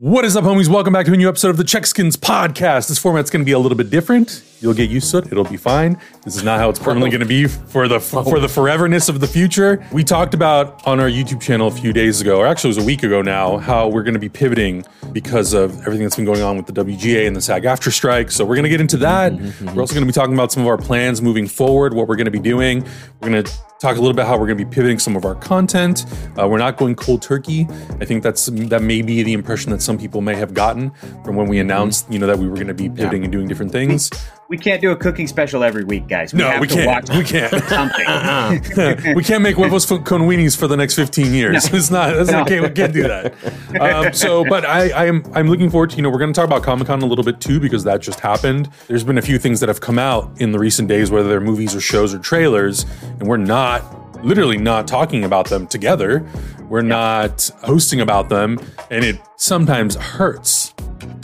What 0.00 0.24
is 0.24 0.34
up, 0.34 0.44
homies? 0.44 0.66
Welcome 0.66 0.94
back 0.94 1.04
to 1.04 1.12
a 1.12 1.16
new 1.18 1.28
episode 1.28 1.50
of 1.50 1.58
the 1.58 1.62
CzechXicans 1.62 2.16
podcast. 2.16 2.88
This 2.88 2.98
format's 2.98 3.28
going 3.28 3.42
to 3.42 3.44
be 3.44 3.52
a 3.52 3.58
little 3.58 3.76
bit 3.76 3.90
different. 3.90 4.42
You'll 4.62 4.72
get 4.72 4.88
used 4.88 5.10
to 5.10 5.18
it. 5.18 5.26
It'll 5.26 5.44
be 5.44 5.58
fine. 5.58 6.00
This 6.24 6.36
is 6.36 6.42
not 6.42 6.58
how 6.58 6.70
it's 6.70 6.78
permanently 6.78 7.10
going 7.10 7.20
to 7.20 7.26
be 7.26 7.46
for 7.46 7.86
the 7.86 8.00
for 8.00 8.40
the 8.40 8.46
foreverness 8.46 9.10
of 9.10 9.20
the 9.20 9.26
future. 9.26 9.86
We 9.92 10.02
talked 10.02 10.32
about 10.32 10.86
on 10.86 11.00
our 11.00 11.08
YouTube 11.10 11.42
channel 11.42 11.68
a 11.68 11.70
few 11.70 11.92
days 11.92 12.22
ago, 12.22 12.38
or 12.38 12.46
actually 12.46 12.68
it 12.68 12.76
was 12.76 12.84
a 12.84 12.86
week 12.86 13.02
ago 13.02 13.20
now, 13.20 13.58
how 13.58 13.88
we're 13.88 14.02
going 14.02 14.14
to 14.14 14.20
be 14.20 14.30
pivoting 14.30 14.86
because 15.12 15.52
of 15.52 15.78
everything 15.80 16.04
that's 16.04 16.16
been 16.16 16.24
going 16.24 16.40
on 16.40 16.56
with 16.56 16.64
the 16.64 16.72
WGA 16.72 17.26
and 17.26 17.36
the 17.36 17.42
SAG 17.42 17.64
AFTRA 17.64 17.92
strike. 17.92 18.30
So 18.30 18.42
we're 18.46 18.56
going 18.56 18.62
to 18.62 18.70
get 18.70 18.80
into 18.80 18.96
that. 18.96 19.34
We're 19.34 19.82
also 19.82 19.92
going 19.92 20.06
to 20.06 20.06
be 20.06 20.12
talking 20.12 20.32
about 20.32 20.50
some 20.50 20.62
of 20.62 20.68
our 20.70 20.78
plans 20.78 21.20
moving 21.20 21.46
forward, 21.46 21.92
what 21.92 22.08
we're 22.08 22.16
going 22.16 22.24
to 22.24 22.30
be 22.30 22.38
doing. 22.38 22.86
We're 23.20 23.28
going 23.28 23.44
to 23.44 23.52
talk 23.80 23.96
a 23.96 24.00
little 24.00 24.12
bit 24.12 24.20
about 24.20 24.28
how 24.28 24.38
we're 24.38 24.46
going 24.46 24.58
to 24.58 24.64
be 24.64 24.70
pivoting 24.70 24.98
some 24.98 25.16
of 25.16 25.24
our 25.24 25.34
content. 25.34 26.04
Uh, 26.38 26.46
we're 26.46 26.58
not 26.58 26.76
going 26.76 26.94
cold 26.94 27.22
turkey. 27.22 27.66
I 27.98 28.04
think 28.04 28.22
that's 28.22 28.46
that 28.46 28.82
may 28.82 29.00
be 29.00 29.22
the 29.22 29.32
impression 29.32 29.70
that 29.72 29.80
some 29.80 29.96
people 29.96 30.20
may 30.20 30.34
have 30.36 30.52
gotten 30.52 30.90
from 31.24 31.34
when 31.34 31.48
we 31.48 31.58
announced, 31.58 32.10
you 32.12 32.18
know, 32.18 32.26
that 32.26 32.38
we 32.38 32.46
were 32.46 32.54
going 32.54 32.68
to 32.68 32.74
be 32.74 32.90
pivoting 32.90 33.24
and 33.24 33.32
doing 33.32 33.48
different 33.48 33.72
things. 33.72 34.10
We 34.50 34.58
can't 34.58 34.80
do 34.80 34.90
a 34.90 34.96
cooking 34.96 35.28
special 35.28 35.62
every 35.62 35.84
week, 35.84 36.08
guys. 36.08 36.34
We 36.34 36.40
No, 36.40 36.50
have 36.50 36.60
we 36.60 36.66
to 36.66 36.74
can't. 36.74 36.86
watch 37.08 37.16
We 37.16 37.22
can't. 37.22 37.52
something. 37.68 39.14
we 39.14 39.22
can't 39.22 39.44
make 39.44 39.54
huevos 39.54 39.86
con 39.86 40.22
weenies 40.22 40.58
for 40.58 40.66
the 40.66 40.76
next 40.76 40.94
15 40.96 41.32
years. 41.32 41.72
It's 41.72 41.88
not. 41.88 42.16
It's 42.16 42.32
not 42.32 42.48
okay. 42.50 42.58
We 42.58 42.68
can't 42.70 42.92
do 42.92 43.04
that. 43.04 43.32
Um, 43.80 44.12
so, 44.12 44.44
but 44.44 44.64
I, 44.66 44.90
I 44.90 45.06
am. 45.06 45.22
I'm 45.34 45.46
looking 45.46 45.70
forward 45.70 45.90
to. 45.90 45.96
You 45.96 46.02
know, 46.02 46.10
we're 46.10 46.18
going 46.18 46.32
to 46.32 46.36
talk 46.36 46.48
about 46.48 46.64
Comic 46.64 46.88
Con 46.88 47.00
a 47.00 47.06
little 47.06 47.22
bit 47.24 47.40
too 47.40 47.60
because 47.60 47.84
that 47.84 48.00
just 48.00 48.18
happened. 48.18 48.68
There's 48.88 49.04
been 49.04 49.18
a 49.18 49.22
few 49.22 49.38
things 49.38 49.60
that 49.60 49.68
have 49.68 49.80
come 49.80 50.00
out 50.00 50.28
in 50.40 50.50
the 50.50 50.58
recent 50.58 50.88
days, 50.88 51.12
whether 51.12 51.28
they're 51.28 51.40
movies 51.40 51.72
or 51.76 51.80
shows 51.80 52.12
or 52.12 52.18
trailers, 52.18 52.84
and 53.20 53.28
we're 53.28 53.36
not 53.36 54.24
literally 54.24 54.58
not 54.58 54.88
talking 54.88 55.22
about 55.22 55.48
them 55.48 55.68
together. 55.68 56.28
We're 56.68 56.82
not 56.82 57.48
hosting 57.62 58.00
about 58.00 58.28
them, 58.30 58.58
and 58.90 59.04
it 59.04 59.20
sometimes 59.36 59.94
hurts 59.94 60.74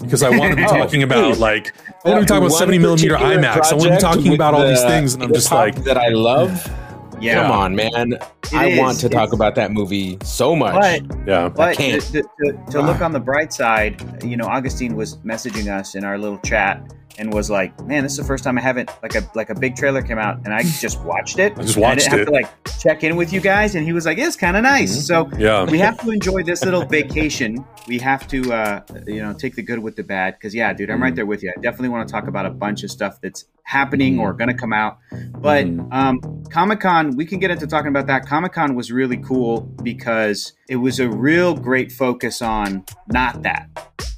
because 0.00 0.22
I 0.22 0.30
want 0.30 0.52
to 0.52 0.56
be 0.56 0.62
talking 0.68 1.02
about 1.02 1.38
like 1.38 1.72
I 2.06 2.10
want 2.10 2.20
to 2.20 2.24
be 2.24 2.28
talking 2.28 2.46
about 2.46 2.56
70 2.56 2.78
millimeter 2.78 3.16
IMAX. 3.16 3.72
I 3.72 3.74
want 3.74 3.82
to 3.82 3.90
be 3.90 3.98
talking 3.98 4.34
about 4.34 4.54
all 4.54 4.66
these 4.66 4.82
things, 4.82 5.14
and 5.14 5.24
I'm 5.24 5.32
just 5.32 5.50
like, 5.50 5.82
that 5.84 5.98
I 5.98 6.08
love. 6.08 6.70
Yeah. 7.18 7.42
Come 7.42 7.50
on, 7.50 7.74
man! 7.74 8.18
I 8.52 8.66
is. 8.66 8.78
want 8.78 9.00
to 9.00 9.08
talk 9.08 9.32
about 9.32 9.54
that 9.54 9.72
movie 9.72 10.18
so 10.22 10.54
much. 10.54 10.74
But 10.74 11.26
yeah. 11.26 11.48
but 11.48 11.70
to, 11.70 11.76
can't. 11.76 12.02
to, 12.02 12.22
to, 12.22 12.64
to 12.72 12.82
look 12.82 13.00
on 13.00 13.12
the 13.12 13.20
bright 13.20 13.54
side, 13.54 14.22
you 14.22 14.36
know, 14.36 14.44
Augustine 14.44 14.94
was 14.94 15.16
messaging 15.18 15.74
us 15.74 15.94
in 15.94 16.04
our 16.04 16.18
little 16.18 16.38
chat 16.40 16.94
and 17.18 17.32
was 17.32 17.50
like, 17.50 17.78
"Man, 17.86 18.02
this 18.02 18.12
is 18.12 18.18
the 18.18 18.24
first 18.24 18.44
time 18.44 18.58
I 18.58 18.60
haven't 18.60 18.90
like 19.02 19.14
a 19.14 19.22
like 19.34 19.50
a 19.50 19.54
big 19.54 19.76
trailer 19.76 20.02
came 20.02 20.18
out, 20.18 20.38
and 20.44 20.52
I 20.54 20.62
just 20.80 21.00
watched 21.02 21.38
it. 21.38 21.52
I 21.58 21.62
just 21.62 21.76
watched 21.76 22.08
I 22.08 22.10
didn't 22.10 22.12
it. 22.12 22.18
have 22.18 22.26
to 22.26 22.32
like 22.32 22.78
check 22.80 23.04
in 23.04 23.16
with 23.16 23.32
you 23.32 23.40
guys." 23.40 23.74
And 23.74 23.84
he 23.86 23.92
was 23.92 24.06
like, 24.06 24.18
"It's 24.18 24.36
kind 24.36 24.56
of 24.56 24.62
nice." 24.62 25.06
So 25.06 25.28
Yeah. 25.38 25.64
we 25.64 25.78
have 25.78 25.98
to 26.00 26.10
enjoy 26.18 26.42
this 26.42 26.64
little 26.64 26.84
vacation. 26.84 27.64
We 27.88 27.98
have 28.00 28.26
to, 28.28 28.52
uh, 28.52 28.80
you 29.06 29.22
know, 29.22 29.32
take 29.32 29.54
the 29.54 29.62
good 29.62 29.78
with 29.78 29.96
the 29.96 30.02
bad. 30.02 30.34
Because 30.34 30.54
yeah, 30.54 30.72
dude, 30.72 30.90
I'm 30.90 31.02
right 31.02 31.14
there 31.14 31.26
with 31.26 31.42
you. 31.42 31.52
I 31.56 31.60
definitely 31.60 31.88
want 31.90 32.08
to 32.08 32.12
talk 32.12 32.26
about 32.28 32.46
a 32.46 32.50
bunch 32.50 32.82
of 32.84 32.90
stuff 32.90 33.20
that's 33.20 33.44
happening 33.66 34.18
or 34.18 34.32
going 34.32 34.48
to 34.48 34.54
come 34.54 34.72
out. 34.72 34.98
But 35.32 35.66
um, 35.90 36.44
Comic 36.50 36.80
Con, 36.80 37.16
we 37.16 37.26
can 37.26 37.40
get 37.40 37.50
into 37.50 37.66
talking 37.66 37.88
about 37.88 38.06
that. 38.06 38.24
Comic 38.24 38.52
Con 38.52 38.74
was 38.74 38.90
really 38.92 39.18
cool 39.18 39.62
because 39.82 40.52
it 40.68 40.76
was 40.76 41.00
a 41.00 41.08
real 41.08 41.54
great 41.54 41.92
focus 41.92 42.40
on 42.40 42.84
not 43.08 43.42
that. 43.42 43.68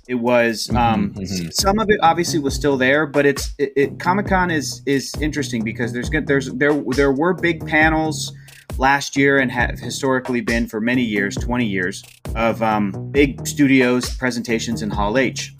It 0.07 0.17
was 0.17 0.71
um, 0.71 1.13
mhm. 1.15 1.53
some 1.53 1.79
of 1.79 1.91
it 1.91 1.99
obviously 2.03 2.39
was 2.39 2.55
still 2.55 2.77
there, 2.77 3.07
but 3.07 3.27
it's 3.27 3.55
it, 3.59 3.73
it, 3.77 3.99
Comic 3.99 4.27
Con 4.27 4.51
is 4.51 4.81
is 4.87 5.15
interesting 5.21 5.63
because 5.65 5.93
there's 5.93 6.09
good 6.09 6.27
there's 6.27 6.51
there 6.53 6.73
there 6.93 7.13
were 7.13 7.35
big 7.35 7.67
panels 7.67 8.33
last 8.79 9.17
year 9.17 9.39
and 9.39 9.51
have 9.51 9.79
historically 9.79 10.41
been 10.41 10.67
for 10.67 10.81
many 10.81 11.03
years, 11.03 11.35
20 11.37 11.67
years, 11.67 12.05
of 12.35 12.63
um, 12.63 13.11
big 13.11 13.47
studios 13.47 14.17
presentations 14.17 14.83
in 14.83 14.89
Hall 14.91 15.19
H. 15.19 15.55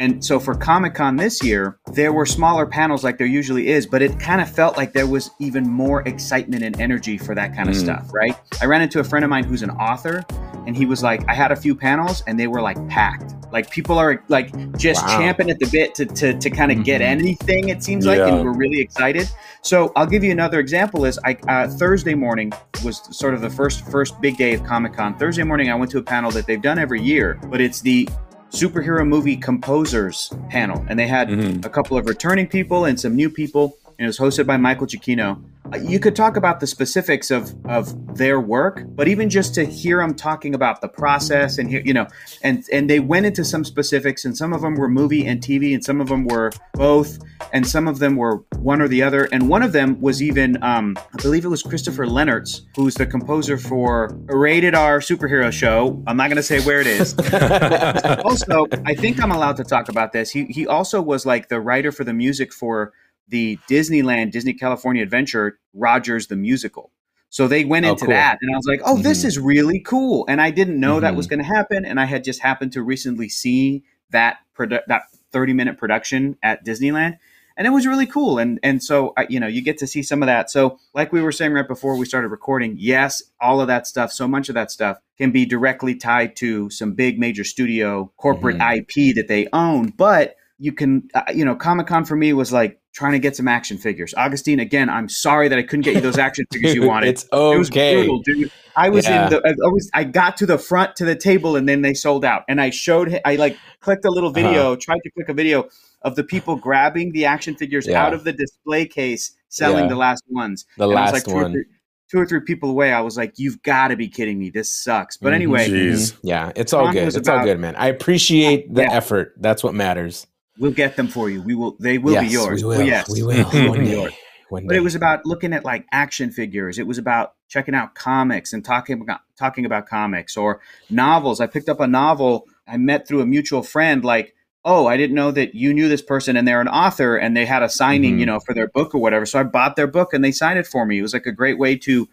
And 0.00 0.24
so 0.24 0.40
for 0.40 0.54
Comic 0.54 0.94
Con 0.94 1.16
this 1.16 1.44
year, 1.44 1.78
there 1.92 2.10
were 2.10 2.24
smaller 2.24 2.64
panels 2.64 3.04
like 3.04 3.18
there 3.18 3.26
usually 3.26 3.68
is, 3.68 3.86
but 3.86 4.00
it 4.00 4.18
kind 4.18 4.40
of 4.40 4.50
felt 4.50 4.78
like 4.78 4.94
there 4.94 5.06
was 5.06 5.30
even 5.40 5.68
more 5.68 6.00
excitement 6.08 6.62
and 6.62 6.80
energy 6.80 7.18
for 7.18 7.34
that 7.34 7.54
kind 7.54 7.68
of 7.68 7.76
stuff, 7.76 8.08
right? 8.14 8.34
I 8.62 8.64
ran 8.64 8.80
into 8.80 9.00
a 9.00 9.04
friend 9.04 9.26
of 9.26 9.30
mine 9.30 9.44
who's 9.44 9.60
an 9.62 9.68
author, 9.72 10.24
and 10.66 10.74
he 10.74 10.86
was 10.86 11.02
like, 11.02 11.22
I 11.28 11.34
had 11.34 11.52
a 11.52 11.56
few 11.56 11.74
panels 11.74 12.22
and 12.26 12.40
they 12.40 12.46
were 12.46 12.62
like 12.62 12.78
packed. 12.88 13.34
Like 13.52 13.70
people 13.70 13.98
are 13.98 14.24
like 14.28 14.50
just 14.78 15.04
Wow. 15.04 15.18
champing 15.18 15.50
at 15.50 15.58
the 15.58 15.66
bit 15.66 15.94
to, 15.96 16.06
to, 16.06 16.32
to 16.32 16.48
kind 16.48 16.72
of 16.72 16.82
get 16.82 17.02
Mhm. 17.02 17.04
anything, 17.04 17.68
it 17.68 17.82
seems 17.82 18.06
like, 18.06 18.20
and 18.20 18.42
we're 18.42 18.56
really 18.56 18.80
excited. 18.80 19.28
So 19.60 19.92
I'll 19.96 20.06
give 20.06 20.24
you 20.24 20.30
another 20.30 20.60
example 20.60 21.04
is 21.04 21.18
I 21.26 21.36
uh, 21.46 21.68
Thursday 21.68 22.14
morning 22.14 22.52
was 22.82 23.02
sort 23.14 23.34
of 23.34 23.42
the 23.42 23.50
first 23.50 23.84
first 23.90 24.18
big 24.22 24.38
day 24.38 24.54
of 24.54 24.64
Comic 24.64 24.94
Con. 24.94 25.14
Thursday 25.18 25.42
morning 25.42 25.70
I 25.70 25.74
went 25.74 25.90
to 25.90 25.98
a 25.98 26.02
panel 26.02 26.30
that 26.30 26.46
they've 26.46 26.62
done 26.62 26.78
every 26.78 27.02
year, 27.02 27.38
but 27.50 27.60
it's 27.60 27.82
the 27.82 28.08
superhero 28.50 29.06
movie 29.06 29.36
composers 29.36 30.32
panel, 30.48 30.84
and 30.88 30.98
they 30.98 31.06
had 31.06 31.28
Mhm. 31.28 31.64
a 31.64 31.68
couple 31.68 31.96
of 31.96 32.06
returning 32.06 32.46
people 32.46 32.84
and 32.84 32.98
some 32.98 33.14
new 33.14 33.30
people, 33.30 33.76
and 34.00 34.06
it 34.06 34.08
was 34.08 34.18
hosted 34.18 34.46
by 34.46 34.56
Michael 34.56 34.86
Giacchino. 34.86 35.44
Uh, 35.72 35.76
You 35.76 36.00
could 36.00 36.16
talk 36.16 36.38
about 36.38 36.58
the 36.58 36.66
specifics 36.66 37.30
of 37.30 37.54
of 37.66 38.16
their 38.16 38.40
work, 38.40 38.82
but 38.96 39.08
even 39.08 39.28
just 39.28 39.54
to 39.56 39.64
hear 39.64 39.98
them 39.98 40.14
talking 40.14 40.54
about 40.54 40.80
the 40.80 40.88
process 40.88 41.58
and 41.58 41.68
hear, 41.68 41.82
you 41.84 41.92
know, 41.92 42.06
and 42.42 42.64
and 42.72 42.88
they 42.88 42.98
went 42.98 43.26
into 43.26 43.44
some 43.44 43.62
specifics, 43.62 44.24
and 44.24 44.34
some 44.34 44.54
of 44.54 44.62
them 44.62 44.74
were 44.74 44.88
movie 44.88 45.26
and 45.26 45.42
TV, 45.42 45.74
and 45.74 45.84
some 45.84 46.00
of 46.00 46.08
them 46.08 46.24
were 46.24 46.50
both, 46.72 47.18
and 47.52 47.66
some 47.66 47.86
of 47.86 47.98
them 47.98 48.16
were 48.16 48.36
one 48.56 48.80
or 48.80 48.88
the 48.88 49.02
other, 49.02 49.28
and 49.32 49.50
one 49.50 49.62
of 49.62 49.72
them 49.72 50.00
was 50.00 50.22
even, 50.22 50.56
um, 50.62 50.96
I 50.98 51.22
believe 51.22 51.44
it 51.44 51.48
was 51.48 51.62
Christopher 51.62 52.06
Lennertz, 52.06 52.62
who's 52.76 52.94
the 52.94 53.06
composer 53.06 53.58
for 53.58 54.06
a 54.30 54.36
rated 54.36 54.74
R 54.74 55.00
superhero 55.00 55.52
show. 55.52 56.02
I'm 56.06 56.16
not 56.16 56.28
going 56.28 56.36
to 56.36 56.42
say 56.42 56.60
where 56.60 56.80
it 56.80 56.86
is, 56.86 57.14
also, 58.24 58.66
I 58.86 58.94
think 58.94 59.22
I'm 59.22 59.30
allowed 59.30 59.56
to 59.58 59.64
talk 59.64 59.90
about 59.90 60.12
this. 60.12 60.30
He 60.30 60.46
he 60.46 60.66
also 60.66 61.02
was 61.02 61.26
like 61.26 61.48
the 61.48 61.60
writer 61.60 61.92
for 61.92 62.04
the 62.04 62.14
music 62.14 62.54
for 62.54 62.94
the 63.30 63.58
Disneyland 63.68 64.32
Disney 64.32 64.52
California 64.52 65.02
Adventure 65.02 65.58
Rogers 65.74 66.26
the 66.26 66.36
musical. 66.36 66.90
So 67.32 67.46
they 67.46 67.64
went 67.64 67.86
Oh, 67.86 67.90
into 67.90 68.06
cool. 68.06 68.14
that, 68.14 68.38
and 68.42 68.52
I 68.52 68.56
was 68.56 68.66
like, 68.66 68.80
"Oh, 68.84 68.98
this 68.98 69.22
Mhm. 69.22 69.26
is 69.26 69.38
really 69.38 69.78
cool." 69.80 70.24
And 70.28 70.40
I 70.40 70.50
didn't 70.50 70.80
know 70.80 70.98
that 70.98 71.12
Mhm. 71.14 71.16
was 71.16 71.26
going 71.28 71.38
to 71.38 71.44
happen, 71.44 71.84
and 71.84 72.00
I 72.00 72.04
had 72.06 72.24
just 72.24 72.40
happened 72.40 72.72
to 72.72 72.82
recently 72.82 73.28
see 73.28 73.84
that 74.10 74.38
produ- 74.58 74.84
that 74.88 75.02
30 75.32 75.52
minute 75.52 75.78
production 75.78 76.36
at 76.42 76.64
Disneyland, 76.64 77.18
and 77.56 77.68
it 77.68 77.70
was 77.70 77.86
really 77.86 78.06
cool. 78.06 78.38
And 78.40 78.58
and 78.64 78.82
so 78.82 79.12
I, 79.16 79.26
you 79.30 79.38
know 79.38 79.46
you 79.46 79.62
get 79.62 79.78
to 79.78 79.86
see 79.86 80.02
some 80.02 80.24
of 80.24 80.26
that. 80.26 80.50
So 80.50 80.78
like 80.92 81.12
we 81.12 81.22
were 81.22 81.30
saying 81.30 81.52
right 81.52 81.68
before 81.68 81.96
we 81.96 82.04
started 82.04 82.28
recording, 82.28 82.74
yes, 82.80 83.22
all 83.40 83.60
of 83.60 83.68
that 83.68 83.86
stuff, 83.86 84.10
so 84.10 84.26
much 84.26 84.48
of 84.48 84.56
that 84.56 84.72
stuff 84.72 84.98
can 85.16 85.30
be 85.30 85.46
directly 85.46 85.94
tied 85.94 86.34
to 86.36 86.68
some 86.70 86.94
big 86.94 87.20
major 87.20 87.44
studio 87.44 88.10
corporate 88.16 88.58
Mhm. 88.58 88.76
IP 88.78 89.12
that 89.12 89.28
they 89.28 89.46
own, 89.52 89.92
but 89.96 90.34
you 90.58 90.72
can 90.72 91.08
uh, 91.14 91.22
you 91.32 91.44
know 91.44 91.54
Comic 91.54 91.86
Con 91.86 92.04
for 92.04 92.16
me 92.16 92.32
was 92.32 92.52
like 92.52 92.79
trying 92.92 93.12
to 93.12 93.18
get 93.18 93.36
some 93.36 93.46
action 93.48 93.78
figures. 93.78 94.12
Augustine, 94.16 94.60
again, 94.60 94.88
I'm 94.90 95.08
sorry 95.08 95.48
that 95.48 95.58
I 95.58 95.62
couldn't 95.62 95.82
get 95.84 95.94
you 95.94 96.00
those 96.00 96.18
action 96.18 96.44
figures 96.52 96.74
you 96.74 96.86
wanted. 96.86 97.08
it's 97.10 97.24
It 97.24 97.58
was 97.58 97.70
okay. 97.70 97.94
brutal, 97.96 98.20
dude. 98.22 98.50
I 98.76 98.88
was 98.88 99.04
Yeah. 99.06 99.24
in 99.24 99.30
the. 99.30 99.38
I 99.64 99.68
was. 99.68 99.90
I 99.94 100.04
got 100.04 100.36
to 100.38 100.46
the 100.46 100.58
front 100.58 100.96
to 100.96 101.04
the 101.04 101.16
table, 101.16 101.56
and 101.56 101.68
then 101.68 101.82
they 101.82 101.92
sold 101.94 102.24
out. 102.24 102.44
And 102.48 102.60
I 102.60 102.70
showed. 102.70 103.20
I 103.24 103.36
like 103.36 103.56
clicked 103.80 104.04
a 104.04 104.10
little 104.10 104.30
video. 104.30 104.76
Tried 104.76 105.00
to 105.02 105.10
click 105.10 105.28
a 105.28 105.34
video 105.34 105.68
of 106.02 106.14
the 106.16 106.24
people 106.24 106.56
grabbing 106.56 107.12
the 107.12 107.24
action 107.26 107.54
figures 107.56 107.86
Yeah. 107.86 108.02
out 108.04 108.14
of 108.14 108.24
the 108.24 108.32
display 108.32 108.86
case, 108.86 109.32
selling 109.48 109.84
Yeah. 109.84 109.88
the 109.90 109.96
last 109.96 110.22
ones. 110.28 110.64
The 110.78 110.88
And 110.88 110.98
I 110.98 111.02
was 111.02 111.12
last 111.12 111.24
two 111.26 111.32
or 111.32 111.42
one. 111.42 111.52
three- 111.52 111.64
two 112.10 112.18
or 112.18 112.26
three 112.26 112.40
people 112.40 112.70
away. 112.70 112.92
I 112.92 113.00
was 113.00 113.16
like, 113.16 113.34
"You've 113.38 113.62
got 113.62 113.88
to 113.88 113.96
be 113.96 114.08
kidding 114.08 114.38
me! 114.38 114.50
This 114.50 114.68
sucks." 114.74 115.16
But 115.16 115.30
Mhm. 115.32 115.36
anyway, 115.36 115.68
Jeez. 115.68 116.16
Yeah, 116.22 116.50
it's 116.56 116.72
all 116.72 116.86
Con 116.86 116.94
good. 116.94 117.04
was 117.04 117.16
It's 117.16 117.28
all 117.28 117.44
good, 117.44 117.60
man. 117.60 117.76
I 117.76 117.88
appreciate 117.88 118.72
the 118.74 118.82
Yeah. 118.82 118.92
effort. 118.92 119.34
That's 119.38 119.62
what 119.62 119.74
matters. 119.74 120.26
We'll 120.60 120.70
get 120.70 120.94
them 120.96 121.08
for 121.08 121.28
you. 121.28 121.42
We 121.42 121.54
will. 121.56 121.76
They 121.80 121.98
will 121.98 122.14
be 122.20 122.26
Yes, 122.26 122.32
yours. 122.32 122.62
We 122.62 122.68
Well, 122.68 122.78
will. 122.78 122.86
yes, 122.86 123.08
We 123.10 123.22
will. 123.24 123.44
They'll 123.50 124.08
One 124.50 124.62
day. 124.64 124.66
But 124.68 124.76
it 124.76 124.80
was 124.80 124.94
about 124.96 125.24
looking 125.24 125.52
at 125.52 125.64
like 125.64 125.86
action 125.92 126.30
figures. 126.32 126.78
It 126.78 126.86
was 126.86 126.98
about 126.98 127.34
checking 127.48 127.74
out 127.74 127.94
comics 127.94 128.52
and 128.52 128.64
talking 128.64 129.00
about 129.00 129.20
talking 129.38 129.64
about 129.64 129.86
comics 129.86 130.36
or 130.36 130.60
novels. 130.90 131.40
I 131.40 131.46
picked 131.46 131.68
up 131.68 131.78
a 131.80 131.86
novel 131.86 132.46
I 132.66 132.76
met 132.76 133.06
through 133.06 133.20
a 133.20 133.26
mutual 133.26 133.62
friend. 133.62 134.04
Like, 134.04 134.34
oh, 134.64 134.86
I 134.88 134.96
didn't 134.96 135.14
know 135.14 135.30
that 135.30 135.54
you 135.54 135.72
knew 135.72 135.88
this 135.88 136.02
person 136.02 136.36
and 136.36 136.46
they're 136.48 136.60
an 136.60 136.66
author 136.68 137.16
and 137.16 137.36
they 137.36 137.46
had 137.46 137.62
a 137.62 137.68
signing, 137.68 138.16
Mhm. 138.16 138.20
you 138.20 138.26
know, 138.26 138.40
for 138.40 138.52
their 138.52 138.66
book 138.68 138.92
or 138.92 138.98
whatever. 138.98 139.24
So 139.24 139.38
I 139.38 139.44
bought 139.44 139.76
their 139.76 139.86
book 139.86 140.12
and 140.12 140.24
they 140.24 140.32
signed 140.32 140.58
it 140.58 140.66
for 140.66 140.84
me. 140.84 140.98
It 140.98 141.02
was 141.02 141.14
like 141.14 141.26
a 141.26 141.32
great 141.32 141.56
way 141.58 141.76
to 141.76 142.08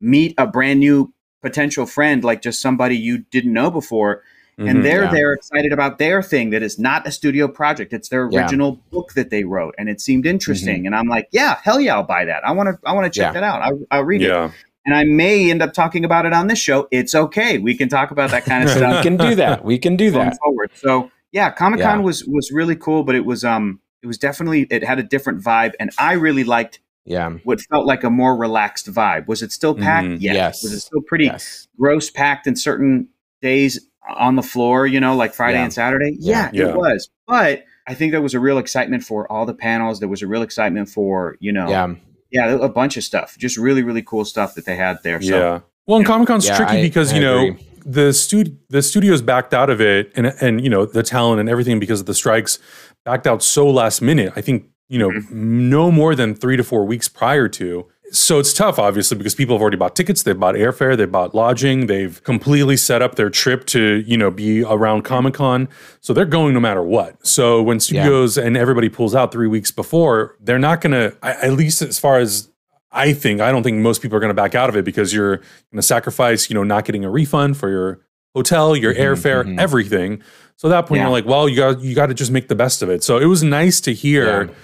meet 0.00 0.34
a 0.38 0.46
brand 0.46 0.80
new 0.80 1.12
potential 1.40 1.86
friend, 1.86 2.24
like 2.24 2.42
just 2.42 2.60
somebody 2.60 2.96
you 2.96 3.18
didn't 3.30 3.52
know 3.52 3.70
before. 3.70 4.22
Mhm. 4.58 4.70
And 4.70 4.84
they're 4.84 5.04
yeah. 5.04 5.10
they're 5.10 5.32
excited 5.34 5.72
about 5.72 5.98
their 5.98 6.22
thing 6.22 6.48
that 6.50 6.62
is 6.62 6.78
not 6.78 7.06
a 7.06 7.10
studio 7.10 7.46
project. 7.46 7.92
It's 7.92 8.08
their 8.08 8.26
Yeah. 8.30 8.40
original 8.40 8.80
book 8.90 9.12
that 9.14 9.28
they 9.30 9.44
wrote, 9.44 9.74
and 9.78 9.88
it 9.90 10.00
seemed 10.00 10.24
interesting. 10.26 10.86
And 10.86 10.94
I'm 10.94 11.08
like, 11.08 11.28
yeah, 11.30 11.58
hell 11.62 11.78
yeah, 11.78 11.94
I'll 11.94 12.02
buy 12.02 12.24
that. 12.24 12.42
I 12.46 12.52
want 12.52 12.68
to 12.70 12.78
I 12.88 12.92
want 12.94 13.04
to 13.12 13.16
check 13.20 13.28
Yeah. 13.34 13.40
that 13.40 13.42
out. 13.42 13.60
I'll, 13.62 13.78
I'll 13.90 14.04
read 14.04 14.22
it. 14.22 14.28
yeah. 14.28 14.50
And 14.86 14.94
I 14.94 15.04
may 15.04 15.50
end 15.50 15.62
up 15.62 15.72
talking 15.74 16.04
about 16.04 16.26
it 16.26 16.32
on 16.32 16.46
this 16.46 16.60
show. 16.60 16.86
It's 16.92 17.14
okay. 17.14 17.58
We 17.58 17.76
can 17.76 17.88
talk 17.88 18.12
about 18.12 18.30
that 18.30 18.44
kind 18.44 18.64
of 18.64 18.70
stuff. 18.76 18.96
we 18.98 19.02
can 19.02 19.16
do 19.18 19.34
that. 19.34 19.64
We 19.64 19.78
can 19.78 19.96
do 19.96 20.10
that. 20.12 20.38
forward. 20.42 20.70
So 20.74 21.10
yeah, 21.32 21.50
Comic 21.50 21.80
Con 21.80 21.98
Yeah. 21.98 22.04
was 22.04 22.24
was 22.24 22.50
really 22.50 22.76
cool, 22.76 23.02
but 23.04 23.14
it 23.14 23.26
was 23.26 23.44
um 23.44 23.80
it 24.02 24.06
was 24.06 24.16
definitely 24.16 24.62
it 24.70 24.82
had 24.84 24.98
a 24.98 25.02
different 25.02 25.42
vibe, 25.42 25.72
and 25.78 25.90
I 25.98 26.12
really 26.14 26.44
liked 26.44 26.80
Yeah. 27.04 27.30
what 27.44 27.60
felt 27.60 27.84
like 27.84 28.04
a 28.04 28.10
more 28.10 28.34
relaxed 28.36 28.90
vibe. 28.90 29.26
Was 29.26 29.42
it 29.42 29.52
still 29.52 29.74
packed? 29.74 30.06
Mhm. 30.08 30.16
Yes. 30.20 30.34
Yes. 30.34 30.62
Was 30.62 30.72
it 30.72 30.80
still 30.80 31.02
pretty 31.02 31.26
Yes. 31.26 31.68
gross 31.78 32.08
packed 32.08 32.46
in 32.46 32.56
certain 32.56 33.08
days? 33.42 33.78
On 34.08 34.36
the 34.36 34.42
floor, 34.42 34.86
you 34.86 35.00
know, 35.00 35.16
like 35.16 35.34
Friday 35.34 35.58
Yeah. 35.58 35.64
and 35.64 35.72
Saturday. 35.72 36.16
Yeah, 36.20 36.50
Yeah. 36.52 36.68
it 36.70 36.76
was. 36.76 37.08
But 37.26 37.64
I 37.86 37.94
think 37.94 38.12
there 38.12 38.22
was 38.22 38.34
a 38.34 38.40
real 38.40 38.58
excitement 38.58 39.02
for 39.04 39.30
all 39.30 39.46
the 39.46 39.54
panels. 39.54 40.00
There 40.00 40.08
was 40.08 40.22
a 40.22 40.26
real 40.26 40.42
excitement 40.42 40.88
for, 40.88 41.36
you 41.40 41.52
know, 41.52 41.68
Yeah. 41.68 41.94
yeah, 42.30 42.50
a 42.60 42.68
bunch 42.68 42.96
of 42.96 43.04
stuff. 43.04 43.36
Just 43.38 43.56
really, 43.56 43.82
really 43.82 44.02
cool 44.02 44.24
stuff 44.24 44.54
that 44.54 44.64
they 44.64 44.76
had 44.76 44.98
there. 45.02 45.20
So 45.20 45.38
Yeah. 45.38 45.60
Well, 45.86 45.98
and 45.98 46.06
Comic 46.06 46.28
Con's 46.28 46.46
Yeah, 46.46 46.56
tricky 46.56 46.78
I- 46.78 46.82
because 46.82 47.12
I 47.12 47.16
you 47.16 47.22
know 47.22 47.38
agree. 47.46 47.66
the 47.84 48.12
stud 48.12 48.56
the 48.70 48.82
studios 48.82 49.22
backed 49.22 49.54
out 49.54 49.70
of 49.70 49.80
it, 49.80 50.10
and 50.16 50.26
and 50.40 50.60
you 50.60 50.68
know 50.70 50.84
the 50.84 51.02
talent 51.04 51.38
and 51.40 51.48
everything 51.48 51.78
because 51.78 52.00
of 52.00 52.06
the 52.06 52.14
strikes 52.14 52.58
backed 53.04 53.26
out 53.26 53.42
so 53.42 53.68
last 53.70 54.02
minute. 54.02 54.32
I 54.34 54.40
think 54.40 54.64
you 54.88 54.98
know 54.98 55.10
Mm-hmm. 55.10 55.68
no 55.70 55.90
more 55.92 56.16
than 56.16 56.34
three 56.34 56.56
to 56.56 56.64
four 56.64 56.84
weeks 56.84 57.08
prior 57.08 57.48
to. 57.50 57.86
So 58.12 58.38
it's 58.38 58.52
tough, 58.54 58.78
obviously, 58.78 59.16
because 59.18 59.34
people 59.34 59.56
have 59.56 59.62
already 59.62 59.76
bought 59.76 59.96
tickets, 59.96 60.22
they've 60.22 60.38
bought 60.38 60.54
airfare, 60.54 60.96
they've 60.96 61.10
bought 61.10 61.34
lodging, 61.34 61.86
they've 61.86 62.22
completely 62.22 62.76
set 62.76 63.02
up 63.02 63.16
their 63.16 63.28
trip 63.30 63.66
to 63.66 64.04
you 64.06 64.16
know 64.16 64.30
be 64.30 64.62
around 64.62 65.02
Comic 65.02 65.34
Con. 65.34 65.68
So 66.00 66.12
they're 66.14 66.24
going 66.24 66.54
no 66.54 66.60
matter 66.60 66.82
what. 66.82 67.26
So 67.26 67.60
when 67.62 67.80
studios 67.80 68.38
and 68.38 68.56
everybody 68.56 68.88
pulls 68.88 69.14
out 69.14 69.32
three 69.32 69.48
weeks 69.48 69.70
before, 69.72 70.36
they're 70.40 70.58
not 70.58 70.80
going 70.80 70.92
to, 70.92 71.16
at 71.22 71.52
least 71.54 71.82
as 71.82 71.98
far 71.98 72.18
as 72.18 72.48
I 72.92 73.12
think 73.12 73.40
I 73.40 73.50
don't 73.50 73.62
think 73.64 73.78
most 73.78 74.00
people 74.02 74.16
are 74.16 74.20
going 74.20 74.30
to 74.30 74.34
back 74.34 74.54
out 74.54 74.68
of 74.68 74.76
it 74.76 74.84
because 74.84 75.12
you're 75.12 75.36
going 75.38 75.46
to 75.76 75.82
sacrifice, 75.82 76.48
you 76.48 76.54
know, 76.54 76.62
not 76.62 76.84
getting 76.84 77.04
a 77.04 77.10
refund 77.10 77.56
for 77.56 77.68
your 77.68 78.00
hotel, 78.34 78.76
your 78.76 78.94
Mhm, 78.94 78.98
airfare, 79.00 79.44
mhm. 79.44 79.58
everything. 79.58 80.22
So 80.56 80.68
at 80.68 80.70
that 80.70 80.86
point, 80.86 80.98
Yeah. 81.00 81.06
you're 81.06 81.12
like, 81.12 81.26
well, 81.26 81.48
you 81.48 81.56
got 81.56 81.80
you 81.80 81.94
got 81.94 82.06
to 82.06 82.14
just 82.14 82.30
make 82.30 82.48
the 82.48 82.54
best 82.54 82.82
of 82.82 82.88
it. 82.88 83.02
So 83.02 83.18
it 83.18 83.26
was 83.26 83.42
nice 83.42 83.80
to 83.82 83.92
hear 83.92 84.44
Yeah. 84.44 84.54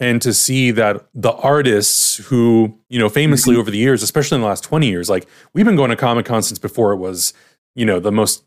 And 0.00 0.22
to 0.22 0.32
see 0.32 0.70
that 0.72 1.06
the 1.14 1.32
artists 1.32 2.16
who 2.26 2.78
you 2.88 2.98
know 2.98 3.08
famously 3.08 3.52
Mm-hmm. 3.54 3.60
over 3.60 3.70
the 3.70 3.78
years, 3.78 4.02
especially 4.02 4.36
in 4.36 4.42
the 4.42 4.46
last 4.48 4.64
twenty 4.64 4.88
years, 4.88 5.08
like 5.10 5.26
we've 5.54 5.64
been 5.66 5.76
going 5.76 5.90
to 5.90 5.96
Comic 5.96 6.26
Con 6.26 6.42
since 6.42 6.58
before 6.58 6.92
it 6.92 6.96
was, 6.98 7.32
you 7.74 7.84
know, 7.86 8.00
the 8.00 8.12
most 8.12 8.44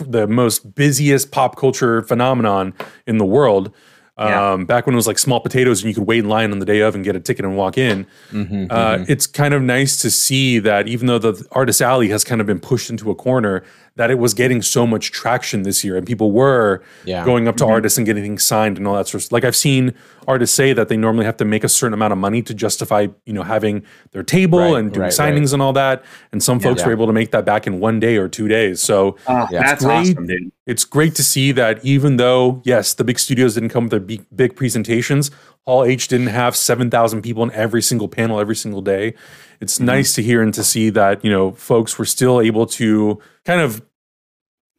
the 0.00 0.26
most 0.26 0.74
busiest 0.74 1.30
pop 1.32 1.56
culture 1.56 2.02
phenomenon 2.02 2.74
in 3.06 3.18
the 3.18 3.24
world. 3.24 3.72
Yeah. 4.18 4.52
Um, 4.52 4.66
back 4.66 4.84
when 4.84 4.94
it 4.94 4.96
was 4.96 5.06
like 5.06 5.18
small 5.18 5.40
potatoes 5.40 5.80
and 5.82 5.88
you 5.88 5.94
could 5.94 6.06
wait 6.06 6.18
in 6.18 6.28
line 6.28 6.52
on 6.52 6.58
the 6.58 6.66
day 6.66 6.80
of 6.80 6.94
and 6.94 7.02
get 7.02 7.16
a 7.16 7.20
ticket 7.20 7.42
and 7.46 7.56
walk 7.56 7.78
in. 7.78 8.06
Mhm, 8.30 8.66
Uh, 8.70 8.98
mhm. 8.98 9.06
It's 9.08 9.26
kind 9.26 9.54
of 9.54 9.62
nice 9.62 9.96
to 10.02 10.10
see 10.10 10.58
that 10.58 10.86
even 10.88 11.06
though 11.06 11.18
the 11.18 11.42
artist 11.52 11.80
alley 11.80 12.08
has 12.10 12.22
kind 12.22 12.38
of 12.38 12.46
been 12.46 12.60
pushed 12.60 12.90
into 12.90 13.10
a 13.10 13.14
corner, 13.14 13.62
that 13.96 14.10
it 14.10 14.18
was 14.18 14.34
getting 14.34 14.62
so 14.62 14.86
much 14.86 15.10
traction 15.12 15.62
this 15.62 15.84
year, 15.84 15.96
and 15.96 16.06
people 16.06 16.32
were 16.32 16.82
Yeah. 17.04 17.24
going 17.24 17.48
up 17.48 17.56
to 17.56 17.64
Mm-hmm. 17.64 17.72
artists 17.72 17.98
and 17.98 18.06
getting 18.06 18.22
things 18.22 18.44
signed 18.44 18.78
and 18.78 18.86
all 18.86 18.94
that 18.94 19.08
sort 19.08 19.24
of. 19.24 19.32
Like 19.32 19.44
I've 19.44 19.56
seen 19.56 19.92
artists 20.26 20.54
say 20.56 20.72
that 20.72 20.88
they 20.88 20.96
normally 20.96 21.24
have 21.24 21.36
to 21.38 21.44
make 21.44 21.64
a 21.64 21.68
certain 21.68 21.92
amount 21.94 22.12
of 22.12 22.18
money 22.18 22.40
to 22.42 22.54
justify, 22.54 23.08
you 23.26 23.32
know, 23.32 23.42
having 23.42 23.82
their 24.12 24.22
table 24.22 24.58
Right, 24.60 24.78
and 24.78 24.92
doing 24.92 25.02
right, 25.04 25.12
signings 25.12 25.52
and 25.52 25.60
all 25.60 25.72
that. 25.72 26.04
And 26.32 26.42
some 26.42 26.60
folks 26.60 26.80
Yeah. 26.80 26.86
were 26.86 26.92
able 26.92 27.06
to 27.08 27.12
make 27.12 27.30
that 27.32 27.44
back 27.44 27.66
in 27.66 27.80
one 27.80 27.98
day 28.00 28.16
or 28.16 28.28
two 28.28 28.48
days. 28.48 28.80
So 28.80 29.16
Yeah. 29.28 29.46
that's 29.50 29.84
Great. 29.84 29.94
awesome, 30.12 30.26
dude. 30.26 30.52
it's 30.66 30.84
great 30.84 31.14
to 31.16 31.24
see 31.24 31.50
that 31.52 31.84
even 31.84 32.16
though 32.16 32.62
yes 32.64 32.94
the 32.94 33.02
big 33.02 33.18
studios 33.18 33.54
didn't 33.54 33.70
come 33.70 33.84
with 33.84 33.90
their 33.90 33.98
big, 33.98 34.22
big 34.34 34.54
presentations 34.54 35.30
hall 35.66 35.84
h 35.84 36.06
didn't 36.06 36.28
have 36.28 36.54
7000 36.54 37.22
people 37.22 37.42
in 37.42 37.50
every 37.52 37.82
single 37.82 38.06
panel 38.08 38.38
every 38.38 38.54
single 38.54 38.80
day 38.82 39.14
it's 39.60 39.76
Mm-hmm. 39.76 39.86
nice 39.86 40.14
to 40.14 40.22
hear 40.22 40.40
and 40.42 40.54
to 40.54 40.62
see 40.62 40.88
that 40.90 41.24
you 41.24 41.30
know 41.30 41.52
folks 41.52 41.98
were 41.98 42.04
still 42.04 42.40
able 42.40 42.66
to 42.66 43.18
kind 43.50 43.60
of 43.60 43.82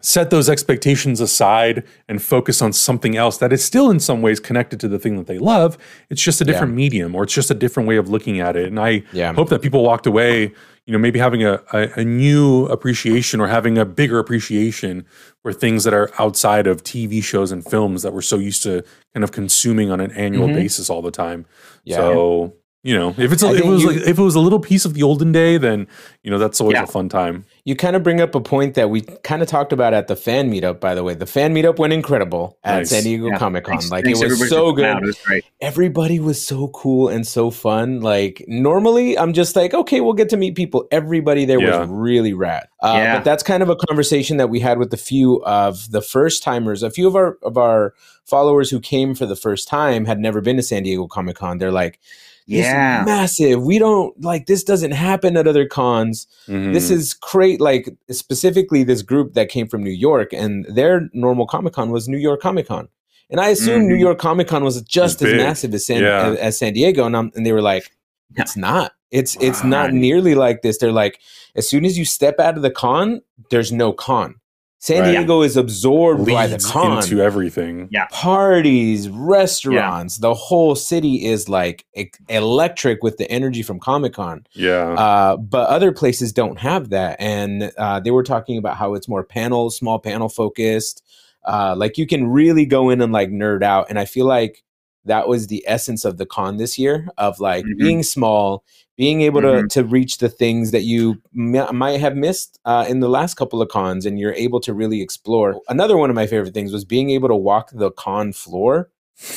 set 0.03 0.31
those 0.31 0.49
expectations 0.49 1.21
aside 1.21 1.83
and 2.09 2.21
focus 2.23 2.59
on 2.61 2.73
something 2.73 3.15
else 3.15 3.37
that 3.37 3.53
is 3.53 3.63
still 3.63 3.91
in 3.91 3.99
some 3.99 4.19
ways 4.23 4.39
connected 4.39 4.79
to 4.79 4.87
the 4.87 4.97
thing 4.97 5.15
that 5.17 5.27
they 5.27 5.37
love 5.37 5.77
it's 6.09 6.23
just 6.23 6.41
a 6.41 6.45
different 6.45 6.73
medium 6.73 7.13
or 7.13 7.21
it's 7.23 7.33
just 7.35 7.51
a 7.51 7.53
different 7.53 7.87
way 7.87 7.97
of 7.97 8.09
looking 8.09 8.39
at 8.39 8.55
it 8.55 8.65
and 8.65 8.79
i 8.79 9.03
Yeah. 9.13 9.31
hope 9.33 9.49
that 9.49 9.61
people 9.61 9.83
walked 9.83 10.07
away 10.07 10.51
you 10.87 10.91
know 10.93 10.97
maybe 10.97 11.19
having 11.19 11.43
a, 11.43 11.61
a, 11.71 11.81
a 12.01 12.03
new 12.03 12.65
appreciation 12.65 13.39
or 13.39 13.47
having 13.47 13.77
a 13.77 13.85
bigger 13.85 14.17
appreciation 14.17 15.05
for 15.43 15.53
things 15.53 15.83
that 15.83 15.93
are 15.93 16.09
outside 16.17 16.65
of 16.65 16.81
tv 16.81 17.23
shows 17.23 17.51
and 17.51 17.63
films 17.63 18.01
that 18.01 18.11
we're 18.11 18.23
so 18.23 18.37
used 18.39 18.63
to 18.63 18.83
kind 19.13 19.23
of 19.23 19.31
consuming 19.31 19.91
on 19.91 19.99
an 19.99 20.09
annual 20.13 20.47
Mhm. 20.47 20.55
basis 20.55 20.89
all 20.89 21.03
the 21.03 21.11
time 21.11 21.45
Yeah. 21.83 21.97
so 21.97 22.55
you 22.83 22.95
know 22.97 23.13
if 23.17 23.31
it's 23.31 23.43
a, 23.43 23.47
I 23.47 23.51
if 23.53 23.59
it 23.59 23.65
was 23.65 23.81
you- 23.83 23.87
like, 23.91 23.97
if 24.07 24.17
it 24.17 24.21
was 24.21 24.35
a 24.35 24.39
little 24.39 24.59
piece 24.59 24.85
of 24.85 24.93
the 24.95 25.03
olden 25.03 25.31
day 25.31 25.57
then 25.57 25.87
you 26.23 26.31
know 26.31 26.39
that's 26.39 26.59
always 26.59 26.75
Yeah. 26.75 26.83
a 26.83 26.87
fun 26.87 27.09
time 27.09 27.45
You 27.63 27.75
kind 27.75 27.95
of 27.95 28.01
bring 28.01 28.19
up 28.21 28.33
a 28.33 28.41
point 28.41 28.73
that 28.73 28.89
we 28.89 29.01
kind 29.23 29.43
of 29.43 29.47
talked 29.47 29.71
about 29.71 29.93
at 29.93 30.07
the 30.07 30.15
fan 30.15 30.51
meetup, 30.51 30.79
by 30.79 30.95
the 30.95 31.03
way. 31.03 31.13
The 31.13 31.27
fan 31.27 31.53
meetup 31.53 31.77
went 31.77 31.93
incredible 31.93 32.57
at 32.63 32.77
Nice. 32.79 32.89
San 32.89 33.03
Diego 33.03 33.27
Yeah. 33.27 33.37
Comic 33.37 33.65
Con. 33.65 33.77
Like 33.91 34.03
thanks, 34.05 34.19
it 34.19 34.29
was 34.29 34.49
so 34.49 34.75
for 34.75 34.83
out. 34.83 35.01
good. 35.01 35.05
Was 35.05 35.19
great. 35.23 35.45
Everybody 35.61 36.19
was 36.19 36.43
so 36.43 36.69
cool 36.69 37.07
and 37.07 37.25
so 37.27 37.51
fun. 37.51 38.01
Like 38.01 38.43
normally 38.47 39.15
I'm 39.15 39.33
just 39.33 39.55
like, 39.55 39.75
okay, 39.75 40.01
we'll 40.01 40.13
get 40.21 40.29
to 40.29 40.37
meet 40.37 40.55
people. 40.55 40.87
Everybody 40.91 41.45
there 41.45 41.59
Yeah. 41.61 41.81
was 41.81 41.89
really 41.89 42.33
rad. 42.33 42.67
Uh, 42.81 42.93
Yeah. 42.95 43.17
But 43.17 43.25
that's 43.25 43.43
kind 43.43 43.61
of 43.61 43.69
a 43.69 43.75
conversation 43.75 44.37
that 44.37 44.49
we 44.49 44.59
had 44.59 44.79
with 44.79 44.91
a 44.91 44.97
few 44.97 45.43
of 45.45 45.91
the 45.91 46.01
first 46.01 46.41
timers. 46.41 46.81
A 46.81 46.89
few 46.89 47.07
of 47.07 47.15
our 47.15 47.37
of 47.43 47.57
our 47.59 47.93
followers 48.25 48.71
who 48.71 48.79
came 48.79 49.13
for 49.13 49.27
the 49.27 49.35
first 49.35 49.67
time 49.67 50.05
had 50.05 50.19
never 50.19 50.41
been 50.41 50.55
to 50.57 50.63
San 50.63 50.81
Diego 50.81 51.05
Comic 51.05 51.35
Con. 51.35 51.59
They're 51.59 51.71
like, 51.71 51.99
this 51.99 52.30
Yeah. 52.47 53.03
massive. 53.05 53.61
We 53.63 53.79
don't 53.79 54.19
like 54.21 54.45
this 54.47 54.63
doesn't 54.63 54.91
happen 54.91 55.37
at 55.37 55.47
other 55.47 55.65
cons. 55.67 56.27
This 56.47 56.89
Mhm. 56.89 56.91
is 56.91 57.13
great. 57.13 57.61
Like 57.61 57.89
specifically 58.09 58.83
this 58.83 59.01
group 59.01 59.33
that 59.33 59.49
came 59.49 59.67
from 59.67 59.83
New 59.83 59.91
York, 59.91 60.33
and 60.33 60.65
their 60.69 61.09
normal 61.13 61.45
Comic 61.47 61.73
Con 61.73 61.91
was 61.91 62.07
New 62.09 62.17
York 62.17 62.41
Comic 62.41 62.67
Con, 62.67 62.87
and 63.29 63.39
I 63.39 63.49
assume 63.49 63.87
New 63.87 63.95
Mhm. 63.95 63.99
York 64.01 64.17
Comic 64.19 64.47
Con 64.47 64.63
was 64.63 64.81
just 64.81 65.21
It's 65.21 65.23
as 65.23 65.31
big. 65.37 65.41
massive 65.41 65.73
as 65.73 65.85
San 65.85 66.01
Yeah. 66.01 66.31
as, 66.31 66.37
as 66.39 66.59
San 66.59 66.73
Diego, 66.73 67.05
and, 67.05 67.15
I'm, 67.15 67.31
and 67.35 67.45
they 67.45 67.53
were 67.53 67.61
like, 67.61 67.91
"It's 68.35 68.57
not. 68.57 68.91
It's 69.11 69.37
it's 69.39 69.63
not 69.63 69.93
nearly 69.93 70.35
like 70.35 70.61
this." 70.61 70.77
They're 70.77 70.91
like, 70.91 71.19
as 71.55 71.67
soon 71.69 71.85
as 71.85 71.97
you 71.97 72.05
step 72.05 72.39
out 72.39 72.55
of 72.57 72.63
the 72.63 72.71
con, 72.71 73.21
there's 73.49 73.71
no 73.71 73.93
con. 73.93 74.35
San 74.83 75.03
Right. 75.03 75.11
Diego 75.11 75.43
is 75.43 75.57
absorbed 75.57 76.25
by 76.25 76.47
the 76.47 76.53
leads 76.53 76.65
con 76.65 76.97
into 76.97 77.21
everything 77.21 77.87
Yeah. 77.91 78.07
parties, 78.09 79.09
restaurants. 79.09 80.17
The 80.17 80.33
whole 80.33 80.73
city 80.75 81.23
is 81.25 81.47
like 81.47 81.85
electric 82.29 83.03
with 83.03 83.17
the 83.17 83.29
energy 83.31 83.61
from 83.61 83.79
Comic 83.79 84.13
Con. 84.13 84.47
yeah 84.53 84.93
Uh, 84.93 85.37
but 85.37 85.69
other 85.69 85.91
places 85.91 86.33
don't 86.33 86.57
have 86.59 86.89
that. 86.89 87.15
And 87.19 87.71
uh, 87.77 87.99
they 87.99 88.09
were 88.09 88.23
talking 88.23 88.57
about 88.57 88.75
how 88.75 88.95
it's 88.95 89.07
more 89.07 89.23
panel, 89.23 89.69
small 89.69 89.99
panel 89.99 90.29
focused. 90.29 91.03
Uh, 91.45 91.75
like 91.77 91.99
you 91.99 92.07
can 92.07 92.25
really 92.27 92.65
go 92.65 92.89
in 92.89 93.01
and 93.01 93.13
like 93.13 93.29
nerd 93.29 93.61
out. 93.61 93.85
And 93.87 93.99
I 93.99 94.05
feel 94.05 94.25
like 94.25 94.63
that 95.05 95.27
was 95.27 95.47
the 95.47 95.63
essence 95.67 96.05
of 96.05 96.17
the 96.17 96.25
con 96.25 96.57
this 96.57 96.77
year 96.77 97.07
of 97.17 97.39
like 97.39 97.65
Mhm. 97.65 97.77
being 97.79 98.03
small, 98.03 98.63
being 98.97 99.21
able 99.21 99.41
to 99.41 99.47
Mhm. 99.47 99.69
to 99.69 99.83
reach 99.83 100.17
the 100.19 100.29
things 100.29 100.71
that 100.71 100.83
you 100.83 101.21
m- 101.35 101.75
might 101.75 101.99
have 101.99 102.15
missed 102.15 102.59
uh, 102.65 102.85
in 102.87 102.99
the 102.99 103.09
last 103.09 103.35
couple 103.35 103.61
of 103.61 103.69
cons, 103.69 104.05
and 104.05 104.19
you're 104.19 104.33
able 104.33 104.59
to 104.59 104.73
really 104.73 105.01
explore. 105.01 105.59
Another 105.69 105.97
one 105.97 106.09
of 106.09 106.15
my 106.15 106.27
favorite 106.27 106.53
things 106.53 106.71
was 106.71 106.85
being 106.85 107.09
able 107.09 107.29
to 107.29 107.35
walk 107.35 107.71
the 107.73 107.91
con 107.91 108.31
floor 108.33 108.89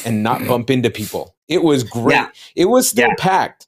and 0.04 0.22
not 0.22 0.46
bump 0.46 0.70
into 0.70 0.90
people. 0.90 1.34
It 1.48 1.62
was 1.62 1.82
great. 1.82 2.14
Yeah. 2.14 2.28
It 2.56 2.66
was 2.66 2.88
still 2.88 3.08
Yeah. 3.08 3.14
packed. 3.18 3.66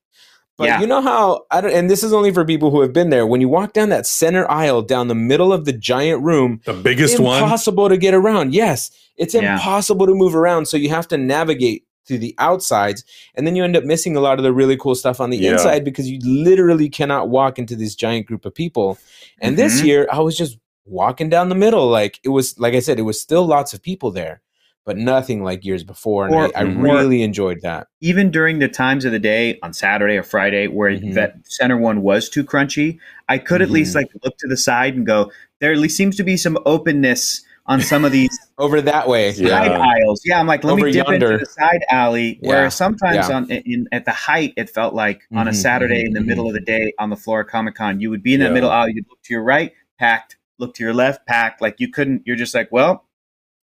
But 0.58 0.68
Yeah. 0.68 0.80
you 0.80 0.86
know 0.86 1.02
how 1.02 1.42
I 1.50 1.60
don't, 1.60 1.72
and 1.74 1.90
this 1.90 2.02
is 2.02 2.14
only 2.14 2.32
for 2.32 2.42
people 2.42 2.70
who 2.70 2.80
have 2.80 2.90
been 2.94 3.10
there. 3.10 3.26
When 3.26 3.42
you 3.42 3.48
walk 3.50 3.74
down 3.74 3.90
that 3.90 4.06
center 4.06 4.50
aisle, 4.50 4.80
down 4.80 5.08
the 5.08 5.14
middle 5.14 5.52
of 5.52 5.66
the 5.66 5.72
giant 5.74 6.22
room, 6.22 6.60
the 6.64 6.72
biggest 6.72 7.20
one 7.20 7.42
impossible 7.42 7.90
to 7.90 7.98
get 7.98 8.14
around. 8.14 8.54
Yes, 8.54 8.90
it's 9.18 9.34
Yeah. 9.34 9.54
impossible 9.56 10.06
to 10.06 10.14
move 10.14 10.34
around. 10.34 10.66
So 10.66 10.78
you 10.78 10.88
have 10.88 11.06
to 11.08 11.18
navigate 11.18 11.84
through 12.06 12.18
the 12.18 12.34
outsides, 12.38 13.04
and 13.34 13.46
then 13.46 13.56
you 13.56 13.64
end 13.64 13.76
up 13.76 13.84
missing 13.84 14.16
a 14.16 14.20
lot 14.20 14.38
of 14.38 14.42
the 14.44 14.52
really 14.52 14.76
cool 14.76 14.94
stuff 14.94 15.20
on 15.20 15.30
the 15.30 15.36
Yeah. 15.36 15.52
inside 15.52 15.84
because 15.84 16.08
you 16.08 16.18
literally 16.22 16.88
cannot 16.88 17.28
walk 17.28 17.58
into 17.58 17.76
this 17.76 17.94
giant 17.94 18.26
group 18.26 18.44
of 18.44 18.54
people. 18.54 18.98
And 19.40 19.56
this 19.56 19.80
Mhm. 19.80 19.84
year, 19.84 20.08
I 20.12 20.20
was 20.20 20.36
just 20.36 20.58
walking 20.86 21.28
down 21.28 21.48
the 21.48 21.54
middle. 21.54 21.88
Like 21.88 22.20
it 22.22 22.28
was, 22.28 22.58
like 22.58 22.74
I 22.74 22.78
said, 22.80 22.98
it 22.98 23.02
was 23.02 23.20
still 23.20 23.44
lots 23.44 23.74
of 23.74 23.82
people 23.82 24.12
there, 24.12 24.40
but 24.84 24.96
nothing 24.96 25.42
like 25.42 25.64
years 25.64 25.82
before. 25.82 26.26
And 26.26 26.34
Or- 26.34 26.56
I, 26.56 26.60
I 26.60 26.62
really 26.62 27.22
enjoyed 27.22 27.62
that. 27.62 27.88
even 28.00 28.30
during 28.30 28.60
the 28.60 28.68
times 28.68 29.04
of 29.04 29.10
the 29.10 29.18
day 29.18 29.58
on 29.64 29.72
Saturday 29.72 30.16
or 30.16 30.22
Friday 30.22 30.68
where 30.68 30.92
Mhm. 30.92 31.14
that 31.14 31.34
center 31.44 31.76
one 31.76 32.02
was 32.02 32.28
too 32.28 32.44
crunchy, 32.44 32.98
I 33.28 33.38
could 33.38 33.62
at 33.62 33.70
least 33.70 33.92
Mhm. 33.92 33.96
like 33.96 34.06
look 34.22 34.38
to 34.38 34.46
the 34.46 34.56
side 34.56 34.94
and 34.94 35.04
go, 35.04 35.32
there 35.60 35.72
at 35.72 35.78
least 35.78 35.96
seems 35.96 36.16
to 36.16 36.22
be 36.22 36.36
some 36.36 36.56
openness 36.66 37.42
on 37.68 37.80
some 37.80 38.04
of 38.04 38.12
these 38.12 38.30
Over 38.58 38.80
that 38.80 39.06
way, 39.06 39.32
Yeah. 39.32 39.60
aisles. 39.60 40.22
Yeah, 40.24 40.40
I'm 40.40 40.46
like, 40.46 40.64
let 40.64 40.72
Over 40.72 40.86
me 40.86 40.92
dip 40.92 41.06
yonder. 41.08 41.32
into 41.32 41.44
the 41.44 41.50
side 41.50 41.84
alley. 41.90 42.38
Yeah. 42.40 42.48
Whereas 42.48 42.74
sometimes 42.74 43.28
Yeah. 43.28 43.36
on 43.36 43.50
in, 43.50 43.86
at 43.92 44.04
the 44.06 44.12
height, 44.12 44.54
it 44.56 44.70
felt 44.70 44.94
like 44.94 45.22
on 45.34 45.46
a 45.46 45.50
Mhm, 45.50 45.54
Saturday 45.54 46.04
in 46.06 46.12
the 46.14 46.20
mhm. 46.20 46.26
middle 46.26 46.46
of 46.46 46.54
the 46.54 46.60
day 46.60 46.92
on 46.98 47.10
the 47.10 47.16
floor 47.16 47.40
of 47.40 47.48
Comic 47.48 47.74
Con, 47.74 48.00
you 48.00 48.08
would 48.08 48.22
be 48.22 48.32
in 48.34 48.40
that 48.40 48.52
middle 48.52 48.70
aisle. 48.70 48.88
You'd 48.88 49.06
look 49.10 49.20
to 49.24 49.34
your 49.34 49.42
right, 49.42 49.72
packed. 49.98 50.36
Look 50.58 50.74
to 50.76 50.84
your 50.84 50.94
left, 50.94 51.26
packed. 51.26 51.60
Like 51.60 51.78
you 51.78 51.88
couldn't. 51.90 52.22
You're 52.24 52.36
just 52.36 52.54
like, 52.54 52.72
well, 52.72 53.04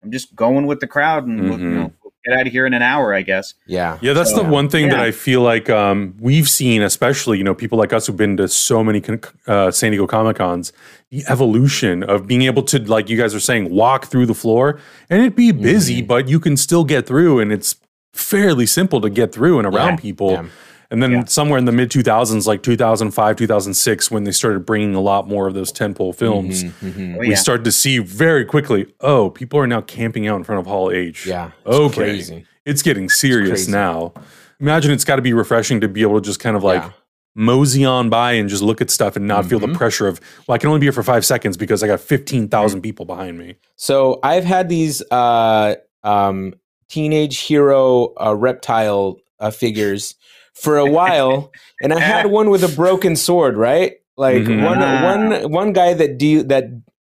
I'm 0.03 0.11
just 0.11 0.35
going 0.35 0.65
with 0.67 0.79
the 0.81 0.87
crowd, 0.87 1.25
and 1.25 1.49
we'll, 1.49 1.59
you 1.59 1.69
know, 1.69 1.93
get 2.25 2.37
out 2.37 2.45
of 2.47 2.53
here 2.53 2.65
in 2.65 2.73
an 2.73 2.81
hour, 2.81 3.13
I 3.13 3.21
guess. 3.21 3.53
yeah, 3.65 3.97
Yeah, 4.01 4.13
that's 4.13 4.31
the 4.31 4.41
So, 4.41 4.49
one 4.49 4.69
thing 4.69 4.89
that. 4.89 4.99
I 4.99 5.11
feel 5.11 5.41
like 5.41 5.69
um, 5.69 6.15
we've 6.19 6.47
seen, 6.49 6.81
especially 6.81 7.37
you 7.37 7.43
know 7.43 7.55
people 7.55 7.77
like 7.77 7.93
us 7.93 8.07
who've 8.07 8.17
been 8.17 8.37
to 8.37 8.47
so 8.47 8.83
many 8.83 9.01
con- 9.01 9.21
uh, 9.47 9.71
San 9.71 9.91
Diego 9.91 10.07
Comic 10.07 10.37
Cons, 10.37 10.71
the 11.09 11.23
evolution 11.29 12.03
of 12.03 12.27
being 12.27 12.43
able 12.43 12.63
to, 12.63 12.79
like 12.79 13.09
you 13.09 13.17
guys 13.17 13.33
are 13.33 13.39
saying, 13.39 13.69
walk 13.73 14.05
through 14.05 14.25
the 14.25 14.33
floor 14.35 14.79
and 15.09 15.21
it 15.23 15.35
be 15.35 15.51
busy, 15.51 16.01
Mhm. 16.01 16.07
but 16.07 16.27
you 16.27 16.39
can 16.39 16.55
still 16.57 16.83
get 16.83 17.05
through, 17.07 17.39
and 17.39 17.51
it's 17.51 17.75
fairly 18.13 18.65
simple 18.65 19.01
to 19.01 19.09
get 19.09 19.31
through 19.33 19.57
and 19.57 19.65
around 19.67 19.91
Yeah, 19.93 19.95
people. 19.97 20.31
yeah. 20.31 20.43
And 20.91 21.01
then 21.01 21.11
Yeah. 21.11 21.23
somewhere 21.25 21.57
in 21.57 21.63
the 21.65 21.71
mid 21.71 21.89
2000s, 21.89 22.45
like 22.45 22.61
2005, 22.63 23.37
2006, 23.37 24.11
when 24.11 24.25
they 24.25 24.31
started 24.31 24.65
bringing 24.65 24.93
a 24.93 24.99
lot 24.99 25.27
more 25.27 25.47
of 25.47 25.53
those 25.53 25.71
tentpole 25.71 26.13
films, 26.13 26.65
Mhm, 26.65 26.71
mhm. 26.83 27.15
Oh, 27.15 27.19
we 27.19 27.29
yeah. 27.29 27.35
started 27.35 27.63
to 27.63 27.71
see 27.71 27.97
very 27.99 28.43
quickly 28.45 28.87
oh, 28.99 29.29
people 29.29 29.57
are 29.59 29.67
now 29.67 29.81
camping 29.81 30.27
out 30.27 30.35
in 30.37 30.43
front 30.43 30.59
of 30.59 30.67
Hall 30.67 30.91
H. 30.91 31.25
Yeah. 31.25 31.51
it's 31.65 31.75
Okay. 31.75 31.95
Crazy. 31.95 32.45
It's 32.65 32.81
getting 32.83 33.07
serious 33.09 33.49
crazy. 33.63 33.71
now. 33.71 34.13
Imagine 34.59 34.91
it's 34.91 35.05
got 35.05 35.15
to 35.15 35.21
be 35.23 35.33
refreshing 35.33 35.81
to 35.81 35.87
be 35.87 36.01
able 36.01 36.15
to 36.19 36.25
just 36.25 36.39
kind 36.41 36.55
of 36.57 36.63
like 36.63 36.83
Yeah. 36.83 36.89
mosey 37.35 37.85
on 37.85 38.09
by 38.09 38.33
and 38.33 38.49
just 38.49 38.61
look 38.61 38.81
at 38.81 38.91
stuff 38.91 39.15
and 39.15 39.25
not 39.25 39.45
feel 39.45 39.57
the 39.59 39.67
Mhm. 39.67 39.73
pressure 39.75 40.07
of, 40.07 40.19
well, 40.45 40.55
I 40.55 40.57
can 40.57 40.67
only 40.67 40.81
be 40.81 40.85
here 40.87 40.91
for 40.91 41.01
five 41.03 41.25
seconds 41.25 41.55
because 41.55 41.81
I 41.81 41.87
got 41.87 42.01
15,000 42.01 42.81
people 42.81 43.05
behind 43.05 43.39
me. 43.39 43.55
So 43.77 44.19
I've 44.21 44.43
had 44.43 44.67
these 44.67 45.01
uh, 45.09 45.75
um, 46.03 46.53
teenage 46.89 47.39
hero 47.39 48.13
uh, 48.23 48.35
reptile 48.35 49.17
uh, 49.39 49.49
figures 49.49 50.13
for 50.53 50.77
a 50.77 50.85
while, 50.89 51.51
and 51.81 51.93
I 51.93 51.99
had 51.99 52.27
one 52.27 52.49
with 52.49 52.63
a 52.63 52.75
broken 52.75 53.15
sword. 53.15 53.57
Right, 53.57 53.93
like 54.17 54.43
Mhm. 54.43 54.63
one 54.65 54.79
Ah. 54.81 55.03
one 55.17 55.51
one 55.51 55.73
guy 55.73 55.93
that 55.93 56.17
de- 56.17 56.43
that 56.43 56.65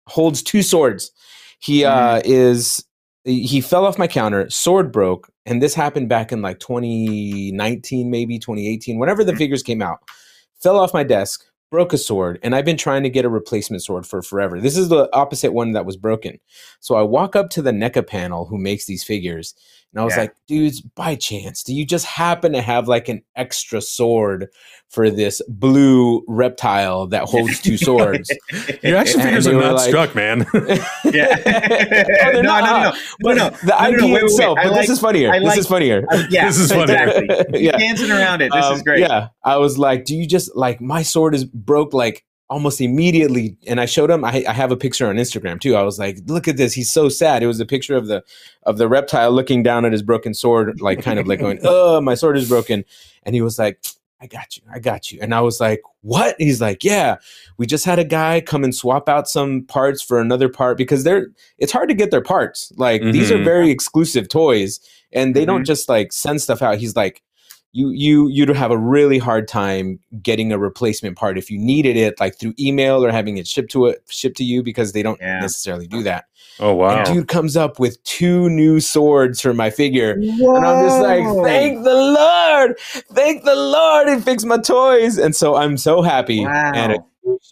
holds 0.06 0.42
two 0.42 0.62
swords. 0.62 1.10
He 1.60 1.84
uh, 1.84 2.20
is 2.24 2.84
he 3.24 3.60
fell 3.60 3.84
off 3.86 3.98
my 3.98 4.08
counter, 4.08 4.50
sword 4.50 4.90
broke, 4.90 5.30
and 5.46 5.62
this 5.62 5.74
happened 5.74 6.08
back 6.08 6.32
in 6.32 6.42
like 6.42 6.58
2019, 6.58 8.10
maybe 8.10 8.38
2018, 8.38 8.98
whenever 8.98 9.22
the 9.24 9.36
figures 9.36 9.62
came 9.62 9.80
out. 9.82 9.98
Fell 10.60 10.78
off 10.78 10.92
my 10.92 11.04
desk, 11.04 11.44
broke 11.70 11.92
a 11.92 11.98
sword, 11.98 12.38
and 12.42 12.54
I've 12.54 12.64
been 12.64 12.76
trying 12.76 13.02
to 13.04 13.08
get 13.10 13.24
a 13.24 13.28
replacement 13.28 13.82
sword 13.82 14.06
for 14.06 14.22
forever. 14.22 14.60
This 14.60 14.76
is 14.76 14.88
the 14.88 15.08
opposite 15.14 15.52
one 15.52 15.70
that 15.72 15.86
was 15.86 15.96
broken. 15.96 16.38
So 16.80 16.96
I 16.96 17.02
walk 17.02 17.36
up 17.36 17.48
to 17.50 17.62
the 17.62 17.70
NECA 17.72 18.06
panel 18.06 18.46
who 18.46 18.58
makes 18.58 18.86
these 18.86 19.04
figures, 19.04 19.54
and 19.92 20.00
I 20.00 20.04
was 20.04 20.14
Yeah. 20.14 20.22
like, 20.22 20.34
dudes, 20.48 20.80
by 20.80 21.14
chance, 21.16 21.62
do 21.62 21.74
you 21.74 21.84
just 21.84 22.06
happen 22.06 22.52
to 22.52 22.62
have 22.62 22.88
like 22.88 23.08
an 23.08 23.22
extra 23.36 23.80
sword 23.80 24.48
for 24.88 25.10
this 25.10 25.40
blue 25.48 26.22
reptile 26.28 27.06
that 27.08 27.24
holds 27.24 27.60
two 27.60 27.76
swords? 27.76 28.30
Your 28.82 28.96
action 28.96 29.20
And 29.20 29.28
figures 29.28 29.46
are 29.46 29.52
not 29.54 29.74
like- 29.76 29.88
struck, 29.88 30.14
man. 30.14 30.46
Yeah. 31.04 31.34
No, 31.44 32.32
they're 32.32 32.42
no, 32.42 32.42
not. 32.42 32.64
no, 32.64 32.90
no, 32.90 32.96
But 33.20 33.36
no, 33.36 33.48
no. 33.48 33.56
the 33.62 33.66
No, 33.66 33.90
no, 33.90 33.96
no, 33.98 34.04
wait, 34.06 34.12
wait, 34.12 34.12
wait. 34.14 34.22
itself. 34.24 34.58
I 34.58 34.62
But 34.64 34.72
like- 34.72 34.80
this 34.82 34.90
is 34.90 34.98
funnier. 34.98 35.30
I 35.32 35.38
this 35.40 35.56
is 35.58 35.66
funnier. 35.66 36.04
Uh, 36.10 36.22
yeah, 36.30 36.46
This 36.46 36.58
is 36.58 36.70
funny. 36.72 36.82
exactly. 36.92 37.60
Yeah. 37.62 37.76
Dancing 37.76 38.10
around 38.10 38.40
it. 38.42 38.50
This 38.52 38.64
Um, 38.64 38.74
is 38.76 38.82
great. 38.82 39.00
Yeah, 39.00 39.28
I 39.44 39.56
was 39.58 39.78
like, 39.78 40.04
"Do 40.06 40.16
you 40.16 40.26
just 40.26 40.56
like 40.56 40.80
my 40.80 41.02
sword 41.02 41.34
is 41.34 41.44
broke 41.44 41.92
like 41.92 42.24
almost 42.52 42.80
immediately?" 42.80 43.56
And 43.66 43.80
I 43.80 43.86
showed 43.86 44.10
him. 44.10 44.24
I, 44.24 44.44
I 44.48 44.52
have 44.52 44.70
a 44.70 44.76
picture 44.76 45.08
on 45.08 45.16
Instagram 45.16 45.60
too. 45.60 45.74
I 45.76 45.82
was 45.82 45.98
like, 45.98 46.18
"Look 46.26 46.46
at 46.48 46.56
this. 46.56 46.72
He's 46.72 46.92
so 46.92 47.08
sad." 47.08 47.42
It 47.42 47.46
was 47.48 47.60
a 47.60 47.66
picture 47.66 47.96
of 47.96 48.06
the 48.06 48.22
of 48.64 48.78
the 48.78 48.88
reptile 48.88 49.32
looking 49.32 49.62
down 49.62 49.84
at 49.84 49.92
his 49.92 50.02
broken 50.02 50.34
sword, 50.34 50.80
like 50.80 51.02
kind 51.02 51.18
of 51.18 51.26
like 51.26 51.40
going, 51.40 51.58
"Oh, 51.64 52.00
my 52.00 52.14
sword 52.14 52.36
is 52.36 52.48
broken." 52.48 52.84
And 53.24 53.34
he 53.34 53.40
was 53.42 53.58
like, 53.58 53.78
"I 54.20 54.26
got 54.26 54.56
you. 54.56 54.62
I 54.72 54.78
got 54.78 55.10
you." 55.10 55.18
And 55.22 55.34
I 55.34 55.40
was 55.40 55.60
like, 55.60 55.80
"What?" 56.02 56.36
He's 56.38 56.60
like, 56.60 56.84
"Yeah, 56.84 57.16
we 57.58 57.66
just 57.66 57.84
had 57.84 57.98
a 57.98 58.04
guy 58.04 58.40
come 58.40 58.64
and 58.64 58.74
swap 58.74 59.08
out 59.08 59.28
some 59.28 59.62
parts 59.64 60.02
for 60.02 60.20
another 60.20 60.48
part 60.48 60.76
because 60.78 61.04
they're 61.04 61.28
it's 61.58 61.72
hard 61.72 61.88
to 61.88 61.94
get 61.94 62.10
their 62.10 62.22
parts. 62.22 62.72
Like 62.76 63.02
these 63.02 63.30
are 63.30 63.38
Mhm. 63.38 63.44
very 63.44 63.70
exclusive 63.70 64.28
toys, 64.28 64.78
and 65.12 65.34
they 65.34 65.44
don't 65.44 65.62
Mhm. 65.62 65.66
just 65.66 65.88
like 65.88 66.12
send 66.12 66.40
stuff 66.42 66.62
out." 66.62 66.78
He's 66.78 66.96
like 66.96 67.22
you 67.72 67.90
you 67.90 68.28
you'd 68.28 68.48
have 68.50 68.70
a 68.70 68.76
really 68.78 69.18
hard 69.18 69.48
time 69.48 69.98
getting 70.22 70.52
a 70.52 70.58
replacement 70.58 71.16
part 71.16 71.38
if 71.38 71.50
you 71.50 71.58
needed 71.58 71.96
it 71.96 72.20
like 72.20 72.38
through 72.38 72.52
email 72.58 73.04
or 73.04 73.10
having 73.10 73.38
it 73.38 73.46
shipped 73.46 73.70
to 73.72 73.86
it 73.86 74.02
shipped 74.10 74.36
to 74.36 74.44
you 74.44 74.62
because 74.62 74.92
they 74.92 75.02
don't 75.02 75.18
Yeah. 75.20 75.40
necessarily 75.40 75.86
do 75.86 76.02
that. 76.02 76.26
oh, 76.60 76.74
wow. 76.74 76.98
And 76.98 77.06
dude 77.06 77.28
comes 77.28 77.56
up 77.56 77.78
with 77.78 78.02
two 78.04 78.50
new 78.50 78.78
swords 78.78 79.40
for 79.40 79.54
my 79.54 79.70
figure. 79.70 80.12
And 80.12 80.66
I'm 80.66 80.86
just 80.86 81.00
like, 81.00 81.24
thank 81.44 81.82
the 81.82 81.94
Lord, 81.94 82.78
thank 83.14 83.44
the 83.44 83.56
Lord, 83.56 84.08
and 84.08 84.22
fix 84.22 84.44
my 84.44 84.58
toys. 84.58 85.16
And 85.16 85.34
so 85.34 85.54
I'm 85.56 85.76
so 85.78 86.02
happy. 86.02 86.44
Wow. 86.44 86.72
And 86.74 86.92
a 86.92 86.98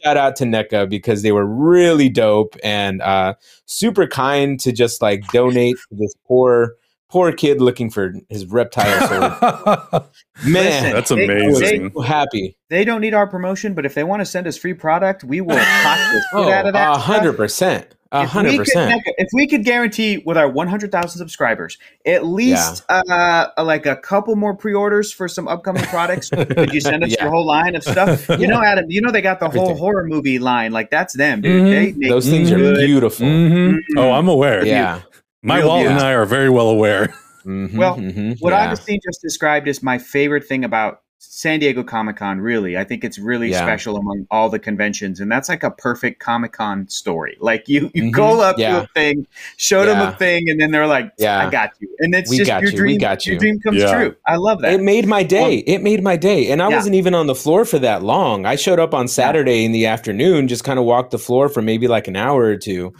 shout 0.02 0.16
out 0.18 0.36
to 0.36 0.44
NECA 0.44 0.88
because 0.88 1.22
they 1.22 1.32
were 1.32 1.46
really 1.46 2.08
dope 2.10 2.56
and 2.62 3.00
uh, 3.02 3.34
super 3.66 4.06
kind 4.06 4.60
to 4.60 4.72
just 4.72 5.00
like 5.00 5.26
donate 5.28 5.76
to 5.88 5.96
this 5.96 6.14
poor, 6.26 6.74
poor 7.10 7.32
kid 7.32 7.60
looking 7.60 7.90
for 7.90 8.14
his 8.28 8.46
reptile 8.46 9.06
sword. 9.08 10.02
Man, 10.46 10.64
Listen, 10.64 10.92
That's 10.92 11.10
amazing. 11.10 11.82
they- 11.88 11.90
so 11.94 12.00
happy. 12.00 12.56
They 12.68 12.84
don't 12.84 13.00
need 13.00 13.14
our 13.14 13.26
promotion, 13.26 13.74
but 13.74 13.84
if 13.84 13.94
they 13.94 14.04
want 14.04 14.20
to 14.20 14.26
send 14.26 14.46
us 14.46 14.56
free 14.56 14.74
product, 14.74 15.24
we 15.24 15.40
will 15.40 15.58
hawk 15.58 15.98
the 16.12 16.20
shit 16.20 16.24
Oh, 16.32 16.50
out 16.52 16.66
of 16.66 16.72
that. 16.74 16.94
a 16.94 16.98
hundred 16.98 17.36
percent, 17.36 17.96
a 18.12 18.24
hundred 18.24 18.56
percent. 18.58 19.02
If 19.18 19.26
we 19.34 19.48
could 19.48 19.64
guarantee 19.64 20.22
with 20.24 20.36
our 20.38 20.48
100,000 20.48 21.18
subscribers, 21.18 21.78
at 22.06 22.24
least 22.24 22.84
uh, 22.88 23.48
like 23.58 23.86
a 23.86 23.96
couple 23.96 24.36
more 24.36 24.54
pre-orders 24.54 25.12
for 25.12 25.26
some 25.26 25.48
upcoming 25.48 25.82
products, 25.86 26.28
could 26.30 26.72
you 26.72 26.80
send 26.80 27.02
us 27.02 27.10
Yeah. 27.10 27.24
your 27.24 27.32
whole 27.32 27.44
line 27.46 27.74
of 27.74 27.82
stuff? 27.82 28.28
You 28.40 28.46
know, 28.46 28.62
Adam, 28.62 28.86
you 28.88 29.00
know 29.02 29.10
they 29.10 29.20
got 29.20 29.40
the 29.40 29.48
whole 29.50 29.74
horror 29.74 30.06
movie 30.06 30.38
line. 30.38 30.70
Like 30.70 30.90
that's 30.90 31.14
them, 31.16 31.40
dude. 31.40 31.62
Mhm. 31.62 31.70
They 31.70 31.92
make 31.98 32.08
Those 32.10 32.28
things 32.30 32.52
are 32.52 32.56
good- 32.56 32.76
beautiful. 32.86 33.26
Mhm. 33.26 33.78
Oh, 33.96 34.12
I'm 34.12 34.28
aware. 34.28 34.64
Yeah. 34.64 35.00
My 35.42 35.58
Real 35.58 35.68
wallet 35.68 35.86
and. 35.86 35.98
I 36.00 36.12
are 36.12 36.26
very 36.26 36.50
well 36.50 36.68
aware. 36.68 37.14
Mhm, 37.46 37.74
Well, 37.76 37.96
mhm, 37.96 38.36
What 38.40 38.50
yeah. 38.52 38.66
Augustine 38.66 39.00
just 39.02 39.22
described 39.22 39.66
is 39.66 39.82
my 39.82 39.96
favorite 39.96 40.44
thing 40.44 40.62
about 40.64 41.00
San 41.22 41.58
Diego 41.60 41.82
Comic 41.82 42.16
Con, 42.16 42.38
really. 42.40 42.76
I 42.76 42.84
think 42.84 43.02
it's 43.04 43.18
really 43.18 43.50
Yeah. 43.50 43.62
special 43.62 43.96
among 43.96 44.26
all 44.30 44.50
the 44.50 44.58
conventions. 44.58 45.20
And 45.20 45.30
that's 45.32 45.48
like 45.48 45.62
a 45.62 45.70
perfect 45.70 46.18
Comic 46.20 46.52
Con 46.52 46.86
story. 46.88 47.36
Like 47.40 47.66
you, 47.66 47.90
you 47.94 48.04
Mhm, 48.04 48.12
go 48.12 48.40
up 48.42 48.58
yeah. 48.58 48.80
to 48.80 48.82
a 48.84 48.86
thing, 48.94 49.26
show 49.56 49.86
them 49.86 50.00
a 50.06 50.12
thing, 50.16 50.48
and 50.50 50.60
then 50.60 50.70
they're 50.70 50.86
like, 50.86 51.10
Yeah. 51.18 51.46
I 51.46 51.50
got 51.50 51.70
you. 51.80 51.88
And 52.00 52.14
it's 52.14 52.30
We 52.30 52.38
just 52.38 52.48
got 52.50 52.60
your 52.62 52.70
you, 52.72 52.76
we 52.76 52.78
dream. 52.80 52.98
got 52.98 53.24
Your 53.26 53.38
dream 53.38 53.58
comes 53.60 53.78
Yeah. 53.82 53.92
true. 53.94 54.16
I 54.26 54.36
love 54.36 54.60
that. 54.60 54.74
It 54.74 54.82
made 54.82 55.06
my 55.06 55.22
day. 55.22 55.56
it 55.66 55.82
made 55.82 56.02
my 56.02 56.16
day. 56.16 56.50
And 56.50 56.60
I 56.62 56.68
Yeah. 56.68 56.76
wasn't 56.76 56.94
even 56.96 57.14
on 57.14 57.26
the 57.26 57.34
floor 57.34 57.64
for 57.64 57.78
that 57.78 58.02
long. 58.02 58.44
I 58.44 58.56
showed 58.56 58.78
up 58.78 58.92
on 58.94 59.08
Saturday 59.08 59.64
in 59.64 59.72
the 59.72 59.86
afternoon, 59.86 60.46
just 60.48 60.64
kind 60.64 60.78
of 60.78 60.84
walked 60.84 61.10
the 61.10 61.18
floor 61.18 61.48
for 61.48 61.62
maybe 61.62 61.86
like 61.88 62.06
an 62.08 62.16
hour 62.16 62.42
or 62.44 62.56
two. 62.56 62.92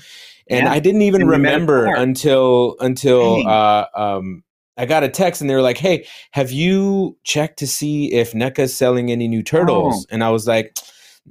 And 0.51 0.65
Yeah. 0.67 0.73
I 0.73 0.81
didn't 0.81 1.03
even 1.03 1.23
And 1.23 1.31
we 1.31 1.39
met 1.39 1.55
at 1.55 1.59
the 1.61 1.73
remember 1.73 1.95
until 1.95 2.77
until 2.81 3.47
uh, 3.47 3.87
um, 3.95 4.43
I 4.77 4.85
got 4.87 5.05
a 5.05 5.09
text 5.09 5.41
and 5.41 5.49
they 5.49 5.55
were 5.55 5.63
like, 5.63 5.79
"Hey, 5.79 6.07
have 6.33 6.51
you 6.51 7.17
checked 7.25 7.59
to 7.61 7.67
see 7.67 8.13
if 8.13 8.33
NECA's 8.33 8.75
selling 8.77 9.11
any 9.11 9.29
new 9.29 9.43
turtles?" 9.43 10.05
Oh. 10.11 10.15
And 10.15 10.25
I 10.25 10.31
was 10.31 10.47
like, 10.49 10.77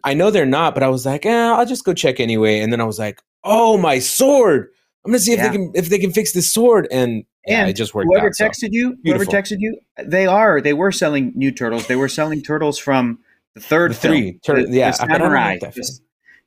"I 0.04 0.14
know 0.14 0.32
they're 0.32 0.46
not, 0.46 0.74
but 0.74 0.84
I 0.84 0.88
was 0.90 1.06
like, 1.06 1.26
eh, 1.26 1.52
I'll 1.52 1.66
just 1.66 1.84
go 1.84 1.94
check 1.94 2.20
anyway." 2.20 2.60
And 2.60 2.72
then 2.72 2.80
I 2.82 2.86
was 2.86 2.98
like, 3.00 3.20
"Oh, 3.44 3.78
my 3.78 4.00
sword! 4.00 4.70
I'm 5.06 5.12
gonna 5.12 5.20
see 5.20 5.34
if 5.34 5.40
Yeah. 5.40 5.48
they 5.50 5.56
can 5.58 5.72
if 5.76 5.90
they 5.90 6.00
can 6.00 6.12
fix 6.12 6.32
this 6.32 6.52
sword." 6.54 6.88
And 6.92 7.24
yeah, 7.48 7.62
And 7.62 7.70
it 7.70 7.74
just 7.74 7.94
worked 7.96 8.08
Whoever 8.12 8.28
out. 8.28 8.36
so. 8.36 8.46
texted 8.48 8.70
you, 8.72 8.96
Beautiful. 9.04 9.26
whoever 9.26 9.42
texted 9.44 9.58
you, 9.60 9.80
they 10.04 10.28
are. 10.28 10.62
They 10.62 10.74
were 10.74 10.92
selling 10.92 11.32
new 11.36 11.52
turtles. 11.52 11.88
They 11.88 11.96
were 11.96 12.10
selling 12.10 12.42
turtles 12.44 12.78
from 12.78 13.20
the 13.56 13.62
third 13.62 13.92
The 13.92 13.96
three. 13.96 14.40
film, 14.44 14.58
Tur- 14.58 14.66
the, 14.68 14.78
yeah, 14.78 14.92
the 14.92 15.02
I- 15.02 15.06
I 15.16 15.18
don't 15.18 15.32
like 15.34 15.34
samurai. 15.34 15.54
that 15.54 15.60
film. 15.62 15.72
Just- 15.76 16.02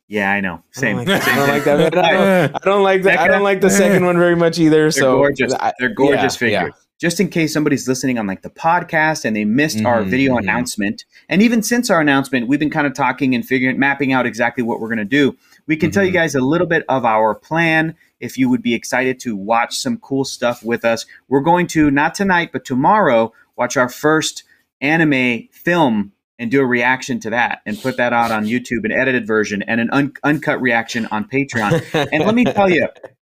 yeah, 0.08 0.30
I 0.30 0.40
know. 0.40 0.62
Same. 0.72 0.96
don't 0.98 1.06
like, 1.08 1.22
same 1.22 1.34
I 1.34 1.36
don't 1.36 1.48
like 1.48 1.64
that. 1.64 1.80
I 2.54 2.58
don't, 2.64 2.82
like 2.82 3.02
that. 3.02 3.18
I 3.18 3.28
don't 3.28 3.42
like 3.42 3.60
the 3.60 3.70
second 3.70 4.04
one 4.04 4.18
very 4.18 4.36
much 4.36 4.58
either. 4.58 4.76
They're 4.76 4.90
so 4.90 5.16
gorgeous. 5.16 5.54
They're 5.78 5.88
gorgeous 5.94 6.34
yeah, 6.40 6.60
figures. 6.64 6.74
Just 7.00 7.18
in 7.18 7.28
case 7.30 7.52
somebody's 7.52 7.88
listening 7.88 8.18
on 8.18 8.26
like 8.26 8.42
the 8.42 8.50
podcast 8.50 9.24
and 9.24 9.34
they 9.34 9.44
missed 9.44 9.84
our 9.84 10.02
Mhm, 10.02 10.08
video 10.08 10.34
mhm. 10.34 10.40
announcement, 10.42 11.04
and 11.28 11.42
even 11.42 11.62
since 11.62 11.90
our 11.90 12.00
announcement, 12.00 12.46
we've 12.46 12.60
been 12.60 12.70
kind 12.70 12.86
of 12.86 12.94
talking 12.94 13.34
and 13.34 13.44
figuring, 13.44 13.78
mapping 13.78 14.12
out 14.12 14.24
exactly 14.26 14.62
what 14.62 14.80
we're 14.80 14.88
going 14.88 14.98
to 14.98 15.04
do. 15.04 15.36
We 15.66 15.76
can 15.76 15.90
tell 15.90 16.04
you 16.04 16.10
Mhm. 16.10 16.14
guys 16.14 16.34
a 16.34 16.40
little 16.40 16.66
bit 16.66 16.84
of 16.88 17.04
our 17.04 17.34
plan. 17.34 17.94
If 18.20 18.38
you 18.38 18.48
would 18.50 18.62
be 18.62 18.74
excited 18.74 19.18
to 19.20 19.34
watch 19.34 19.76
some 19.78 19.96
cool 19.96 20.24
stuff 20.24 20.62
with 20.62 20.84
us, 20.84 21.06
we're 21.28 21.40
going 21.40 21.66
to 21.68 21.90
not 21.90 22.14
tonight, 22.14 22.50
but 22.52 22.64
tomorrow 22.64 23.32
watch 23.56 23.76
our 23.76 23.88
first 23.88 24.44
anime 24.80 25.48
film 25.50 26.12
and 26.38 26.50
do 26.50 26.60
a 26.60 26.66
reaction 26.66 27.20
to 27.20 27.30
that 27.30 27.60
and 27.66 27.80
put 27.80 27.96
that 27.98 28.12
out 28.12 28.30
on 28.32 28.44
YouTube, 28.46 28.84
an 28.84 28.92
edited 28.92 29.26
version 29.26 29.62
and 29.62 29.80
an 29.80 29.90
un- 29.92 30.12
uncut 30.24 30.60
reaction 30.60 31.06
on 31.10 31.24
Patreon. 31.28 32.08
and 32.12 32.24
let 32.24 32.34
me 32.34 32.44
tell 32.44 32.68
you, 32.70 32.88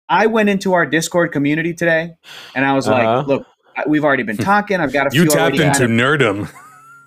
I 0.08 0.26
went 0.26 0.48
into 0.48 0.72
our 0.74 0.86
Discord 0.86 1.32
community 1.32 1.74
today, 1.74 2.14
and 2.54 2.64
I 2.64 2.74
was 2.74 2.86
Uh-huh. 2.88 3.18
like, 3.18 3.26
"Look, 3.26 3.46
we've 3.86 4.04
already 4.04 4.22
been 4.22 4.36
talking. 4.36 4.80
I've 4.80 4.92
got 4.92 5.12
a 5.12 5.16
You 5.16 5.22
few 5.22 5.30
tapped 5.30 5.56
into 5.58 5.72
kind 5.72 5.84
of- 5.84 5.90
nerdom. 5.90 6.52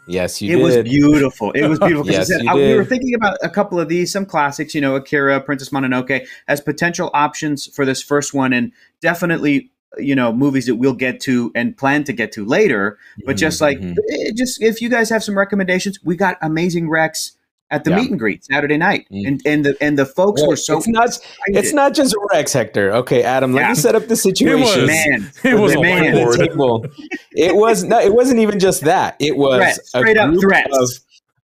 yes, 0.08 0.42
you 0.42 0.50
did. 0.56 0.60
it 0.60 0.64
was 0.64 0.78
beautiful. 0.84 1.52
It 1.52 1.68
was 1.68 1.80
beautiful. 1.80 2.12
Yes, 2.12 2.28
said, 2.28 2.42
you 2.44 2.50
I- 2.52 2.56
we 2.56 2.75
were 2.75 2.86
thinking 2.86 3.14
about 3.16 3.38
a 3.44 3.50
couple 3.50 3.80
of 3.80 3.88
these, 3.90 4.12
some 4.12 4.25
classics, 4.25 4.74
you 4.75 4.82
know, 4.82 4.96
Akira, 4.96 5.40
Princess 5.42 5.70
Mononoke, 5.70 6.25
as 6.48 6.62
potential 6.62 7.10
options 7.14 7.68
for 7.68 7.86
this 7.86 8.02
first 8.02 8.34
one, 8.34 8.54
and 8.54 8.72
definitely, 9.02 9.72
you 9.98 10.15
know, 10.15 10.34
movies 10.34 10.65
that 10.65 10.75
we'll 10.75 10.94
get 10.94 11.20
to 11.22 11.51
and 11.56 11.77
plan 11.77 12.04
to 12.04 12.13
get 12.13 12.32
to 12.34 12.44
later. 12.46 12.98
But 13.25 13.38
just 13.38 13.62
like, 13.62 13.80
Mhm. 13.80 13.96
eh, 14.12 14.32
just 14.36 14.62
if 14.62 14.82
you 14.82 14.89
guys 14.89 15.10
have 15.10 15.24
some 15.24 15.38
recommendations, 15.38 16.00
we 16.04 16.15
got 16.18 16.38
amazing 16.42 16.89
Rex 16.89 17.32
at 17.72 17.84
the 17.84 17.89
Yeah. 17.92 17.98
meet 17.98 18.12
and 18.12 18.20
greet 18.20 18.46
Saturday 18.46 18.77
night, 18.77 19.06
Mm. 19.12 19.27
and 19.27 19.42
and 19.46 19.65
the 19.65 19.75
and 19.82 19.98
the 19.98 20.06
folks 20.06 20.42
Well, 20.42 20.50
were 20.51 20.56
so 20.56 20.77
it's 20.77 20.88
not. 20.88 21.08
excited. 21.08 21.32
It's 21.48 21.74
not 21.74 21.94
just 21.96 22.13
Rex 22.32 22.54
Hector. 22.54 22.92
Okay, 22.94 23.24
Adam. 23.24 23.54
Let 23.54 23.62
Yeah. 23.62 23.70
me 23.70 23.75
set 23.75 23.96
up 23.96 24.08
the 24.08 24.15
situation. 24.15 24.82
was. 24.82 24.88
man. 24.88 25.32
It 25.44 25.56
was 25.60 25.74
a 25.74 25.82
Man. 25.82 26.32
Table. 26.38 26.86
It 27.32 27.56
was 27.56 27.84
no. 27.84 28.00
It 28.00 28.13
wasn't 28.13 28.39
even 28.42 28.60
just 28.60 28.82
that. 28.82 29.15
It 29.20 29.36
was 29.38 29.58
Threats, 29.58 29.80
a 29.80 30.00
straight 30.00 30.18
up 30.18 30.34
threats. 30.39 30.77
of- 30.77 30.89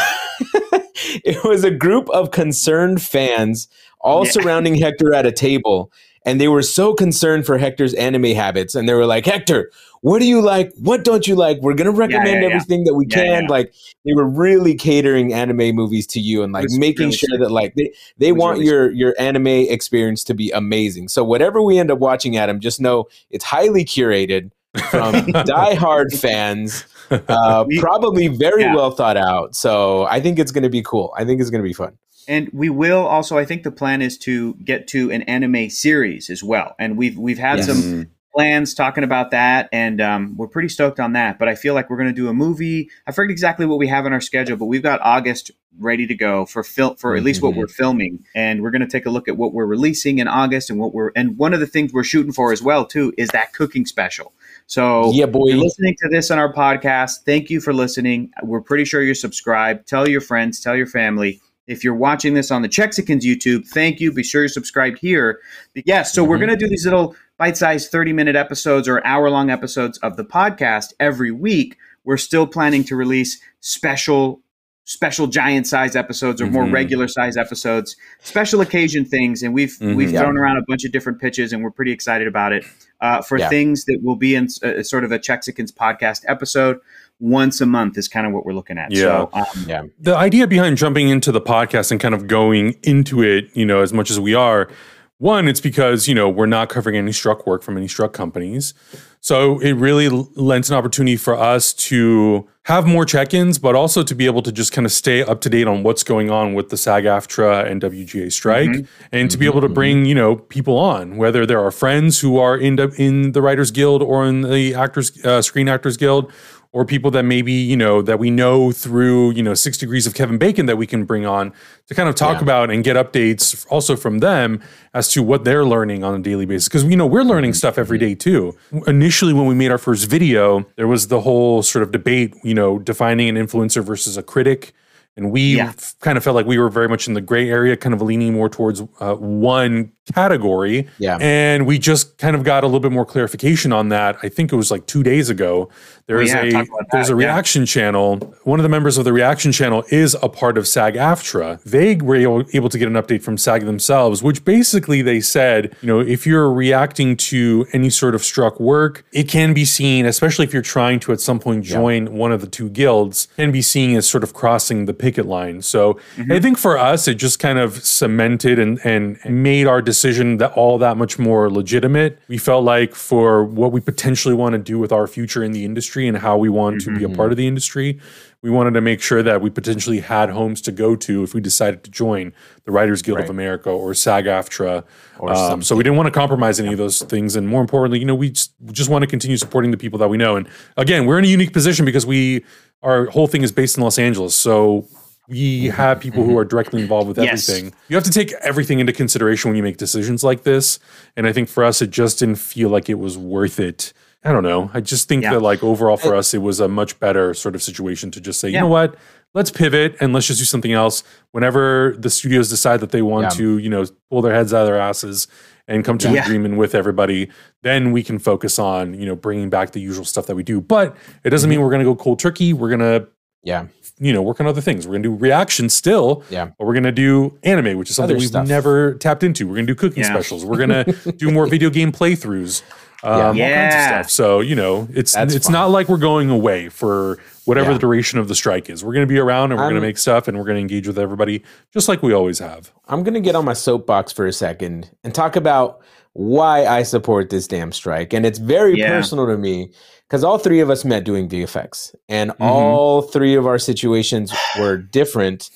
it 1.24 1.44
was 1.44 1.64
a 1.64 1.72
group 1.72 2.10
of 2.10 2.32
concerned 2.32 3.02
fans 3.02 3.68
all 4.02 4.26
Yeah. 4.26 4.32
surrounding 4.32 4.76
Hector 4.76 5.14
at 5.14 5.26
a 5.26 5.32
table, 5.32 5.92
and 6.26 6.40
they 6.40 6.48
were 6.48 6.62
so 6.62 6.94
concerned 6.94 7.46
for 7.46 7.58
Hector's 7.58 7.94
anime 7.94 8.36
habits, 8.36 8.76
and 8.76 8.88
they 8.88 8.94
were 8.94 9.06
like, 9.06 9.26
Hector, 9.26 9.72
what 10.02 10.20
do 10.20 10.26
you 10.26 10.42
like? 10.42 10.72
What 10.78 11.04
don't 11.04 11.28
you 11.28 11.36
like? 11.36 11.60
We're 11.62 11.74
gonna 11.74 11.92
recommend 11.92 12.42
yeah, 12.42 12.48
yeah. 12.48 12.56
everything 12.56 12.84
that 12.86 12.94
we 12.94 13.06
Yeah, 13.10 13.16
can. 13.16 13.44
yeah. 13.44 13.50
Like 13.50 13.74
they 14.06 14.14
were 14.14 14.28
really 14.28 14.76
catering 14.76 15.34
anime 15.34 15.76
movies 15.76 16.08
to 16.08 16.20
you 16.20 16.44
and 16.44 16.54
like 16.54 16.68
making 16.72 17.08
really 17.08 17.18
sure 17.18 17.38
that 17.40 17.52
like 17.52 17.74
they, 17.76 17.94
they 18.18 18.32
want 18.32 18.60
really 18.60 18.70
your 18.70 18.92
your 18.92 19.16
anime 19.20 19.48
experience 19.48 20.24
to 20.26 20.34
be 20.34 20.52
amazing. 20.52 21.10
So 21.10 21.24
whatever 21.24 21.62
we 21.62 21.78
end 21.78 21.92
up 21.92 22.00
watching, 22.00 22.38
Adam, 22.38 22.60
just 22.60 22.80
know 22.80 23.06
it's 23.30 23.44
highly 23.46 23.84
curated 23.84 24.52
from 24.90 25.14
diehard 25.14 26.18
fans. 26.18 26.86
Uh, 27.10 27.66
probably 27.80 28.28
very 28.28 28.64
yeah. 28.64 28.76
well 28.76 28.92
thought 28.92 29.18
out. 29.18 29.56
So 29.56 30.04
I 30.06 30.20
think 30.22 30.38
it's 30.40 30.52
going 30.52 30.64
to 30.64 30.70
be 30.70 30.84
cool. 30.84 31.14
I 31.18 31.26
think 31.26 31.42
it's 31.42 31.50
going 31.50 31.64
to 31.64 31.68
be 31.68 31.74
fun. 31.74 31.98
And 32.30 32.50
we 32.54 32.70
will 32.70 33.06
also. 33.06 33.38
I 33.38 33.44
think 33.44 33.64
the 33.64 33.72
plan 33.72 34.02
is 34.02 34.18
to 34.20 34.54
get 34.64 34.88
to 34.90 35.12
an 35.12 35.24
anime 35.24 35.70
series 35.70 36.30
as 36.30 36.42
well. 36.44 36.76
And 36.80 36.96
we've 36.98 37.18
we've 37.18 37.40
had 37.40 37.58
Yes. 37.58 37.66
some 37.68 38.08
plans 38.34 38.76
talking 38.76 39.04
about 39.04 39.32
that, 39.32 39.68
and 39.74 40.00
um, 40.00 40.38
we're 40.38 40.48
pretty 40.48 40.70
stoked 40.70 41.00
on 41.00 41.14
that. 41.14 41.40
But 41.40 41.50
I 41.50 41.56
feel 41.56 41.74
like 41.74 41.90
we're 41.90 41.98
going 41.98 42.10
to 42.10 42.14
do 42.16 42.30
a 42.30 42.34
movie. 42.34 42.90
I 43.08 43.12
forget 43.12 43.32
exactly 43.32 43.66
what 43.66 43.80
we 43.80 43.88
have 43.88 44.06
in 44.06 44.14
our 44.14 44.22
schedule, 44.22 44.56
but 44.56 44.66
we've 44.66 44.84
got 44.84 45.02
August 45.02 45.50
ready 45.80 46.06
to 46.06 46.14
go 46.14 46.46
for 46.46 46.62
film 46.64 46.96
for 46.98 47.16
at 47.16 47.24
least 47.24 47.42
what 47.42 47.54
Mhm. 47.54 47.58
we're 47.58 47.68
filming, 47.68 48.20
and 48.36 48.62
we're 48.62 48.70
going 48.72 48.82
to 48.82 48.88
take 48.88 49.06
a 49.08 49.10
look 49.10 49.28
at 49.28 49.36
what 49.38 49.54
we're 49.54 49.66
releasing 49.66 50.20
in 50.20 50.28
August 50.28 50.70
and 50.70 50.78
what 50.80 50.94
we're 50.94 51.12
and 51.16 51.38
one 51.38 51.54
of 51.56 51.60
the 51.60 51.68
things 51.68 51.92
we're 51.94 52.04
shooting 52.04 52.32
for 52.32 52.52
as 52.52 52.62
well 52.62 52.86
too 52.86 53.12
is 53.18 53.30
that 53.30 53.54
cooking 53.54 53.86
special. 53.88 54.32
So 54.68 55.12
yeah, 55.14 55.26
boy. 55.26 55.48
you're 55.48 55.58
listening 55.58 55.96
to 56.04 56.10
this 56.10 56.30
on 56.30 56.38
our 56.38 56.54
podcast. 56.54 57.24
Thank 57.26 57.50
you 57.50 57.60
for 57.60 57.74
listening. 57.74 58.30
We're 58.44 58.62
pretty 58.62 58.86
sure 58.86 59.02
you're 59.02 59.16
subscribed. 59.16 59.88
Tell 59.88 60.08
your 60.08 60.22
friends, 60.22 60.60
tell 60.60 60.76
your 60.76 60.86
family. 60.88 61.40
If 61.70 61.84
you're 61.84 61.94
watching 61.96 62.34
this 62.34 62.50
on 62.52 62.64
the 62.64 62.68
CzechXicans 62.68 63.22
YouTube, 63.22 63.68
thank 63.68 64.00
you. 64.00 64.12
Be 64.12 64.24
sure 64.24 64.42
you're 64.42 64.50
subscribed 64.50 64.98
here. 65.00 65.40
But 65.76 65.84
yes, 65.86 66.14
so 66.14 66.24
we're 66.24 66.38
Mhm. 66.38 66.48
going 66.48 66.50
to 66.50 66.66
do 66.66 66.68
these 66.68 66.84
little 66.84 67.16
bite-sized 67.38 67.92
30-minute 67.92 68.36
episodes 68.36 68.88
or 68.88 69.06
hour-long 69.06 69.50
episodes 69.50 69.98
of 70.00 70.18
the 70.18 70.26
podcast 70.26 70.94
every 71.00 71.32
week. 71.32 71.78
We're 72.04 72.18
still 72.18 72.48
planning 72.48 72.84
to 72.86 72.96
release 72.96 73.40
special 73.62 74.42
special 74.86 75.28
giant 75.28 75.68
size 75.68 75.96
episodes 75.96 76.42
or 76.42 76.48
more 76.48 76.64
Mhm. 76.66 76.74
regular 76.74 77.08
size 77.08 77.38
episodes, 77.38 77.96
special 78.24 78.60
occasion 78.60 79.06
things, 79.06 79.44
and 79.44 79.54
we've 79.54 79.78
Mhm. 79.80 79.96
we've 79.96 80.10
Yeah. 80.12 80.22
thrown 80.22 80.36
around 80.36 80.58
a 80.58 80.64
bunch 80.68 80.84
of 80.84 80.92
different 80.92 81.22
pitches, 81.22 81.54
and 81.54 81.64
we're 81.64 81.70
pretty 81.70 81.92
excited 81.92 82.28
about 82.28 82.54
it. 82.54 82.66
Uh, 83.00 83.22
for 83.22 83.38
Yeah. 83.38 83.50
things 83.50 83.86
that 83.86 84.00
will 84.02 84.16
be 84.16 84.34
in 84.34 84.48
uh, 84.64 84.82
sort 84.82 85.04
of 85.04 85.12
a 85.12 85.20
CzechXicans 85.20 85.72
podcast 85.72 86.24
episode 86.28 86.80
once 87.20 87.60
a 87.62 87.66
month 87.66 87.98
is 87.98 88.08
kind 88.08 88.26
of 88.26 88.34
what 88.34 88.46
we're 88.46 88.54
looking 88.54 88.78
at. 88.78 88.92
Yeah. 88.92 89.02
So, 89.02 89.30
um, 89.34 89.46
yeah. 89.68 89.84
the 90.00 90.16
idea 90.16 90.48
behind 90.48 90.78
jumping 90.78 91.10
into 91.10 91.32
the 91.32 91.42
podcast 91.42 91.92
and 91.92 92.00
kind 92.00 92.16
of 92.16 92.28
going 92.28 92.78
into 92.84 93.22
it, 93.22 93.50
you 93.54 93.66
know, 93.66 93.82
as 93.82 93.92
much 93.94 94.10
as 94.10 94.20
we 94.20 94.34
are, 94.34 94.70
one, 95.18 95.50
it's 95.50 95.60
because, 95.60 96.08
you 96.08 96.16
know, 96.16 96.30
we're 96.30 96.46
not 96.46 96.70
covering 96.70 96.96
any 96.96 97.12
struck 97.12 97.46
work 97.46 97.62
from 97.62 97.76
any 97.76 97.90
struck 97.90 98.14
companies. 98.14 98.74
So 99.20 99.60
it 99.60 99.74
really 99.74 100.08
lends 100.08 100.70
an 100.72 100.78
opportunity 100.78 101.18
for 101.18 101.36
us 101.38 101.74
to 101.74 102.48
have 102.64 102.86
more 102.88 103.04
check 103.04 103.34
ins, 103.34 103.60
but 103.60 103.76
also 103.76 104.02
to 104.02 104.16
be 104.16 104.26
able 104.28 104.42
to 104.44 104.52
just 104.52 104.72
kind 104.72 104.86
of 104.86 104.94
stay 104.94 105.22
up 105.22 105.42
to 105.42 105.50
date 105.50 105.68
on 105.68 105.84
what's 105.84 106.04
going 106.04 106.30
on 106.30 106.54
with 106.54 106.70
the 106.70 106.78
SAG 106.78 107.04
AFTRA 107.04 107.70
and 107.70 107.82
WGA 107.82 108.32
strike 108.32 108.86
and 109.12 109.30
to 109.30 109.38
be 109.38 109.46
able 109.46 109.60
to 109.60 109.68
bring, 109.68 110.06
you 110.06 110.16
know, 110.16 110.38
people 110.38 110.78
on, 110.78 111.18
whether 111.18 111.46
there 111.46 111.60
are 111.60 111.72
friends 111.72 112.22
who 112.22 112.38
are 112.38 112.56
in, 112.58 112.78
the- 112.78 112.94
in 112.98 113.34
the 113.34 113.42
Writers 113.42 113.72
Guild 113.72 114.02
or 114.02 114.26
in 114.26 114.44
the 114.44 114.74
Actors, 114.74 115.26
uh, 115.26 115.42
Screen 115.42 115.68
Actors 115.68 115.98
Guild 115.98 116.32
or 116.72 116.86
people 116.86 117.10
that 117.12 117.24
maybe 117.24 117.52
you 117.52 117.76
know 117.76 118.02
that 118.02 118.20
we 118.20 118.30
know 118.30 118.72
through 118.72 119.32
you 119.32 119.42
know 119.42 119.54
six 119.54 119.78
degrees 119.78 120.06
of 120.06 120.14
kevin 120.14 120.38
bacon 120.38 120.68
that 120.68 120.78
we 120.78 120.86
can 120.86 121.04
bring 121.04 121.26
on 121.26 121.52
to 121.88 121.96
kind 121.96 122.08
of 122.08 122.16
talk 122.16 122.38
Yeah. 122.38 122.44
about 122.44 122.70
and 122.70 122.84
get 122.84 122.96
updates 122.96 123.66
also 123.70 123.96
from 123.96 124.20
them 124.20 124.62
as 124.94 125.08
to 125.14 125.24
what 125.24 125.44
they're 125.44 125.66
learning 125.66 126.04
on 126.04 126.16
a 126.16 126.20
daily 126.20 126.46
basis. 126.46 126.68
Because 126.68 126.84
you 126.84 126.96
know 126.96 127.08
we're 127.08 127.24
learning 127.24 127.52
mm-hmm. 127.52 127.58
stuff 127.58 127.78
every 127.78 127.98
mm-hmm. 127.98 128.08
day 128.08 128.16
too. 128.16 128.58
Initially 128.88 129.34
when 129.34 129.48
we 129.48 129.56
made 129.56 129.72
our 129.72 129.78
first 129.78 130.10
video 130.10 130.66
there 130.76 130.88
was 130.88 131.08
the 131.08 131.22
whole 131.22 131.64
sort 131.64 131.84
of 131.84 131.92
debate 131.92 132.36
you 132.44 132.54
know 132.54 132.80
defining 132.80 133.30
an 133.30 133.36
influencer 133.36 133.84
versus 133.84 134.18
a 134.18 134.24
critic 134.24 134.74
and 135.18 135.32
we 135.32 135.58
Yeah. 135.58 135.74
kind 136.02 136.18
of 136.18 136.24
felt 136.24 136.36
like 136.36 136.46
we 136.46 136.58
were 136.58 136.70
very 136.70 136.88
much 136.88 137.08
in 137.08 137.14
the 137.14 137.22
gray 137.22 137.50
area 137.50 137.76
kind 137.76 137.94
of 137.94 138.02
leaning 138.02 138.34
more 138.34 138.50
towards 138.50 138.82
uh, 139.00 139.16
one 139.16 139.92
category 140.14 140.88
Yeah. 140.98 141.18
and 141.22 141.68
we 141.68 141.78
just 141.78 142.18
kind 142.18 142.36
of 142.36 142.44
got 142.44 142.64
a 142.64 142.68
little 142.68 142.80
bit 142.80 142.92
more 142.92 143.06
clarification 143.06 143.72
on 143.72 143.90
that. 143.90 144.18
I 144.24 144.30
think 144.30 144.52
it 144.52 144.56
was 144.56 144.72
like 144.72 144.88
two 144.88 145.04
days 145.04 145.30
ago. 145.30 145.70
Oh, 146.12 146.20
yeah, 146.22 146.42
a 146.64 146.66
there's 146.92 147.10
a 147.10 147.14
yeah. 147.14 147.18
reaction 147.18 147.68
channel. 147.68 148.18
One 148.44 148.60
of 148.60 148.64
the 148.64 148.70
members 148.70 148.98
of 148.98 149.06
the 149.06 149.14
reaction 149.14 149.52
channel 149.52 149.84
is 149.90 150.16
a 150.24 150.30
part 150.30 150.58
of 150.58 150.68
SAG 150.68 150.96
AFTRA. 150.96 151.62
They 151.64 151.96
were 151.98 152.16
able, 152.16 152.44
able 152.54 152.70
to 152.70 152.80
get 152.80 152.88
an 152.88 152.96
update 152.96 153.22
from 153.22 153.38
SAG 153.38 153.66
themselves, 153.66 154.24
which 154.24 154.44
basically 154.44 155.04
they 155.04 155.22
said, 155.22 155.76
you 155.82 155.88
know, 155.88 156.00
if 156.00 156.26
you're 156.26 156.52
reacting 156.52 157.16
to 157.18 157.68
any 157.74 157.92
sort 157.92 158.16
of 158.16 158.24
struck 158.24 158.60
work, 158.60 159.06
it 159.14 159.28
can 159.28 159.54
be 159.54 159.66
seen, 159.66 160.08
especially 160.08 160.46
if 160.46 160.54
you're 160.54 160.64
trying 160.64 161.00
to 161.02 161.12
at 161.12 161.20
some 161.20 161.38
point 161.40 161.64
join 161.64 162.14
one 162.18 162.32
of 162.32 162.42
the 162.42 162.48
two 162.48 162.70
guilds, 162.70 163.28
can 163.36 163.52
be 163.52 163.62
seen 163.62 163.96
as 163.96 164.10
sort 164.10 164.24
of 164.24 164.34
crossing 164.34 164.86
the 164.86 164.94
picket 165.00 165.26
line. 165.26 165.62
So 165.64 165.80
Mm-hmm. 166.16 166.32
I 166.32 166.40
think 166.40 166.58
for 166.58 166.78
us, 166.78 167.08
it 167.08 167.16
just 167.16 167.40
kind 167.40 167.60
of 167.60 167.84
cemented 167.84 168.60
and, 168.60 168.80
and 168.84 169.18
made 169.26 169.68
our 169.68 169.82
decision 169.82 170.38
that 170.38 170.52
all 170.54 170.78
that 170.80 170.98
much 170.98 171.18
more 171.18 171.50
legitimate. 171.50 172.20
We 172.28 172.38
felt 172.38 172.64
like 172.64 172.94
for 172.94 173.44
what 173.44 173.72
we 173.72 173.80
potentially 173.80 174.36
want 174.36 174.54
to 174.54 174.60
do 174.60 174.78
with 174.78 174.92
our 174.92 175.08
future 175.08 175.44
in 175.44 175.52
the 175.52 175.66
industry 175.66 176.08
and 176.08 176.18
how 176.18 176.38
we 176.38 176.50
want 176.50 176.82
to 176.82 176.96
be 176.98 177.04
a 177.04 177.10
part 177.10 177.32
of 177.32 177.38
the 177.38 177.48
industry, 177.48 178.00
we 178.42 178.50
wanted 178.50 178.72
to 178.72 178.82
make 178.82 179.02
sure 179.02 179.22
that 179.22 179.42
we 179.42 179.50
potentially 179.50 180.00
had 180.00 180.30
homes 180.30 180.62
to 180.62 180.72
go 180.72 180.96
to 180.96 181.24
if 181.24 181.34
we 181.34 181.42
decided 181.42 181.84
to 181.84 181.92
join 181.92 182.32
the 182.64 182.72
Writers 182.72 183.02
Guild 183.02 183.20
of 183.20 183.30
America 183.30 183.70
or 183.70 183.94
SAG 183.94 184.26
AFTRA. 184.26 184.84
Or 185.20 185.34
Um, 185.34 185.62
so 185.62 185.76
we 185.76 185.84
didn't 185.84 185.98
want 185.98 186.08
to 186.08 186.12
compromise 186.18 186.58
any 186.60 186.72
of 186.72 186.78
those 186.78 187.02
things. 187.02 187.36
And 187.36 187.48
more 187.50 187.60
importantly, 187.60 188.00
you 188.00 188.06
know, 188.06 188.16
we 188.16 188.30
just, 188.30 188.54
we 188.62 188.72
just 188.72 188.90
want 188.90 189.02
to 189.04 189.08
continue 189.08 189.36
supporting 189.36 189.72
the 189.72 189.78
people 189.78 190.00
that 190.00 190.08
we 190.08 190.16
know. 190.16 190.38
And 190.38 190.48
again, 190.78 191.06
we're 191.06 191.20
in 191.20 191.26
a 191.26 191.28
unique 191.28 191.52
position 191.52 191.84
because 191.84 192.06
we, 192.06 192.46
our 192.82 193.08
whole 193.08 193.28
thing 193.28 193.42
is 193.44 193.52
based 193.52 193.76
in 193.78 193.84
Los 193.84 194.00
Angeles. 194.00 194.36
So 194.36 194.88
we 195.28 195.66
have 195.68 196.00
people 196.00 196.24
who 196.24 196.38
are 196.38 196.46
directly 196.46 196.82
involved 196.82 197.10
with 197.10 197.18
Yes. 197.18 197.48
everything. 197.50 197.74
You 197.90 197.98
have 197.98 198.06
to 198.06 198.12
take 198.12 198.32
everything 198.42 198.80
into 198.80 198.94
consideration 198.94 199.50
when 199.50 199.58
you 199.58 199.64
make 199.64 199.76
decisions 199.78 200.24
like 200.24 200.44
this. 200.44 200.80
And 201.18 201.28
I 201.28 201.34
think 201.34 201.50
for 201.50 201.66
us, 201.66 201.82
it 201.82 201.90
just 201.90 202.20
didn't 202.20 202.36
feel 202.38 202.70
like 202.70 202.88
it 202.90 203.00
was 203.00 203.18
worth 203.18 203.60
it. 203.60 203.92
I 204.24 204.32
don't 204.34 204.44
know. 204.44 204.70
I 204.74 204.82
just 204.82 205.08
think 205.08 205.24
Yeah. 205.24 205.34
that 205.34 205.42
like 205.42 205.64
overall 205.64 205.96
for 205.98 206.14
us, 206.16 206.34
it 206.34 206.40
was 206.42 206.60
a 206.60 206.68
much 206.68 207.00
better 207.00 207.34
sort 207.34 207.56
of 207.56 207.64
situation 207.64 208.12
to 208.12 208.20
just 208.22 208.40
say, 208.40 208.50
you 208.50 208.60
know 208.60 208.68
what, 208.68 208.96
let's 209.34 209.50
pivot 209.52 209.96
and 210.02 210.12
let's 210.14 210.28
just 210.28 210.40
do 210.40 210.46
something 210.46 210.74
else. 210.74 211.04
Whenever 211.32 211.96
the 211.98 212.10
studios 212.10 212.50
decide 212.50 212.82
that 212.82 212.92
they 212.92 213.02
want 213.02 213.24
Yeah. 213.24 213.30
to, 213.30 213.58
you 213.60 213.70
know, 213.70 213.86
pull 214.10 214.22
their 214.22 214.34
heads 214.34 214.54
out 214.54 214.62
of 214.62 214.68
their 214.68 214.80
asses 214.80 215.28
and 215.70 215.86
come 215.86 215.98
to 216.00 216.10
an 216.10 216.18
agreement 216.18 216.58
with 216.58 216.76
everybody, 216.76 217.30
then 217.64 217.92
we 217.92 218.04
can 218.04 218.20
focus 218.20 218.60
on, 218.60 218.94
you 219.00 219.06
know, 219.06 219.16
bringing 219.16 219.50
back 219.50 219.72
the 219.72 219.80
usual 219.80 220.04
stuff 220.04 220.26
that 220.26 220.36
we 220.36 220.44
do. 220.44 220.60
But 220.60 220.98
it 221.24 221.30
doesn't 221.30 221.50
mean 221.50 221.58
mm-hmm. 221.60 221.64
we're 221.64 221.70
going 221.72 221.86
to 221.86 221.86
go 221.86 221.96
cold 221.96 222.20
turkey. 222.20 222.52
We're 222.54 222.76
going 222.76 222.80
to 222.80 223.08
Yeah. 223.44 223.68
you 224.00 224.12
know, 224.12 224.22
work 224.22 224.42
on 224.42 224.48
other 224.48 224.62
things. 224.62 224.86
We're 224.88 224.94
gonna 224.94 225.04
do 225.04 225.16
reaction 225.16 225.68
still, 225.70 226.24
Yeah. 226.30 226.52
but 226.58 226.66
we're 226.66 226.74
gonna 226.74 226.92
do 226.94 227.38
anime, 227.44 227.78
which 227.78 227.90
is 227.90 227.98
something 227.98 228.16
Other 228.16 228.20
we've 228.20 228.30
stuff. 228.30 228.48
never 228.48 228.94
tapped 228.96 229.24
into. 229.24 229.46
We're 229.46 229.56
gonna 229.56 229.68
do 229.68 229.76
cooking 229.76 230.04
Yeah. 230.04 230.10
specials. 230.14 230.46
We're 230.46 230.58
gonna 230.58 230.84
do 231.18 231.32
more 231.32 231.46
video 231.48 231.70
game 231.70 231.92
playthroughs, 231.92 232.62
um, 233.04 233.12
all 233.12 233.34
kinds 233.34 233.76
of 233.76 233.82
stuff. 233.82 234.10
So 234.10 234.40
you 234.42 234.56
know, 234.56 234.88
it's 234.94 235.14
That's 235.14 235.34
it's 235.36 235.46
fun. 235.48 235.54
not 235.54 235.72
like 235.72 235.88
we're 235.90 235.98
going 235.98 236.30
away 236.30 236.70
for 236.70 237.18
whatever 237.46 237.70
Yeah. 237.70 237.74
the 237.74 237.80
duration 237.80 238.20
of 238.20 238.28
the 238.28 238.36
strike 238.36 238.70
is. 238.70 238.84
We're 238.84 238.94
gonna 238.94 239.06
be 239.08 239.20
around 239.20 239.52
and 239.52 239.60
we're 239.60 239.70
gonna 239.70 239.82
make 239.82 239.98
stuff 239.98 240.28
and 240.28 240.38
we're 240.38 240.44
gonna 240.46 240.60
engage 240.60 240.88
with 240.88 241.00
everybody 241.00 241.44
just 241.74 241.88
like 241.88 242.04
we 242.04 242.14
always 242.14 242.40
have. 242.40 242.72
I'm 242.88 243.04
going 243.04 243.14
to 243.14 243.20
get 243.22 243.36
on 243.36 243.46
my 243.46 243.54
soapbox 243.54 244.12
for 244.12 244.26
a 244.26 244.34
second 244.34 244.90
and 245.04 245.14
talk 245.14 245.36
about 245.36 245.80
why 246.14 246.66
I 246.66 246.82
support 246.84 247.30
this 247.30 247.48
damn 247.48 247.72
strike. 247.72 248.14
And 248.14 248.26
it's 248.26 248.40
very 248.40 248.78
Yeah. 248.80 248.90
personal 248.90 249.28
to 249.28 249.38
me 249.38 249.72
because 250.08 250.24
all 250.24 250.40
three 250.40 250.60
of 250.60 250.70
us 250.72 250.84
met 250.84 251.04
doing 251.04 251.30
VFX 251.30 251.94
and 252.10 252.32
Mm-hmm. 252.32 252.44
all 252.44 253.04
three 253.04 253.36
of 253.36 253.46
our 253.46 253.60
situations 253.60 254.34
were 254.60 254.76
different. 254.78 255.52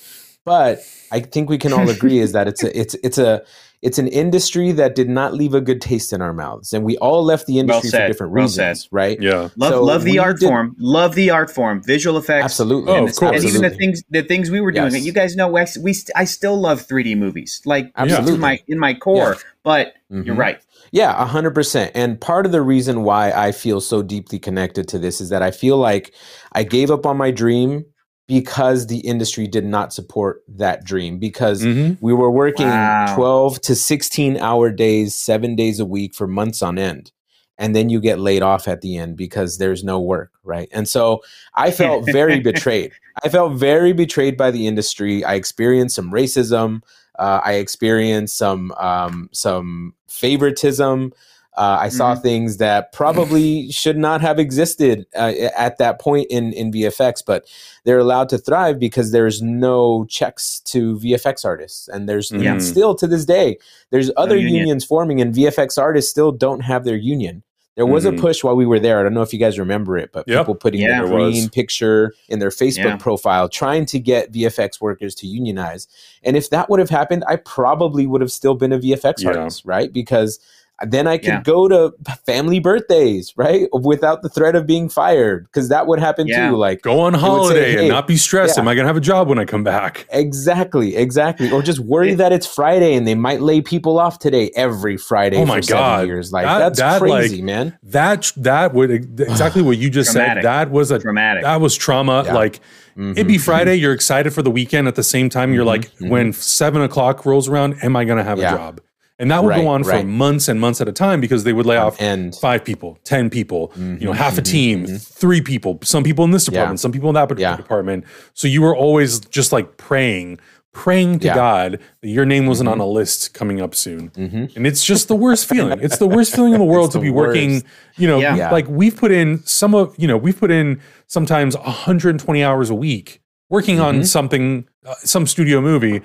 But 0.46 0.80
I 1.12 1.22
think 1.22 1.50
we 1.50 1.58
can 1.58 1.74
all 1.74 1.90
agree 1.90 2.20
is 2.20 2.34
that 2.34 2.48
it's 2.48 2.64
a 2.64 2.80
it's 2.80 2.96
it's 3.04 3.18
a 3.18 3.42
it's 3.84 4.00
an 4.00 4.08
industry 4.08 4.72
that 4.72 4.96
did 4.96 5.10
not 5.10 5.34
leave 5.34 5.54
a 5.54 5.62
good 5.62 5.82
taste 5.82 6.14
in 6.14 6.22
our 6.22 6.34
mouths, 6.34 6.74
and 6.74 6.84
we 6.84 6.98
all 6.98 7.24
left 7.24 7.46
the 7.48 7.60
industry 7.60 7.90
said. 7.90 8.02
for 8.02 8.08
different 8.08 8.34
Well 8.34 8.44
reasons, 8.44 8.88
right? 8.92 9.22
Yeah. 9.22 9.50
love 9.58 9.72
So 9.74 9.84
love 9.84 10.04
the 10.04 10.20
art 10.20 10.40
did- 10.40 10.48
form. 10.48 10.76
Love 10.80 11.16
the 11.16 11.30
art 11.30 11.52
form. 11.52 11.84
Visual 11.84 12.18
effects. 12.18 12.46
Absolutely, 12.46 12.92
Oh, 12.94 12.98
and, 12.98 13.10
of 13.10 13.16
course. 13.16 13.36
and 13.42 13.50
even 13.50 13.62
the 13.62 13.70
things 13.70 14.02
the 14.10 14.24
things 14.24 14.50
we 14.50 14.62
were 14.62 14.72
doing. 14.72 14.94
Yes. 14.94 15.06
You 15.06 15.12
guys 15.12 15.36
know 15.36 15.48
we, 15.48 15.62
we 15.82 15.94
st- 15.94 16.12
I 16.16 16.24
still 16.26 16.60
love 16.60 16.88
3D 16.88 17.16
movies. 17.18 17.62
Like 17.66 17.92
Absolutely. 17.96 18.34
in 18.36 18.40
my 18.40 18.60
in 18.68 18.80
my 18.80 18.94
core. 18.94 19.38
But 19.64 19.94
you're 20.10 20.36
Mhm. 20.36 20.38
right. 20.38 20.60
Yeah, 20.92 21.12
a 21.22 21.26
hundred 21.26 21.52
percent. 21.56 21.92
And 21.96 22.20
part 22.20 22.46
of 22.46 22.52
the 22.52 22.62
reason 22.62 23.04
why 23.04 23.32
I 23.32 23.52
feel 23.52 23.80
so 23.82 24.02
deeply 24.04 24.38
connected 24.40 24.88
to 24.90 25.00
this 25.00 25.22
is 25.22 25.30
that 25.30 25.42
I 25.42 25.52
feel 25.52 25.78
like 25.78 26.14
I 26.52 26.64
gave 26.64 26.92
up 26.92 27.06
on 27.06 27.18
my 27.18 27.32
dream 27.32 27.86
because 28.28 28.88
the 28.88 29.00
industry 29.00 29.48
did 29.48 29.66
not 29.66 29.94
support 29.94 30.44
that 30.48 30.84
dream 30.84 31.20
because 31.20 31.62
Mhm. 31.64 31.98
we 32.02 32.14
were 32.14 32.32
working 32.32 32.68
Wow. 32.68 33.14
12 33.16 33.60
to 33.62 33.76
16 33.76 34.38
hour 34.38 34.70
days, 34.72 35.14
seven 35.16 35.56
days 35.56 35.80
a 35.80 35.86
week 35.86 36.14
for 36.16 36.28
months 36.28 36.62
on 36.62 36.78
end. 36.78 37.12
And 37.58 37.76
then 37.76 37.90
you 37.90 38.00
get 38.00 38.20
laid 38.20 38.42
off 38.42 38.68
at 38.68 38.82
the 38.82 38.98
end 38.98 39.16
because 39.16 39.58
there's 39.58 39.84
no 39.84 40.00
work, 40.00 40.32
right? 40.44 40.68
And 40.72 40.88
so 40.88 41.22
I 41.56 41.70
felt 41.72 42.06
very 42.12 42.40
betrayed. 42.40 42.92
I 43.24 43.30
felt 43.30 43.54
very 43.54 43.94
betrayed 43.94 44.38
by 44.38 44.52
the 44.52 44.68
industry. 44.68 45.24
I 45.24 45.36
experienced 45.36 45.96
some 45.96 46.12
racism. 46.12 46.82
Uh, 47.20 47.42
I 47.44 47.54
experienced 47.54 48.38
some 48.38 48.72
um, 48.80 49.30
some 49.34 49.94
favoritism. 50.08 51.14
Uh, 51.56 51.78
I 51.82 51.90
saw 51.90 52.16
Mhm. 52.16 52.22
things 52.22 52.58
that 52.58 52.92
probably 52.94 53.72
should 53.72 53.98
not 53.98 54.22
have 54.22 54.40
existed 54.40 55.06
uh, 55.16 55.34
at 55.56 55.78
that 55.78 56.00
point 56.00 56.28
in, 56.32 56.52
in 56.54 56.72
VFX, 56.72 57.22
but 57.26 57.46
they're 57.86 58.00
allowed 58.00 58.30
to 58.30 58.38
thrive 58.38 58.80
because 58.80 59.12
there's 59.12 59.42
no 59.42 60.06
checks 60.06 60.60
to 60.66 60.98
VFX 61.00 61.46
artists. 61.46 61.88
And 61.88 62.10
there's 62.10 62.32
Yeah. 62.32 62.58
still 62.58 62.96
to 62.96 63.06
this 63.08 63.26
day, 63.26 63.58
there's 63.92 64.10
other 64.18 64.36
union. 64.38 64.56
unions 64.56 64.84
forming, 64.84 65.22
and 65.22 65.34
VFX 65.34 65.78
artists 65.78 66.10
still 66.10 66.32
don't 66.32 66.62
have 66.62 66.86
their 66.86 66.96
union. 66.96 67.44
There 67.76 67.88
was 67.88 68.06
Mhm. 68.06 68.18
a 68.18 68.22
push 68.22 68.44
while 68.44 68.56
we 68.56 68.68
were 68.68 68.80
there. 68.80 69.00
I 69.00 69.04
don't 69.04 69.16
know 69.16 69.24
if 69.24 69.34
you 69.34 69.40
guys 69.40 69.58
remember 69.58 69.98
it, 69.98 70.12
but 70.14 70.28
Yep. 70.28 70.42
people 70.42 70.54
putting 70.56 70.82
Yeah, 70.82 71.02
the 71.02 71.08
there 71.08 71.16
was. 71.18 71.34
green 71.34 71.50
picture 71.50 72.14
in 72.30 72.38
their 72.38 72.52
Facebook 72.52 72.84
Yeah. 72.86 72.96
profile, 72.98 73.50
trying 73.50 73.88
to 73.88 74.00
get 74.00 74.32
VFX 74.32 74.80
workers 74.80 75.16
to 75.16 75.28
unionize. 75.28 75.88
And 76.24 76.38
if 76.38 76.52
that 76.52 76.70
would 76.70 76.80
have 76.80 76.92
happened, 76.92 77.24
I 77.28 77.36
probably 77.38 78.06
would 78.06 78.22
have 78.22 78.32
still 78.32 78.54
been 78.54 78.72
a 78.74 78.78
VFX 78.78 79.24
Yeah. 79.24 79.30
artist, 79.30 79.64
right? 79.66 79.92
Because 79.92 80.40
then 80.88 81.08
I 81.08 81.18
could 81.18 81.28
Yeah. 81.28 81.42
go 81.44 81.68
to 81.68 81.94
family 82.26 82.60
birthdays, 82.60 83.32
right? 83.38 83.68
Without 83.74 84.22
the 84.24 84.30
threat 84.30 84.56
of 84.56 84.66
being 84.66 84.90
fired, 84.90 85.46
because 85.46 85.70
that 85.70 85.88
would 85.88 86.00
happen 86.00 86.28
Yeah. 86.28 86.50
too. 86.50 86.58
Like, 86.58 86.82
Go 86.82 87.00
on 87.00 87.14
would 87.14 87.20
say, 87.22 87.26
holiday 87.26 87.72
"Hey, 87.74 87.80
and 87.80 87.90
not 87.90 88.08
be 88.08 88.18
stressed. 88.18 88.58
yeah. 88.58 88.62
Am 88.62 88.68
I 88.68 88.74
going 88.76 88.84
to 88.84 88.88
have 88.88 88.98
a 88.98 89.02
job 89.02 89.28
when 89.30 89.38
I 89.40 89.46
come 89.46 89.64
back? 89.64 90.06
exactly, 90.12 90.96
exactly. 90.96 91.52
Or 91.52 91.62
just 91.62 91.80
worry 91.80 92.14
It- 92.14 92.16
that 92.18 92.32
it's 92.34 92.48
Friday 92.48 92.96
and 92.96 93.08
they 93.08 93.16
might 93.16 93.42
lay 93.42 93.62
people 93.62 94.00
off 94.00 94.20
today 94.20 94.52
every 94.56 94.98
Friday 94.98 95.38
Oh 95.38 95.42
for 95.42 95.48
my 95.48 95.60
seven 95.62 95.84
God. 95.84 96.08
years. 96.08 96.32
Like, 96.34 96.46
That- 96.46 96.60
that's 96.60 96.80
that, 96.80 97.00
crazy, 97.02 97.36
like, 97.38 97.44
man. 97.46 97.78
That 97.84 98.32
that 98.38 98.74
would 98.74 98.92
exactly 98.92 99.62
what 99.62 99.78
you 99.78 99.90
just 99.90 100.12
said. 100.12 100.40
That 100.44 100.72
was 100.72 100.92
a 100.92 101.00
Dramatic. 101.00 101.44
that 101.44 101.62
was 101.62 101.76
trauma. 101.76 102.24
Yeah. 102.26 102.34
Like 102.34 102.60
it'd 102.98 103.28
be 103.28 103.38
Friday, 103.38 103.76
you're 103.76 103.94
excited 103.94 104.34
for 104.34 104.42
the 104.42 104.52
weekend. 104.52 104.88
At 104.88 104.96
the 104.96 105.04
same 105.04 105.30
time, 105.30 105.54
you're 105.54 105.64
Mhm, 105.64 105.68
like, 105.68 105.92
mhm. 106.00 106.10
when 106.10 106.34
seven 106.34 106.82
o'clock 106.82 107.26
rolls 107.26 107.48
around, 107.48 107.76
am 107.84 107.96
I 107.96 108.06
going 108.06 108.18
to 108.18 108.24
have 108.24 108.38
Yeah. 108.40 108.54
a 108.54 108.58
job? 108.58 108.82
And 109.20 109.30
that 109.30 109.44
would 109.44 109.50
Right, 109.50 109.62
go 109.62 109.68
on 109.68 109.84
for 109.84 110.04
months 110.04 110.48
and 110.48 110.60
months 110.60 110.82
at 110.82 110.88
a 110.88 110.92
time 110.92 111.22
because 111.22 111.44
they 111.44 111.54
would 111.54 111.68
lay 111.68 111.78
off 111.78 112.02
And 112.02 112.34
five 112.36 112.66
people, 112.66 112.98
ten 113.04 113.30
people, 113.30 113.72
you 113.78 114.00
know, 114.08 114.12
half 114.14 114.38
a 114.38 114.42
mhm, 114.42 114.46
team, 114.46 114.86
mhm. 114.88 115.02
three 115.08 115.40
people, 115.40 115.80
some 115.84 116.04
people 116.04 116.26
in 116.26 116.32
this 116.32 116.48
Yeah. 116.48 116.52
department, 116.54 116.80
some 116.80 116.92
people 116.92 117.10
in 117.10 117.16
that 117.16 117.38
Yeah. 117.40 117.56
department. 117.56 118.06
So 118.34 118.48
you 118.48 118.62
were 118.64 118.76
always 118.76 119.20
just 119.20 119.52
like 119.52 119.78
praying, 119.78 120.40
praying 120.74 121.20
to 121.20 121.28
Yeah. 121.28 121.36
God 121.36 121.80
that 122.02 122.08
your 122.10 122.26
name 122.26 122.48
wasn't 122.48 122.70
on 122.70 122.80
a 122.80 122.88
list 122.88 123.36
coming 123.36 123.62
up 123.62 123.76
soon. 123.76 124.10
Mhm. 124.18 124.56
And 124.56 124.66
it's 124.66 124.84
just 124.84 125.08
the 125.08 125.16
worst 125.16 125.46
feeling. 125.48 125.80
It's 125.80 125.98
the 126.00 126.08
worst 126.08 126.34
feeling 126.36 126.54
in 126.54 126.60
the 126.60 126.66
world 126.74 126.86
It's 126.88 126.94
to 126.94 126.98
the 126.98 127.04
be 127.04 127.12
working, 127.12 127.62
you 127.98 128.08
know, 128.08 128.20
Yeah. 128.20 128.36
Yeah. 128.36 128.52
like 128.52 128.68
we've 128.68 128.98
put 128.98 129.12
in 129.12 129.42
some 129.46 129.76
of, 129.76 129.94
you 129.96 130.08
know, 130.08 130.18
we've 130.18 130.38
put 130.40 130.50
in 130.50 130.80
sometimes 131.06 131.56
120 131.56 132.44
hours 132.44 132.72
a 132.72 132.76
week 132.76 133.22
working 133.52 133.80
on 133.80 134.00
Mhm. 134.00 134.06
something, 134.08 134.66
uh, 134.88 134.96
some 135.04 135.28
studio 135.28 135.62
movie. 135.62 136.02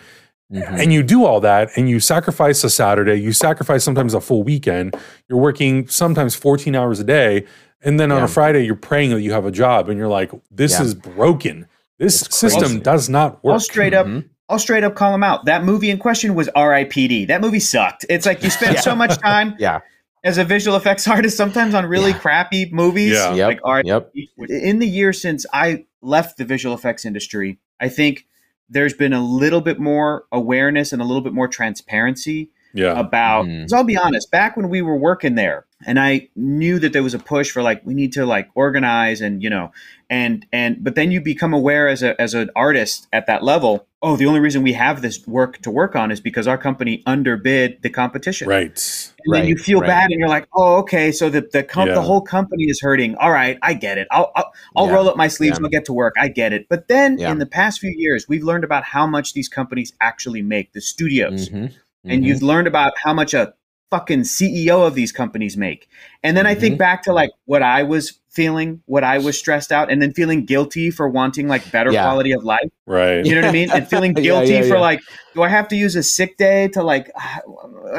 Mhm. 0.52 0.80
And 0.82 0.92
you 0.92 1.02
do 1.02 1.24
all 1.24 1.40
that 1.40 1.70
and 1.76 1.88
you 1.90 2.00
sacrifice 2.00 2.64
a 2.64 2.70
Saturday, 2.70 3.16
you 3.16 3.32
sacrifice 3.32 3.84
sometimes 3.84 4.14
a 4.14 4.20
full 4.20 4.42
weekend. 4.42 4.96
You're 5.28 5.38
working 5.38 5.86
sometimes 5.88 6.34
14 6.34 6.74
hours 6.74 7.00
a 7.00 7.04
day. 7.04 7.44
And 7.82 8.00
then 8.00 8.10
on 8.10 8.22
a 8.22 8.28
Friday, 8.28 8.64
you're 8.64 8.74
praying 8.74 9.10
that 9.10 9.20
you 9.20 9.32
have 9.32 9.44
a 9.44 9.50
job 9.50 9.88
and 9.88 9.98
you're 9.98 10.08
like, 10.08 10.30
this 10.50 10.72
Yeah. 10.72 10.82
is 10.82 10.94
broken. 10.94 11.66
This 11.98 12.22
It's 12.22 12.36
system 12.36 12.62
crazy. 12.62 12.80
does 12.80 13.08
not 13.08 13.44
work. 13.44 13.52
I'll 13.54 13.60
straight 13.60 13.92
up, 13.92 14.06
Mhm. 14.06 14.24
I'll 14.48 14.58
straight 14.58 14.84
up 14.84 14.94
call 14.94 15.14
him 15.14 15.22
out. 15.22 15.44
That 15.44 15.64
movie 15.64 15.90
in 15.90 15.98
question 15.98 16.34
was 16.34 16.48
R.I.P.D. 16.56 17.26
That 17.26 17.40
movie 17.42 17.60
sucked. 17.60 18.06
It's 18.08 18.24
like 18.24 18.42
you 18.42 18.48
spend 18.50 18.74
Yeah. 18.76 18.80
so 18.80 18.96
much 18.96 19.18
time 19.18 19.54
Yeah. 19.58 19.80
as 20.24 20.38
a 20.38 20.44
visual 20.44 20.76
effects 20.78 21.06
artist 21.08 21.36
sometimes 21.36 21.74
on 21.74 21.84
really 21.86 22.12
Yeah. 22.12 22.18
crappy 22.18 22.70
movies. 22.72 23.12
Yeah. 23.12 23.34
Yep. 23.34 23.46
Like 23.48 23.60
R. 23.64 23.82
Yep. 23.84 24.12
In 24.48 24.78
the 24.78 24.88
years 24.88 25.20
since 25.20 25.44
I 25.52 25.84
left 26.00 26.38
the 26.38 26.44
visual 26.46 26.74
effects 26.74 27.04
industry, 27.04 27.58
I 27.80 27.88
think 27.90 28.24
there's 28.68 28.94
been 28.94 29.12
a 29.12 29.24
little 29.24 29.60
bit 29.60 29.78
more 29.78 30.24
awareness 30.32 30.92
and 30.92 31.00
a 31.00 31.04
little 31.04 31.22
bit 31.22 31.32
more 31.32 31.48
transparency 31.48 32.50
Yeah. 32.74 32.98
about 32.98 33.46
mm-hmm. 33.46 33.60
because 33.60 33.72
I'll 33.72 33.84
be 33.84 33.96
honest, 33.96 34.30
back 34.30 34.56
when 34.56 34.68
we 34.68 34.82
were 34.82 34.96
working 34.96 35.34
there 35.34 35.66
and 35.86 35.98
I 35.98 36.28
knew 36.34 36.78
that 36.80 36.92
there 36.92 37.02
was 37.02 37.14
a 37.14 37.18
push 37.18 37.50
for 37.50 37.62
like 37.62 37.84
we 37.84 37.94
need 37.94 38.12
to 38.14 38.26
like 38.26 38.48
organize 38.54 39.20
and 39.20 39.42
you 39.42 39.50
know 39.50 39.70
and 40.10 40.44
and 40.52 40.82
but 40.82 40.94
then 40.94 41.10
you 41.10 41.20
become 41.20 41.54
aware 41.54 41.88
as 41.88 42.02
a 42.02 42.20
as 42.20 42.34
an 42.34 42.50
artist 42.56 43.06
at 43.12 43.26
that 43.26 43.44
level, 43.44 43.86
oh 44.02 44.16
the 44.16 44.26
only 44.26 44.40
reason 44.40 44.62
we 44.62 44.72
have 44.72 45.02
this 45.02 45.26
work 45.26 45.58
to 45.58 45.70
work 45.70 45.94
on 45.94 46.10
is 46.10 46.18
because 46.20 46.46
our 46.46 46.58
company 46.58 47.02
underbid 47.06 47.80
the 47.82 47.90
competition. 47.90 48.48
Right. 48.48 49.12
And 49.24 49.34
then 49.34 49.46
you 49.46 49.56
feel 49.56 49.80
right. 49.80 49.86
bad 49.86 50.10
and 50.10 50.18
you're 50.18 50.28
like, 50.28 50.48
"Oh, 50.54 50.76
okay, 50.78 51.12
so 51.12 51.28
the 51.28 51.46
the, 51.52 51.62
com- 51.62 51.88
Yeah. 51.88 51.94
the 51.94 52.02
whole 52.02 52.22
company 52.22 52.64
is 52.64 52.80
hurting. 52.80 53.16
All 53.16 53.30
right, 53.30 53.58
I 53.62 53.74
get 53.74 53.98
it. 53.98 54.08
I'll 54.10 54.32
I'll, 54.34 54.52
I'll 54.76 54.86
Yeah. 54.86 54.94
roll 54.94 55.08
up 55.08 55.16
my 55.16 55.28
sleeves 55.28 55.52
Yeah. 55.52 55.56
and 55.58 55.66
I'll 55.66 55.70
get 55.70 55.84
to 55.86 55.92
work. 55.92 56.14
I 56.18 56.28
get 56.28 56.52
it." 56.52 56.66
But 56.68 56.88
then 56.88 57.18
Yeah. 57.18 57.30
in 57.30 57.38
the 57.38 57.46
past 57.46 57.80
few 57.80 57.94
years, 57.96 58.26
we've 58.28 58.42
learned 58.42 58.64
about 58.64 58.84
how 58.84 59.06
much 59.06 59.34
these 59.34 59.48
companies 59.48 59.92
actually 60.00 60.42
make, 60.42 60.72
the 60.72 60.80
studios 60.80 61.50
mm-hmm. 61.50 61.66
Mhm. 62.06 62.12
and 62.14 62.24
you've 62.24 62.42
learned 62.42 62.66
about 62.68 62.92
how 63.04 63.12
much 63.12 63.34
a 63.34 63.52
fucking 63.90 64.20
CEO 64.20 64.86
of 64.86 64.94
these 64.94 65.12
companies 65.12 65.56
make. 65.56 65.88
And 66.22 66.36
then 66.36 66.46
I 66.46 66.54
think 66.54 66.74
Mm-hmm. 66.74 66.78
back 66.78 67.02
to 67.04 67.12
like 67.12 67.30
what 67.46 67.62
I 67.62 67.82
was 67.84 68.20
feeling, 68.28 68.82
what 68.84 69.02
I 69.02 69.16
was 69.18 69.38
stressed 69.38 69.72
out, 69.72 69.90
and 69.90 70.00
then 70.02 70.12
feeling 70.12 70.44
guilty 70.44 70.90
for 70.90 71.08
wanting 71.08 71.48
like 71.48 71.68
better 71.72 71.90
Yeah. 71.90 72.02
quality 72.02 72.32
of 72.32 72.44
life. 72.44 72.68
Right. 72.86 73.24
You 73.24 73.34
know 73.34 73.40
what 73.40 73.48
I 73.48 73.52
mean? 73.52 73.70
And 73.72 73.88
feeling 73.88 74.12
guilty 74.28 74.52
yeah, 74.52 74.60
for 74.62 74.74
yeah. 74.74 74.80
like, 74.80 75.00
do 75.34 75.42
I 75.42 75.48
have 75.48 75.68
to 75.68 75.76
use 75.76 75.96
a 75.96 76.02
sick 76.02 76.36
day 76.36 76.68
to 76.68 76.82
like? 76.82 77.10
I, 77.16 77.40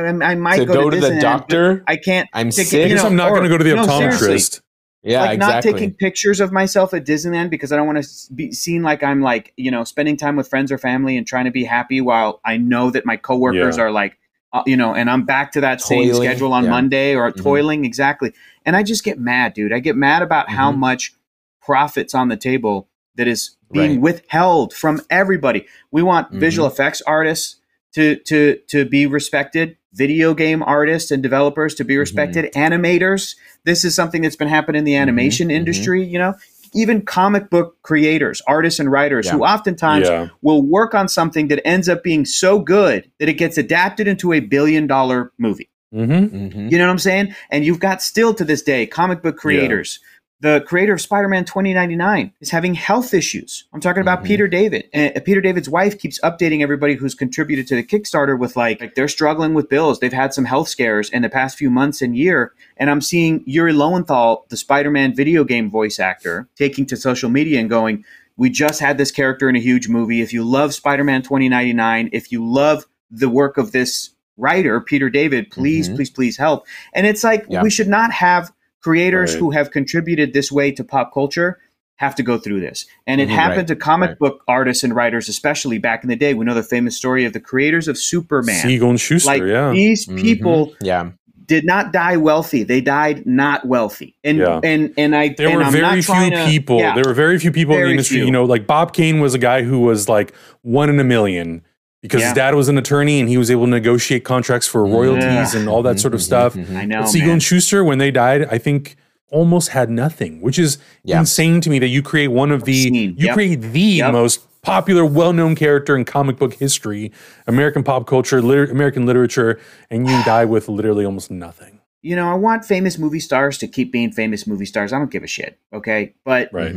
I 0.07 0.35
might 0.35 0.57
to 0.57 0.65
go, 0.65 0.73
go 0.75 0.89
to 0.91 0.99
this 0.99 1.09
the 1.09 1.19
doctor. 1.19 1.83
I 1.87 1.95
can't. 1.97 2.29
I'm 2.33 2.51
take 2.51 2.67
it, 2.67 2.69
sick. 2.69 2.79
I 2.81 2.83
you 2.83 2.89
guess 2.93 3.03
know, 3.03 3.09
I'm 3.09 3.15
not 3.15 3.29
going 3.31 3.43
to 3.43 3.49
go 3.49 3.57
to 3.57 3.63
the 3.63 3.75
no, 3.75 3.85
optometrist. 3.85 4.61
Yeah, 5.03 5.21
like 5.21 5.39
not 5.39 5.63
taking 5.63 5.93
pictures 5.93 6.39
of 6.39 6.51
myself 6.51 6.93
at 6.93 7.05
Disneyland 7.05 7.49
because 7.49 7.71
I 7.71 7.77
don't 7.77 7.87
want 7.87 8.03
to 8.03 8.33
be 8.33 8.51
seen 8.51 8.83
like 8.83 9.01
I'm 9.03 9.21
like 9.21 9.53
you 9.55 9.71
know 9.71 9.83
spending 9.83 10.17
time 10.17 10.35
with 10.35 10.47
friends 10.47 10.71
or 10.71 10.77
family 10.77 11.17
and 11.17 11.25
trying 11.25 11.45
to 11.45 11.51
be 11.51 11.63
happy 11.63 12.01
while 12.01 12.41
I 12.45 12.57
know 12.57 12.91
that 12.91 13.05
my 13.05 13.15
coworkers 13.17 13.77
Yeah. 13.77 13.83
are 13.83 13.91
like 13.91 14.17
uh, 14.51 14.63
you 14.65 14.75
know 14.75 14.93
and 14.93 15.09
I'm 15.09 15.23
back 15.25 15.51
to 15.53 15.61
that 15.61 15.79
same 15.81 16.13
schedule 16.13 16.51
on 16.53 16.65
yeah. 16.65 16.69
Monday 16.71 17.15
or 17.15 17.31
Mhm. 17.31 17.41
toiling 17.41 17.85
exactly 17.85 18.33
and 18.65 18.75
I 18.75 18.83
just 18.83 19.03
get 19.03 19.19
mad 19.19 19.53
dude 19.53 19.71
I 19.71 19.79
get 19.79 19.95
mad 19.95 20.21
about 20.21 20.49
how 20.49 20.71
Mhm. 20.71 20.77
much 20.77 21.13
profits 21.61 22.13
on 22.13 22.27
the 22.29 22.37
table 22.37 22.87
that 23.15 23.27
is 23.27 23.55
being 23.71 23.91
Right. 23.91 24.01
withheld 24.01 24.73
from 24.73 25.01
everybody 25.09 25.65
we 25.91 26.01
want 26.01 26.31
Mhm. 26.33 26.39
visual 26.39 26.67
effects 26.67 27.01
artists 27.07 27.57
to 27.93 28.15
to 28.25 28.57
to 28.67 28.85
be 28.85 29.05
respected 29.05 29.77
video 29.93 30.33
game 30.33 30.61
artists 30.63 31.11
and 31.11 31.23
developers 31.23 31.73
to 31.75 31.83
be 31.83 31.93
Mm-hmm. 31.93 31.99
respected 31.99 32.53
animators 32.53 33.35
this 33.65 33.83
is 33.83 33.95
something 33.95 34.21
that's 34.21 34.35
been 34.35 34.47
happening 34.47 34.79
in 34.79 34.85
the 34.85 34.95
animation 34.95 35.49
mhm. 35.49 35.53
industry 35.53 36.03
you 36.05 36.19
know 36.19 36.33
even 36.73 37.01
comic 37.01 37.49
book 37.49 37.75
creators 37.81 38.41
artists 38.47 38.79
and 38.79 38.91
writers 38.91 39.25
Yeah. 39.25 39.31
who 39.33 39.43
oftentimes 39.43 40.07
Yeah. 40.07 40.27
will 40.43 40.61
work 40.61 40.93
on 40.93 41.07
something 41.07 41.47
that 41.47 41.65
ends 41.67 41.89
up 41.89 42.03
being 42.03 42.25
so 42.25 42.59
good 42.59 43.09
that 43.19 43.27
it 43.27 43.33
gets 43.33 43.57
adapted 43.57 44.07
into 44.07 44.31
a 44.33 44.39
billion 44.39 44.85
dollar 44.87 45.31
movie 45.39 45.69
Mm-hmm. 45.91 46.35
Mhm. 46.37 46.71
you 46.71 46.77
know 46.77 46.85
what 46.85 46.91
i'm 46.91 46.99
saying 46.99 47.33
and 47.49 47.65
you've 47.65 47.79
got 47.79 48.03
still 48.03 48.35
to 48.35 48.45
this 48.45 48.61
day 48.61 48.85
comic 48.85 49.23
book 49.23 49.37
creators 49.37 49.99
the 50.41 50.61
creator 50.65 50.93
of 50.93 51.01
Spider-Man 51.01 51.43
2099 51.43 52.31
is 52.39 52.49
having 52.49 52.73
health 52.73 53.13
issues. 53.13 53.65
I'm 53.73 53.81
talking 53.81 54.01
about 54.01 54.21
Mhm. 54.23 54.27
Peter 54.27 54.47
David. 54.47 54.85
And 54.93 55.15
uh, 55.17 55.19
Peter 55.19 55.41
David's 55.41 55.67
wife 55.69 55.99
keeps 55.99 56.19
updating 56.21 56.61
everybody 56.61 56.93
who's 56.93 57.13
contributed 57.13 57.67
to 57.67 57.75
the 57.75 57.83
Kickstarter 57.83 58.39
with 58.39 58.55
like, 58.55 58.79
like 58.79 58.95
they're 58.95 59.09
struggling 59.09 59.53
with 59.53 59.67
bills. 59.67 59.99
They've 59.99 60.13
had 60.13 60.33
some 60.33 60.45
health 60.45 60.69
scares 60.69 61.09
in 61.09 61.23
the 61.23 61.29
past 61.29 61.57
few 61.57 61.69
months 61.69 62.01
and 62.01 62.15
year. 62.15 62.53
And 62.77 62.89
I'm 62.89 63.01
seeing 63.01 63.43
Yuri 63.45 63.73
Lowenthal, 63.73 64.45
the 64.49 64.55
Spider-Man 64.57 65.13
video 65.13 65.43
game 65.43 65.69
voice 65.69 65.99
actor, 65.99 66.47
taking 66.57 66.85
to 66.85 66.95
social 66.95 67.29
media 67.29 67.59
and 67.59 67.69
going, 67.69 68.05
"We 68.37 68.49
just 68.49 68.79
had 68.79 68.97
this 68.97 69.11
character 69.11 69.49
in 69.49 69.57
a 69.57 69.59
huge 69.59 69.89
movie. 69.89 70.21
If 70.21 70.31
you 70.31 70.45
love 70.45 70.73
Spider-Man 70.73 71.21
2099, 71.23 72.09
if 72.13 72.31
you 72.31 72.45
love 72.49 72.85
the 73.11 73.27
work 73.29 73.57
of 73.57 73.73
this 73.73 74.11
writer, 74.37 74.79
Peter 74.79 75.09
David, 75.09 75.51
please, 75.51 75.89
Mhm. 75.89 75.95
please, 75.97 76.09
please 76.09 76.37
help." 76.37 76.65
And 76.93 77.05
it's 77.05 77.25
like 77.25 77.45
Yeah. 77.49 77.61
we 77.61 77.69
should 77.69 77.89
not 77.89 78.13
have 78.13 78.53
creators 78.81 79.33
Right. 79.33 79.39
who 79.39 79.51
have 79.51 79.71
contributed 79.71 80.33
this 80.33 80.51
way 80.51 80.71
to 80.71 80.83
pop 80.83 81.13
culture 81.13 81.57
have 81.97 82.15
to 82.15 82.23
go 82.23 82.37
through 82.37 82.61
this. 82.61 82.85
And 83.07 83.19
it 83.19 83.27
Mhm, 83.27 83.31
happened 83.33 83.57
right, 83.57 83.67
to 83.67 83.75
comic 83.75 84.09
right. 84.11 84.19
book 84.19 84.41
artists 84.47 84.85
and 84.85 84.95
writers, 84.95 85.27
especially 85.27 85.79
back 85.79 86.01
in 86.03 86.09
the 86.09 86.15
day. 86.15 86.33
We 86.33 86.45
know 86.45 86.53
the 86.53 86.63
famous 86.63 86.95
story 86.95 87.25
of 87.25 87.33
the 87.33 87.41
creators 87.41 87.89
of 87.89 87.97
Superman. 87.97 88.55
Siegel 88.61 88.89
and 88.89 88.99
Shuster. 88.99 89.29
like 89.29 89.43
yeah. 89.43 89.71
these 89.71 90.07
Mhm. 90.07 90.21
people 90.21 90.73
Yeah. 90.81 91.09
did 91.45 91.65
not 91.65 91.91
die 91.91 92.15
wealthy; 92.15 92.63
they 92.63 92.79
died 92.79 93.25
not 93.25 93.67
wealthy. 93.67 94.15
And 94.23 94.37
Yeah. 94.37 94.61
and 94.63 94.93
and 94.97 95.13
I 95.13 95.35
There 95.37 95.47
and 95.49 95.57
were 95.57 95.63
I'm 95.63 95.73
very 95.73 96.01
few 96.01 96.29
to- 96.29 96.45
people. 96.45 96.79
yeah. 96.79 96.95
There 96.95 97.03
were 97.05 97.13
very 97.13 97.37
few 97.37 97.51
people 97.51 97.75
in 97.75 97.81
the 97.83 97.89
industry. 97.91 98.17
few. 98.17 98.25
You 98.27 98.31
know, 98.31 98.45
like 98.45 98.65
Bob 98.65 98.93
Kane 98.93 99.19
was 99.19 99.33
a 99.33 99.39
guy 99.39 99.63
who 99.63 99.79
was 99.79 100.07
like 100.07 100.31
one 100.61 100.89
in 100.89 100.99
a 101.01 101.03
million 101.03 101.63
because 102.01 102.23
his 102.23 102.33
dad 102.33 102.55
was 102.55 102.69
an 102.69 102.77
attorney 102.77 103.19
and 103.19 103.27
he 103.29 103.37
was 103.37 103.51
able 103.51 103.65
to 103.65 103.71
negotiate 103.71 104.23
contracts 104.23 104.67
for 104.67 104.85
royalties 104.85 105.53
Yeah. 105.53 105.59
and 105.59 105.69
all 105.69 105.81
that 105.83 105.99
sort 105.99 106.13
of 106.13 106.21
stuff. 106.21 106.53
mhm, 106.55 106.65
mhm. 106.67 106.75
I 106.75 106.85
know, 106.85 107.01
But 107.01 107.09
Siegel 107.09 107.27
man. 107.27 107.33
and 107.33 107.43
Shuster, 107.43 107.83
when 107.83 107.97
they 107.97 108.11
died, 108.11 108.47
I 108.49 108.57
think 108.57 108.95
almost 109.31 109.69
had 109.69 109.89
nothing, 109.89 110.41
which 110.41 110.57
is 110.57 110.77
Yeah. 111.03 111.19
insane 111.19 111.61
to 111.61 111.69
me 111.69 111.77
that 111.79 111.87
you 111.89 112.01
create 112.01 112.29
one 112.29 112.51
of 112.51 112.63
the 112.63 112.73
you 112.73 113.13
Yep. 113.17 113.33
create 113.35 113.61
the 113.61 113.79
Yep. 113.79 114.11
most 114.13 114.39
popular, 114.61 115.05
well-known 115.05 115.55
character 115.55 115.95
in 115.95 116.03
comic 116.03 116.37
book 116.37 116.53
history, 116.55 117.11
American 117.47 117.83
pop 117.83 118.07
culture, 118.07 118.41
liter- 118.41 118.65
American 118.71 119.05
literature, 119.05 119.59
and 119.91 120.07
you 120.09 120.23
die 120.25 120.45
with 120.45 120.67
literally 120.67 121.05
almost 121.05 121.29
nothing. 121.31 121.79
You 122.01 122.15
know, 122.15 122.29
I 122.29 122.33
want 122.35 122.63
famous 122.65 122.97
movie 122.97 123.19
stars 123.19 123.57
to 123.57 123.67
keep 123.67 123.91
being 123.91 124.11
famous 124.11 124.47
movie 124.47 124.65
stars. 124.65 124.93
I 124.93 124.97
don't 124.99 125.11
give 125.11 125.23
a 125.23 125.27
shit. 125.27 125.57
Okay, 125.73 126.13
but 126.25 126.49
Right. 126.53 126.73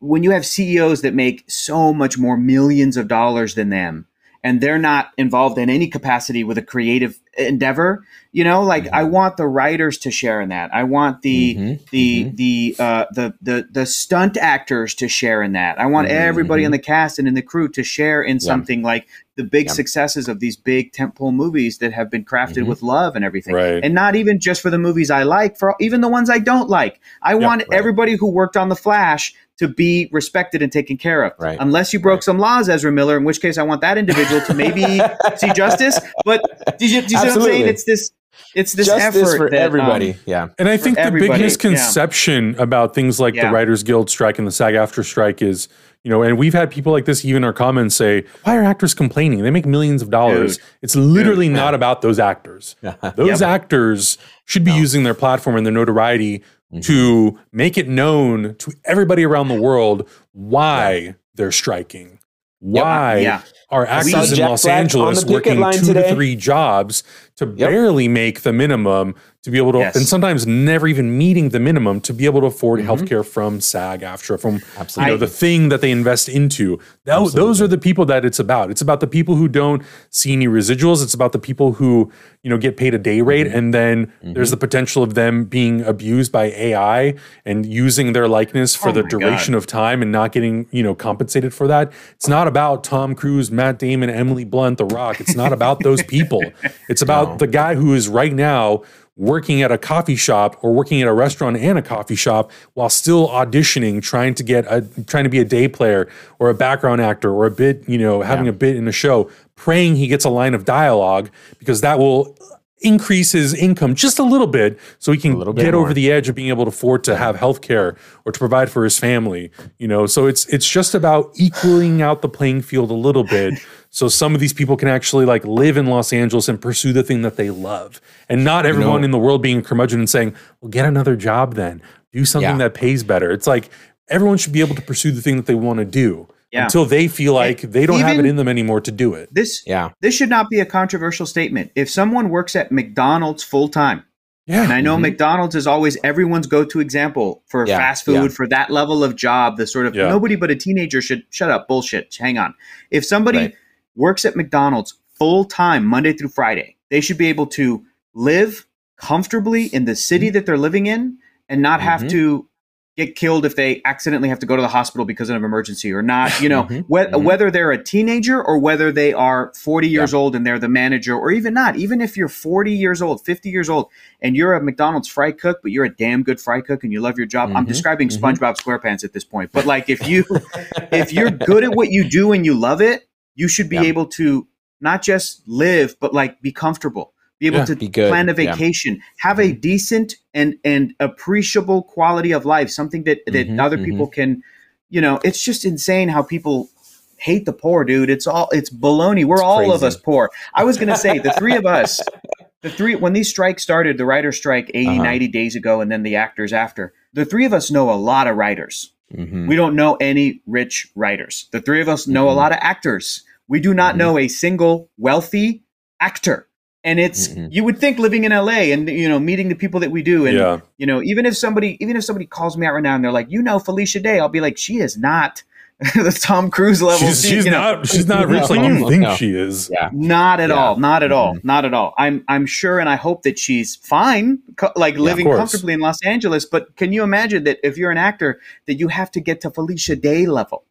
When 0.00 0.22
you 0.22 0.30
have 0.30 0.44
CEOs 0.46 1.02
that 1.02 1.14
make 1.14 1.44
so 1.48 1.92
much 1.92 2.18
more 2.18 2.36
millions 2.38 2.96
of 2.96 3.06
dollars 3.06 3.54
than 3.56 3.68
them, 3.68 4.06
and 4.44 4.60
they're 4.60 4.78
not 4.78 5.08
involved 5.18 5.58
in 5.58 5.68
any 5.70 5.88
capacity 5.88 6.44
with 6.44 6.58
a 6.58 6.62
creative 6.62 7.18
endeavor 7.36 8.04
you 8.30 8.44
know 8.44 8.62
like 8.62 8.84
Mm-hmm. 8.84 8.94
i 8.94 9.02
want 9.02 9.36
the 9.36 9.46
writers 9.48 9.98
to 9.98 10.10
share 10.12 10.40
in 10.40 10.50
that 10.50 10.72
i 10.72 10.84
want 10.84 11.22
the 11.22 11.56
Mhm, 11.56 11.90
the 11.90 12.24
mhm. 12.26 12.36
the 12.36 12.76
uh 12.78 13.04
the 13.12 13.34
the 13.42 13.66
the 13.72 13.86
stunt 13.86 14.36
actors 14.36 14.94
to 14.96 15.08
share 15.08 15.42
in 15.42 15.52
that 15.52 15.80
i 15.80 15.86
want 15.86 16.06
Mhm, 16.06 16.12
everybody 16.12 16.62
in 16.62 16.70
the 16.70 16.78
cast 16.78 17.18
and 17.18 17.26
in 17.26 17.34
the 17.34 17.42
crew 17.42 17.68
to 17.70 17.82
share 17.82 18.22
in 18.22 18.38
something 18.38 18.82
like 18.82 19.08
the 19.36 19.42
big 19.42 19.66
Yeah. 19.66 19.72
successes 19.72 20.28
of 20.28 20.38
these 20.38 20.56
big 20.56 20.92
tentpole 20.92 21.34
movies 21.34 21.78
that 21.78 21.92
have 21.92 22.08
been 22.08 22.24
crafted 22.24 22.62
Mhm. 22.62 22.66
with 22.66 22.82
love 22.82 23.16
and 23.16 23.24
everything 23.24 23.52
Right. 23.54 23.82
and 23.82 23.92
not 23.94 24.14
even 24.14 24.38
just 24.38 24.62
for 24.62 24.70
the 24.70 24.78
movies 24.78 25.10
i 25.10 25.24
like 25.24 25.58
for 25.58 25.74
even 25.80 26.00
the 26.02 26.08
ones 26.08 26.30
i 26.30 26.38
don't 26.38 26.68
like 26.70 27.00
i 27.20 27.34
want 27.34 27.62
right. 27.68 27.76
everybody 27.78 28.14
who 28.16 28.30
worked 28.30 28.56
on 28.56 28.68
the 28.68 28.76
flash 28.76 29.34
to 29.58 29.68
be 29.68 30.08
respected 30.12 30.62
and 30.62 30.72
taken 30.72 30.96
care 30.96 31.22
of 31.22 31.32
Right. 31.38 31.56
unless 31.60 31.92
you 31.92 32.00
broke 32.00 32.22
some 32.22 32.38
laws 32.38 32.68
ezra 32.68 32.90
miller 32.92 33.16
in 33.16 33.24
which 33.24 33.40
case 33.40 33.56
i 33.58 33.62
want 33.62 33.80
that 33.82 33.96
individual 33.98 34.40
to 34.42 34.54
maybe 34.54 34.82
see 35.36 35.52
justice 35.52 35.98
but 36.24 36.42
do 36.78 36.86
you, 36.86 37.00
do 37.02 37.14
you 37.14 37.18
see 37.20 37.26
what 37.28 37.36
i'm 37.36 37.42
saying 37.42 37.66
it's 37.68 37.84
this 37.84 38.10
it's 38.56 38.72
this 38.72 38.86
Justice 38.88 39.16
effort 39.22 39.36
for 39.36 39.50
that, 39.50 39.56
um, 39.58 39.62
everybody. 39.64 40.16
yeah. 40.26 40.48
And 40.58 40.68
I 40.68 40.76
think 40.76 40.96
the 40.96 41.02
big 41.02 41.06
everybody, 41.06 41.40
yeah. 41.40 41.46
misconception 41.46 42.54
about 42.58 42.94
things 42.94 43.18
like 43.20 43.34
the 43.34 43.50
Writers 43.50 43.82
Guild 43.82 44.10
strike 44.10 44.38
and 44.38 44.46
the 44.46 44.50
SAG 44.52 44.74
AFTRA 44.74 45.04
strike 45.04 45.40
is, 45.42 45.68
you 46.02 46.10
know, 46.10 46.22
and 46.22 46.36
we've 46.36 46.52
had 46.52 46.70
people 46.70 46.92
like 46.92 47.04
this 47.04 47.24
even 47.24 47.38
in 47.38 47.44
our 47.44 47.52
comments 47.52 47.94
say, 47.94 48.24
why 48.42 48.56
are 48.56 48.62
actors 48.64 48.92
complaining? 48.94 49.42
They 49.42 49.50
make 49.50 49.66
millions 49.66 50.02
of 50.02 50.10
dollars. 50.10 50.56
Dude. 50.58 50.66
It's 50.82 50.96
literally 50.96 51.48
not 51.48 51.74
about 51.74 52.02
those 52.02 52.18
actors. 52.18 52.74
Those 53.16 53.40
Yep. 53.40 53.48
actors 53.48 54.18
should 54.46 54.64
be 54.64 54.72
using 54.72 55.04
their 55.04 55.14
platform 55.14 55.56
and 55.56 55.64
their 55.64 55.72
notoriety 55.72 56.42
Mm-hmm. 56.74 56.80
to 56.92 57.38
make 57.52 57.78
it 57.78 57.88
known 57.88 58.56
to 58.56 58.72
everybody 58.84 59.24
around 59.24 59.48
the 59.48 59.60
world 59.60 60.08
why 60.32 61.14
they're 61.34 61.52
striking. 61.52 62.18
Why 62.58 63.18
Yeah. 63.18 63.42
are 63.70 63.86
actors 63.86 64.32
in 64.32 64.38
Los 64.40 64.62
Black 64.64 64.74
Angeles 64.78 65.24
working 65.24 65.62
two 65.72 65.86
today. 65.86 66.08
to 66.08 66.14
three 66.14 66.34
jobs 66.34 67.04
to 67.36 67.46
Yep. 67.46 67.56
barely 67.70 68.08
make 68.08 68.42
the 68.42 68.52
minimum 68.52 69.14
to 69.42 69.50
be 69.50 69.58
able 69.58 69.72
to, 69.72 69.78
Yes. 69.80 69.94
and 69.96 70.06
sometimes 70.06 70.46
never 70.46 70.86
even 70.88 71.18
meeting 71.18 71.50
the 71.50 71.60
minimum 71.60 72.00
to 72.00 72.14
be 72.14 72.24
able 72.24 72.40
to 72.40 72.46
afford 72.46 72.80
healthcare 72.80 73.22
from 73.26 73.60
SAG 73.60 74.00
AFTRA, 74.02 74.38
from 74.40 74.54
you 74.96 75.06
know 75.06 75.16
the 75.18 75.26
thing 75.26 75.68
that 75.68 75.82
they 75.82 75.90
invest 75.90 76.30
into. 76.30 76.78
Tho- 77.04 77.28
those 77.28 77.60
are 77.60 77.66
the 77.68 77.76
people 77.76 78.06
that 78.06 78.24
it's 78.24 78.38
about. 78.38 78.70
It's 78.70 78.80
about 78.80 79.00
the 79.00 79.06
people 79.06 79.34
who 79.36 79.48
don't 79.48 79.82
see 80.08 80.32
any 80.32 80.48
residuals. 80.48 81.02
It's 81.02 81.12
about 81.12 81.32
the 81.32 81.38
people 81.38 81.72
who 81.74 82.10
you 82.42 82.48
know 82.48 82.56
get 82.56 82.78
paid 82.78 82.94
a 82.94 82.98
day 82.98 83.20
rate, 83.20 83.46
and 83.46 83.74
then 83.74 84.10
there's 84.22 84.50
the 84.50 84.56
potential 84.56 85.02
of 85.02 85.12
them 85.12 85.44
being 85.44 85.82
abused 85.82 86.32
by 86.32 86.46
AI 86.46 87.14
and 87.44 87.66
using 87.66 88.14
their 88.14 88.28
likeness 88.28 88.74
for 88.74 88.88
Oh 88.88 88.92
the 88.92 89.02
duration 89.02 89.52
God. 89.52 89.58
of 89.58 89.66
time 89.66 90.00
and 90.00 90.10
not 90.10 90.32
getting 90.32 90.66
you 90.70 90.82
know 90.82 90.94
compensated 90.94 91.52
for 91.52 91.66
that. 91.68 91.92
It's 92.14 92.28
not 92.28 92.48
about 92.48 92.82
Tom 92.82 93.14
Cruise, 93.14 93.50
Matt 93.50 93.78
Damon, 93.78 94.08
Emily 94.08 94.44
Blunt, 94.44 94.78
The 94.78 94.86
Rock. 94.86 95.20
It's 95.20 95.36
not 95.36 95.52
about 95.52 95.80
those 95.82 96.02
people. 96.02 96.42
It's 96.88 97.02
about 97.02 97.23
the 97.38 97.46
guy 97.46 97.74
who 97.74 97.94
is 97.94 98.08
right 98.08 98.32
now 98.32 98.82
working 99.16 99.62
at 99.62 99.70
a 99.70 99.78
coffee 99.78 100.16
shop 100.16 100.56
or 100.62 100.72
working 100.72 101.00
at 101.00 101.06
a 101.06 101.12
restaurant 101.12 101.56
and 101.56 101.78
a 101.78 101.82
coffee 101.82 102.16
shop 102.16 102.50
while 102.74 102.88
still 102.88 103.28
auditioning 103.28 104.02
trying 104.02 104.34
to 104.34 104.42
get 104.42 104.64
a 104.68 104.82
trying 105.04 105.22
to 105.22 105.30
be 105.30 105.38
a 105.38 105.44
day 105.44 105.68
player 105.68 106.08
or 106.40 106.50
a 106.50 106.54
background 106.54 107.00
actor 107.00 107.30
or 107.30 107.46
a 107.46 107.50
bit 107.50 107.82
you 107.88 107.96
know 107.96 108.22
having 108.22 108.48
a 108.48 108.52
bit 108.52 108.74
in 108.74 108.88
a 108.88 108.92
show 108.92 109.30
praying 109.54 109.94
he 109.94 110.08
gets 110.08 110.24
a 110.24 110.28
line 110.28 110.52
of 110.52 110.64
dialogue 110.64 111.30
because 111.60 111.80
that 111.80 111.98
will 111.98 112.36
increase 112.84 113.32
his 113.32 113.54
income 113.54 113.94
just 113.94 114.18
a 114.18 114.22
little 114.22 114.46
bit 114.46 114.78
so 114.98 115.10
he 115.10 115.18
can 115.18 115.38
get 115.54 115.72
more. 115.72 115.82
over 115.82 115.94
the 115.94 116.12
edge 116.12 116.28
of 116.28 116.34
being 116.34 116.48
able 116.48 116.64
to 116.64 116.68
afford 116.68 117.02
to 117.04 117.16
have 117.16 117.36
health 117.36 117.62
care 117.62 117.96
or 118.24 118.32
to 118.32 118.38
provide 118.38 118.70
for 118.70 118.84
his 118.84 118.98
family 118.98 119.50
you 119.78 119.88
know? 119.88 120.06
So 120.06 120.26
it's 120.26 120.46
it's 120.46 120.68
just 120.68 120.94
about 120.94 121.30
equaling 121.34 122.02
out 122.02 122.22
the 122.22 122.28
playing 122.28 122.62
field 122.62 122.90
a 122.90 122.94
little 122.94 123.24
bit 123.24 123.54
so 123.90 124.08
some 124.08 124.34
of 124.34 124.40
these 124.40 124.52
people 124.52 124.76
can 124.76 124.88
actually 124.88 125.24
like 125.24 125.44
live 125.44 125.76
in 125.76 125.86
Los 125.86 126.12
Angeles 126.12 126.48
and 126.48 126.60
pursue 126.60 126.92
the 126.92 127.02
thing 127.02 127.22
that 127.22 127.36
they 127.36 127.50
love. 127.50 128.00
And 128.28 128.44
not 128.44 128.66
everyone 128.66 129.04
in 129.04 129.10
the 129.10 129.18
world 129.18 129.40
being 129.42 129.58
a 129.58 129.62
curmudgeon 129.62 130.00
and 130.00 130.10
saying 130.10 130.34
well 130.60 130.70
get 130.70 130.84
another 130.84 131.16
job 131.16 131.54
then. 131.54 131.80
Do 132.12 132.24
something 132.24 132.50
Yeah. 132.50 132.68
that 132.68 132.74
pays 132.74 133.02
better. 133.02 133.30
It's 133.32 133.46
like 133.46 133.70
everyone 134.08 134.36
should 134.36 134.52
be 134.52 134.60
able 134.60 134.74
to 134.74 134.82
pursue 134.82 135.10
the 135.10 135.22
thing 135.22 135.36
that 135.36 135.46
they 135.46 135.54
want 135.54 135.78
to 135.78 135.84
do 135.84 136.28
Yeah. 136.54 136.64
until 136.64 136.84
they 136.84 137.08
feel 137.08 137.34
like 137.34 137.60
they 137.62 137.84
don't 137.84 138.00
have 138.00 138.18
it 138.18 138.24
in 138.26 138.36
them 138.36 138.48
anymore 138.48 138.80
to 138.82 138.92
do 138.92 139.12
it 139.14 139.28
this 139.34 139.62
Yeah. 139.66 139.90
this 140.00 140.14
should 140.14 140.30
not 140.30 140.48
be 140.48 140.60
a 140.60 140.66
controversial 140.66 141.26
statement 141.26 141.72
if 141.74 141.90
someone 141.90 142.28
works 142.30 142.54
at 142.56 142.70
mcdonald's 142.70 143.42
full-time 143.42 144.04
yeah 144.46 144.62
And 144.62 144.72
I 144.72 144.80
know 144.82 144.96
McDonald's 144.98 145.54
is 145.54 145.66
always 145.66 145.96
everyone's 146.04 146.46
go-to 146.46 146.78
example 146.80 147.42
for 147.48 147.62
Mm-hmm. 147.64 147.70
Yeah, 147.70 147.78
fast 147.78 148.04
food, 148.04 148.14
yeah. 148.14 148.28
for 148.28 148.46
that 148.48 148.68
level 148.70 149.02
of 149.02 149.16
job, 149.16 149.56
the 149.56 149.66
sort 149.66 149.86
of 149.86 149.94
Yeah. 149.94 150.08
nobody 150.08 150.36
but 150.36 150.50
a 150.50 150.56
teenager 150.56 151.00
should 151.00 151.22
shut 151.30 151.50
up, 151.50 151.66
bullshit. 151.66 152.14
Hang 152.20 152.36
on. 152.38 152.54
If 152.90 153.04
somebody 153.06 153.38
Right. 153.38 153.54
works 153.96 154.24
at 154.26 154.36
McDonald's 154.36 154.94
full 155.18 155.44
time, 155.46 155.86
Monday 155.86 156.12
through 156.12 156.28
Friday, 156.28 156.76
they 156.90 157.00
should 157.00 157.16
be 157.16 157.26
able 157.28 157.46
to 157.58 157.84
live 158.14 158.66
comfortably 159.00 159.64
in 159.66 159.86
the 159.86 159.96
city 159.96 160.26
Mm-hmm. 160.26 160.34
that 160.34 160.46
they're 160.46 160.58
living 160.68 160.86
in 160.86 161.16
and 161.48 161.62
not 161.62 161.80
have 161.80 162.02
Mhm. 162.02 162.10
to 162.10 162.48
get 162.96 163.16
killed 163.16 163.44
if 163.44 163.56
they 163.56 163.82
accidentally 163.84 164.28
have 164.28 164.38
to 164.38 164.46
go 164.46 164.54
to 164.54 164.62
the 164.62 164.68
hospital 164.68 165.04
because 165.04 165.28
of 165.28 165.34
an 165.36 165.44
emergency 165.44 165.92
or 165.92 166.00
not. 166.02 166.40
You 166.40 166.48
know, 166.48 166.64
Mhm, 166.70 166.84
whe- 166.86 167.10
mhm. 167.10 167.22
whether 167.24 167.50
they're 167.50 167.72
a 167.72 167.82
teenager 167.82 168.40
or 168.42 168.58
whether 168.58 168.92
they 168.92 169.12
are 169.12 169.52
40 169.56 169.88
years 169.88 170.14
old 170.14 170.36
and 170.36 170.46
they're 170.46 170.58
the 170.60 170.68
manager, 170.68 171.16
or 171.16 171.32
even 171.32 171.54
not, 171.54 171.76
even 171.76 172.00
if 172.00 172.16
you're 172.16 172.28
40 172.28 172.72
years 172.72 173.02
old, 173.02 173.24
50 173.24 173.50
years 173.50 173.68
old, 173.68 173.88
and 174.20 174.36
you're 174.36 174.54
a 174.54 174.62
McDonald's 174.62 175.08
fry 175.08 175.32
cook, 175.32 175.58
but 175.62 175.72
you're 175.72 175.84
a 175.84 175.94
damn 175.94 176.22
good 176.22 176.40
fry 176.40 176.60
cook 176.60 176.84
and 176.84 176.92
you 176.92 177.00
love 177.00 177.16
your 177.18 177.26
job. 177.26 177.50
I'm 177.54 177.64
Mhm, 177.64 177.68
describing 177.68 178.08
mhm. 178.10 178.20
SpongeBob 178.20 178.56
SquarePants 178.60 179.02
at 179.02 179.12
this 179.12 179.24
point. 179.24 179.50
But 179.52 179.66
like 179.66 179.88
if 179.90 180.06
you 180.06 180.24
if 180.92 181.12
you're 181.12 181.30
good 181.30 181.64
at 181.64 181.74
what 181.74 181.90
you 181.90 182.08
do 182.08 182.32
and 182.32 182.44
you 182.46 182.54
love 182.54 182.80
it, 182.80 183.08
you 183.34 183.48
should 183.48 183.68
be 183.68 183.76
Yeah. 183.76 183.82
able 183.82 184.06
to 184.06 184.46
not 184.80 185.02
just 185.02 185.42
live, 185.48 185.96
but 185.98 186.12
like 186.14 186.40
be 186.42 186.52
comfortable. 186.52 187.13
Be 187.44 187.48
able 187.48 187.58
Yeah, 187.58 187.64
to 187.66 187.76
be 187.76 187.88
good, 187.88 188.08
plan 188.08 188.28
a 188.30 188.32
yeah. 188.32 188.54
vacation, 188.54 189.02
have 189.18 189.38
a 189.38 189.52
decent 189.52 190.16
and 190.32 190.54
and 190.64 190.94
appreciable 190.98 191.82
quality 191.82 192.32
of 192.32 192.46
life, 192.46 192.70
something 192.70 193.04
that 193.04 193.18
that 193.26 193.48
Mhm, 193.48 193.60
other 193.60 193.76
mhm. 193.76 193.84
people 193.84 194.06
can, 194.08 194.42
you 194.88 195.02
know, 195.02 195.20
it's 195.22 195.42
just 195.44 195.66
insane 195.66 196.08
how 196.08 196.22
people 196.22 196.70
hate 197.18 197.44
the 197.44 197.52
poor, 197.52 197.84
dude. 197.84 198.08
It's 198.08 198.26
all 198.26 198.48
it's 198.52 198.70
baloney. 198.70 199.26
We're 199.26 199.36
It's 199.36 199.42
all 199.42 199.72
of 199.72 199.82
us 199.82 199.94
poor. 199.94 200.30
I 200.54 200.64
was 200.64 200.78
gonna 200.78 200.96
say 200.96 201.18
the 201.18 201.32
three 201.32 201.54
of 201.54 201.66
us, 201.66 202.00
the 202.62 202.70
three 202.70 202.94
when 202.94 203.12
these 203.12 203.28
strikes 203.28 203.62
started, 203.62 203.98
the 203.98 204.06
writer 204.06 204.32
strike 204.32 204.70
80, 204.72 204.86
Uh-huh. 204.92 205.02
90 205.02 205.28
days 205.28 205.54
ago, 205.54 205.82
and 205.82 205.92
then 205.92 206.02
the 206.02 206.16
actors 206.16 206.54
after. 206.54 206.94
The 207.12 207.26
three 207.26 207.44
of 207.44 207.52
us 207.52 207.70
know 207.70 207.90
a 207.90 208.00
lot 208.10 208.26
of 208.26 208.36
writers. 208.38 208.90
Mhm. 209.14 209.48
We 209.48 209.54
don't 209.54 209.76
know 209.76 209.96
any 210.00 210.40
rich 210.46 210.88
writers. 210.96 211.46
The 211.52 211.60
three 211.60 211.82
of 211.82 211.90
us 211.90 212.06
know 212.08 212.30
a 212.30 212.32
Mhm. 212.32 212.36
lot 212.36 212.52
of 212.52 212.58
actors. 212.62 213.22
We 213.48 213.60
do 213.60 213.74
not 213.74 213.94
Mhm. 213.96 213.98
know 213.98 214.18
a 214.18 214.28
single 214.28 214.88
wealthy 214.96 215.62
actor. 216.00 216.48
And 216.86 217.00
it's 217.00 217.28
Mhm. 217.28 217.48
you 217.50 217.64
would 217.64 217.78
think 217.78 217.98
living 217.98 218.24
in 218.24 218.32
LA 218.32 218.70
and 218.72 218.88
you 218.88 219.08
know 219.08 219.18
meeting 219.18 219.48
the 219.48 219.54
people 219.54 219.80
that 219.80 219.90
we 219.90 220.02
do 220.02 220.26
and 220.26 220.36
Yeah. 220.36 220.60
you 220.76 220.86
know 220.86 221.02
even 221.02 221.24
if 221.26 221.34
somebody 221.36 221.78
even 221.80 221.96
if 221.96 222.04
somebody 222.04 222.26
calls 222.26 222.56
me 222.58 222.66
out 222.66 222.74
right 222.74 222.82
now 222.82 222.94
and 222.94 223.02
they're 223.02 223.10
like 223.12 223.30
you 223.30 223.42
know 223.42 223.58
Felicia 223.58 224.00
Day 224.00 224.20
I'll 224.20 224.28
be 224.28 224.40
like 224.42 224.58
she 224.58 224.78
is 224.78 224.98
not 224.98 225.42
the 225.94 226.16
Tom 226.22 226.50
Cruise 226.50 226.82
level 226.82 226.98
she's, 227.08 227.22
she's 227.26 227.44
you 227.46 227.50
know, 227.50 227.58
not 227.76 227.86
she's 227.88 228.06
not 228.06 228.28
rich 228.28 228.48
like 228.50 228.60
you 228.62 228.74
No, 228.74 228.88
think 228.88 229.02
no. 229.02 229.14
she 229.16 229.30
is 229.34 229.70
Yeah. 229.72 229.88
not 229.92 230.40
at 230.40 230.50
Yeah. 230.50 230.56
all 230.56 230.76
not 230.76 231.02
at 231.02 231.10
all 231.10 231.34
Mhm. 231.36 231.44
not 231.44 231.64
at 231.64 231.72
all 231.72 231.94
I'm 231.96 232.22
I'm 232.28 232.44
sure 232.46 232.78
and 232.78 232.88
I 232.88 232.96
hope 232.96 233.22
that 233.22 233.38
she's 233.38 233.76
fine 233.76 234.38
co- 234.56 234.70
like 234.76 234.96
living 234.98 235.26
comfortably 235.26 235.72
in 235.72 235.80
Los 235.80 235.98
Angeles 236.04 236.44
but 236.44 236.76
can 236.76 236.92
you 236.92 237.02
imagine 237.02 237.44
that 237.44 237.58
if 237.64 237.78
you're 237.78 237.90
an 237.90 237.98
actor 237.98 238.40
that 238.66 238.74
you 238.74 238.88
have 238.88 239.10
to 239.12 239.20
get 239.20 239.40
to 239.40 239.50
Felicia 239.50 239.96
Day 239.96 240.26
level 240.26 240.64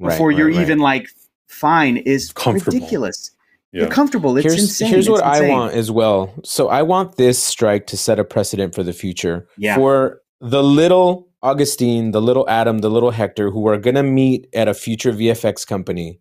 Right, 0.00 0.10
before 0.10 0.28
right, 0.28 0.36
you're 0.38 0.48
right. 0.48 0.60
even 0.60 0.78
like 0.80 1.08
fine 1.46 1.96
is 1.96 2.32
ridiculous. 2.46 3.30
Yeah. 3.72 3.82
You're 3.82 3.90
comfortable. 3.90 4.36
It's 4.36 4.44
here's, 4.46 4.60
insane. 4.62 4.88
Here's 4.88 5.08
what 5.08 5.20
It's 5.20 5.40
I 5.40 5.48
want 5.48 5.74
as 5.74 5.90
well. 5.90 6.34
So 6.44 6.68
I 6.68 6.82
want 6.82 7.16
this 7.16 7.40
strike 7.42 7.86
to 7.88 7.96
set 7.96 8.18
a 8.18 8.24
precedent 8.24 8.74
for 8.74 8.82
the 8.82 8.92
future. 8.92 9.46
Yeah. 9.58 9.76
For 9.76 10.20
the 10.40 10.62
little 10.62 11.28
Augustine, 11.42 12.10
the 12.10 12.20
little 12.20 12.48
Adam, 12.48 12.78
the 12.78 12.90
little 12.90 13.12
Hector, 13.12 13.50
who 13.50 13.66
are 13.68 13.76
gonna 13.78 14.02
meet 14.02 14.48
at 14.54 14.66
a 14.68 14.74
future 14.74 15.12
VFX 15.12 15.64
company 15.66 16.20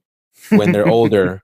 when 0.50 0.72
they're 0.72 0.88
older, 1.00 1.42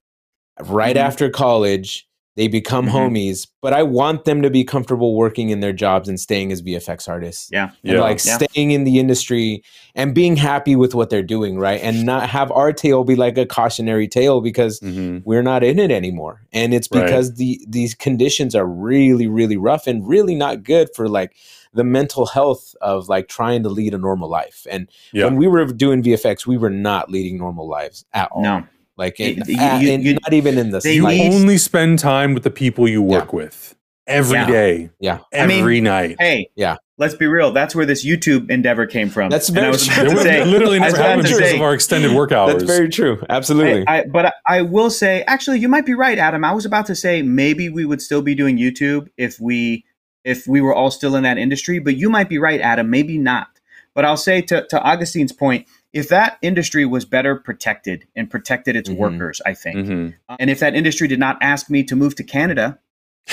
right 0.61 0.95
Mhm. 0.95 0.99
after 0.99 1.29
college, 1.29 2.07
they 2.35 2.47
become 2.47 2.87
Mhm. 2.87 2.91
homies. 2.91 3.47
But 3.61 3.73
I 3.73 3.83
want 3.83 4.25
them 4.25 4.41
to 4.41 4.49
be 4.49 4.63
comfortable 4.63 5.15
working 5.15 5.49
in 5.49 5.61
their 5.61 5.71
jobs 5.73 6.09
and 6.09 6.19
staying 6.19 6.51
as 6.51 6.61
VFX 6.61 7.07
artists. 7.07 7.49
Yeah. 7.51 7.69
and 7.83 7.93
Yeah. 7.93 8.01
like 8.01 8.19
Yeah. 8.25 8.37
staying 8.37 8.71
in 8.71 8.83
the 8.83 8.99
industry 8.99 9.63
and 9.95 10.13
being 10.13 10.35
happy 10.35 10.75
with 10.75 10.93
what 10.93 11.09
they're 11.09 11.23
doing, 11.23 11.57
right? 11.57 11.79
And 11.81 12.05
not 12.05 12.29
have 12.29 12.51
our 12.51 12.73
tale 12.73 13.03
be 13.03 13.15
like 13.15 13.37
a 13.37 13.45
cautionary 13.45 14.07
tale 14.07 14.41
because 14.41 14.79
Mhm. 14.81 15.21
we're 15.25 15.41
not 15.43 15.63
in 15.63 15.79
it 15.79 15.91
anymore. 15.91 16.41
And 16.51 16.73
it's 16.73 16.89
Right. 16.91 17.05
because 17.05 17.35
the 17.35 17.59
these 17.67 17.93
conditions 17.95 18.53
are 18.53 18.65
really, 18.67 19.27
really 19.27 19.57
rough 19.57 19.87
and 19.87 20.07
really 20.07 20.35
not 20.35 20.63
good 20.63 20.89
for 20.95 21.07
like 21.07 21.31
the 21.73 21.83
mental 21.83 22.25
health 22.25 22.73
of 22.81 23.09
like 23.09 23.27
trying 23.27 23.61
to 23.63 23.69
lead 23.69 23.93
a 23.93 23.97
normal 23.97 24.29
life. 24.29 24.65
And 24.69 24.87
Yeah. 25.11 25.25
when 25.25 25.35
we 25.35 25.47
were 25.47 25.65
doing 25.65 26.01
VFX, 26.01 26.45
we 26.47 26.57
were 26.57 26.69
not 26.69 27.09
leading 27.11 27.37
normal 27.37 27.67
lives 27.67 28.05
at 28.13 28.29
all. 28.31 28.41
No. 28.41 28.63
Like 28.97 29.19
You- 29.19 29.25
it, 29.27 29.47
you- 29.47 29.57
at- 29.59 29.81
you- 29.81 29.91
and 29.91 30.19
not 30.23 30.33
even 30.33 30.57
in 30.57 30.71
the 30.71 30.79
they 30.79 30.95
you 30.95 31.07
only 31.07 31.57
spend 31.57 31.99
time 31.99 32.33
with 32.33 32.43
the 32.43 32.51
people 32.51 32.87
you 32.87 33.01
work 33.01 33.33
with 33.33 33.75
every 34.07 34.37
Yeah. 34.37 34.47
day, 34.47 34.89
Yeah. 34.99 35.17
I 35.33 35.45
mean, 35.47 35.59
every 35.59 35.81
night. 35.81 36.15
Hey, 36.19 36.49
Yeah. 36.55 36.77
Let's 36.97 37.13
be 37.13 37.25
real. 37.25 37.51
That's 37.51 37.75
where 37.75 37.85
this 37.85 38.05
YouTube 38.05 38.49
endeavor 38.49 38.85
came 38.85 39.09
from. 39.09 39.29
That's 39.29 39.49
And 39.49 39.57
I 39.57 39.61
very 39.63 39.71
was 39.73 39.85
true. 39.85 40.03
about 40.05 40.15
to 40.15 40.21
say, 40.23 40.45
literally 40.45 40.79
never 40.79 40.95
happened 40.95 41.27
to 41.27 41.35
because 41.35 41.53
of 41.53 41.61
our 41.61 41.73
extended 41.73 42.13
work 42.13 42.31
hours. 42.31 42.53
That's 42.53 42.63
very 42.63 42.87
true. 42.87 43.21
Absolutely. 43.29 43.83
I, 43.85 43.99
I, 43.99 44.05
but 44.05 44.33
I 44.47 44.61
will 44.61 44.89
say, 44.89 45.21
actually, 45.27 45.59
you 45.59 45.67
might 45.67 45.85
be 45.85 45.93
right, 45.93 46.17
Adam. 46.17 46.45
I 46.45 46.53
was 46.53 46.63
about 46.65 46.85
to 46.85 46.95
say 46.95 47.21
maybe 47.21 47.67
we 47.67 47.83
would 47.83 48.01
still 48.01 48.21
be 48.21 48.33
doing 48.33 48.57
YouTube 48.57 49.07
if 49.17 49.41
we 49.41 49.83
if 50.23 50.47
we 50.47 50.61
were 50.61 50.73
all 50.73 50.89
still 50.89 51.17
in 51.17 51.23
that 51.23 51.37
industry. 51.37 51.79
But 51.79 51.97
you 51.97 52.09
might 52.09 52.29
be 52.29 52.37
right, 52.39 52.61
Adam. 52.61 52.89
Maybe 52.89 53.17
not. 53.17 53.47
But 53.93 54.05
I'll 54.05 54.15
say 54.15 54.39
to 54.43 54.65
to 54.65 54.79
Augustine's 54.81 55.33
point, 55.33 55.67
if 55.95 56.09
that 56.09 56.37
industry 56.43 56.85
was 56.85 57.05
better 57.05 57.35
protected 57.37 58.05
and 58.15 58.29
protected 58.29 58.75
its 58.75 58.89
Mhm. 58.89 58.97
workers, 58.97 59.41
I 59.45 59.53
think, 59.55 59.77
Mhm. 59.77 60.13
and 60.39 60.49
if 60.51 60.59
that 60.59 60.75
industry 60.75 61.07
did 61.07 61.19
not 61.19 61.37
ask 61.41 61.69
me 61.69 61.83
to 61.85 61.95
move 61.95 62.13
to 62.15 62.23
Canada 62.23 62.77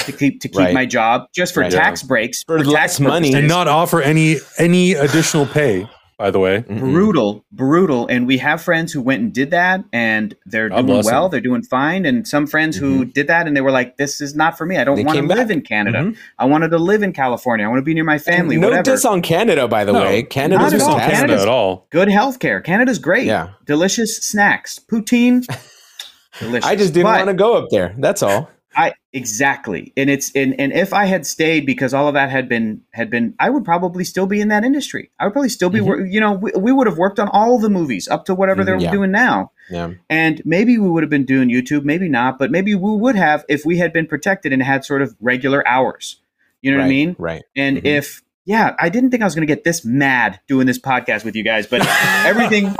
to 0.06 0.12
keep 0.12 0.40
to 0.40 0.48
keep 0.48 0.56
Right. 0.58 0.72
my 0.72 0.86
job 0.86 1.26
just 1.34 1.52
for 1.52 1.60
Right. 1.60 1.72
tax 1.72 2.02
breaks 2.02 2.44
For 2.44 2.58
tax 2.58 2.68
less 2.68 3.00
money. 3.00 3.28
purposes, 3.30 3.34
and 3.40 3.48
not 3.48 3.68
offer 3.68 4.00
any 4.00 4.36
any 4.58 4.94
additional 4.94 5.44
pay. 5.44 5.86
By 6.22 6.30
the 6.30 6.38
way, 6.38 6.60
Mhm. 6.68 6.78
brutal, 6.92 7.44
brutal. 7.50 8.06
And 8.06 8.28
we 8.28 8.38
have 8.38 8.62
friends 8.62 8.92
who 8.92 9.02
went 9.02 9.22
and 9.22 9.32
did 9.32 9.50
that, 9.50 9.82
and 9.92 10.36
they're 10.46 10.68
God 10.68 10.86
doing 10.86 11.02
well. 11.04 11.22
them. 11.24 11.30
They're 11.32 11.40
doing 11.40 11.62
fine. 11.62 12.06
And 12.06 12.28
some 12.28 12.46
friends 12.46 12.76
who 12.76 13.04
did 13.04 13.26
that, 13.26 13.48
and 13.48 13.56
they 13.56 13.60
were 13.60 13.72
like, 13.72 13.96
"This 13.96 14.20
is 14.20 14.36
not 14.36 14.56
for 14.56 14.64
me. 14.64 14.76
I 14.76 14.84
don't 14.84 14.94
They 14.94 15.02
want 15.02 15.16
to 15.16 15.22
came 15.22 15.28
live 15.28 15.50
in 15.50 15.62
Canada. 15.62 15.98
Mhm. 15.98 16.16
I 16.38 16.44
wanted 16.44 16.68
to 16.70 16.78
live 16.78 17.02
in 17.02 17.12
California. 17.12 17.66
I 17.66 17.68
want 17.68 17.80
to 17.80 17.84
be 17.84 17.92
near 17.92 18.04
my 18.04 18.18
family. 18.18 18.56
no 18.56 18.68
whatever. 18.68 18.84
diss 18.84 19.04
on 19.04 19.20
Canada, 19.20 19.66
by 19.66 19.84
the 19.84 19.92
No, 19.92 20.00
way. 20.02 20.22
not 20.22 20.36
at 20.46 20.52
all. 20.52 20.60
fantastic. 20.60 20.80
Canada 20.80 21.10
Canada's- 21.16 21.42
at 21.42 21.48
all. 21.48 21.86
Good 21.90 22.06
healthcare. 22.08 22.62
Canada's 22.62 23.00
great. 23.00 23.24
Yeah. 23.26 23.48
delicious 23.66 24.16
snacks. 24.18 24.78
Poutine. 24.78 25.44
delicious. 26.38 26.64
I 26.70 26.76
just 26.76 26.94
didn't 26.94 27.06
But- 27.06 27.16
want 27.26 27.28
to 27.30 27.34
go 27.34 27.54
up 27.54 27.66
there. 27.72 27.96
That's 27.98 28.22
all. 28.22 28.48
I 28.74 28.94
exactly, 29.12 29.92
and 29.96 30.08
it's 30.08 30.30
and 30.34 30.58
and 30.58 30.72
if 30.72 30.92
I 30.92 31.04
had 31.06 31.26
stayed 31.26 31.66
because 31.66 31.92
all 31.92 32.08
of 32.08 32.14
that 32.14 32.30
had 32.30 32.48
been 32.48 32.82
had 32.92 33.10
been, 33.10 33.34
I 33.38 33.50
would 33.50 33.64
probably 33.64 34.04
still 34.04 34.26
be 34.26 34.40
in 34.40 34.48
that 34.48 34.64
industry. 34.64 35.10
I 35.18 35.24
would 35.24 35.32
probably 35.32 35.48
still 35.48 35.70
be, 35.70 35.80
wor 35.80 36.04
you 36.04 36.20
know, 36.20 36.32
we, 36.32 36.52
we 36.58 36.72
would 36.72 36.86
have 36.86 36.98
worked 36.98 37.20
on 37.20 37.28
all 37.28 37.58
the 37.58 37.68
movies 37.70 38.08
up 38.08 38.24
to 38.26 38.34
whatever 38.34 38.64
they're 38.64 38.76
Mhm. 38.76 38.82
Yeah. 38.82 38.90
doing 38.90 39.10
now, 39.10 39.50
Yeah. 39.70 39.90
and 40.08 40.40
maybe 40.44 40.78
we 40.78 40.88
would 40.88 41.02
have 41.02 41.10
been 41.10 41.24
doing 41.24 41.48
YouTube, 41.50 41.84
maybe 41.84 42.08
not, 42.08 42.38
but 42.38 42.50
maybe 42.50 42.74
we 42.74 42.96
would 42.96 43.16
have 43.16 43.44
if 43.48 43.64
we 43.64 43.78
had 43.78 43.92
been 43.92 44.06
protected 44.06 44.52
and 44.52 44.62
had 44.62 44.84
sort 44.84 45.02
of 45.02 45.14
regular 45.20 45.66
hours. 45.68 46.20
You 46.62 46.70
know 46.70 46.78
right, 46.78 46.84
what 46.84 46.86
I 46.86 46.90
mean? 46.90 47.16
Right. 47.18 47.42
And 47.56 47.76
Mhm. 47.78 47.84
if 47.84 48.22
yeah, 48.44 48.74
I 48.80 48.88
didn't 48.88 49.10
think 49.10 49.22
I 49.22 49.26
was 49.26 49.34
going 49.34 49.46
to 49.46 49.52
get 49.54 49.62
this 49.64 49.84
mad 49.84 50.40
doing 50.48 50.66
this 50.66 50.78
podcast 50.78 51.24
with 51.24 51.36
you 51.36 51.44
guys, 51.44 51.66
but 51.66 51.86
everything 52.26 52.74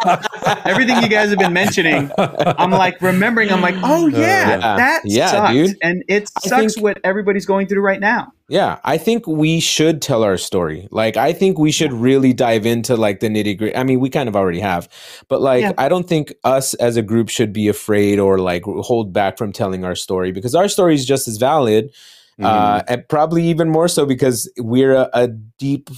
everything 0.64 1.03
you 1.03 1.09
guys 1.09 1.31
have 1.31 1.38
been 1.38 1.53
mentioning, 1.53 2.11
I'm 2.18 2.70
like 2.70 3.01
remembering. 3.01 3.51
I'm 3.51 3.61
like, 3.61 3.77
oh 3.83 4.07
yeah, 4.09 4.18
Yeah. 4.51 4.57
that 4.59 5.03
Yeah, 5.05 5.31
sucked, 5.31 5.53
dude. 5.53 5.77
and 5.83 6.03
it 6.09 6.29
sucks 6.40 6.75
think- 6.75 6.83
what 6.85 6.98
everybody's 7.05 7.46
going 7.46 7.66
through 7.68 7.83
right 7.83 8.01
now. 8.01 8.33
Yeah, 8.48 8.81
I 8.85 8.98
think 8.98 9.27
we 9.27 9.61
should 9.61 10.03
tell 10.03 10.22
our 10.25 10.37
story. 10.37 10.87
Like, 10.90 11.16
I 11.16 11.33
think 11.33 11.59
we 11.59 11.72
should 11.72 11.90
really 11.92 12.35
dive 12.35 12.66
into 12.66 12.96
like 12.96 13.20
the 13.20 13.29
nitty 13.29 13.57
gritty. 13.57 13.75
I 13.75 13.83
mean, 13.83 13.98
we 14.01 14.11
kind 14.11 14.29
of 14.29 14.37
already 14.37 14.61
have, 14.61 14.88
but 15.29 15.40
like, 15.40 15.62
Yeah. 15.62 15.72
I 15.79 15.88
don't 15.88 16.07
think 16.07 16.35
us 16.44 16.75
as 16.75 16.98
a 16.98 17.03
group 17.03 17.31
should 17.31 17.53
be 17.55 17.68
afraid 17.68 18.18
or 18.18 18.38
like 18.38 18.64
hold 18.64 19.12
back 19.12 19.38
from 19.38 19.53
telling 19.53 19.85
our 19.85 19.94
story 19.94 20.33
because 20.33 20.55
our 20.55 20.68
story 20.68 20.94
is 20.94 21.07
just 21.07 21.29
as 21.29 21.38
valid, 21.38 21.94
Mm-hmm. 22.42 22.46
uh, 22.46 22.83
and 22.88 23.09
probably 23.09 23.44
even 23.44 23.70
more 23.70 23.88
so 23.88 24.05
because 24.07 24.50
we're 24.59 24.94
a, 24.94 25.11
a 25.12 25.28
deep 25.28 25.90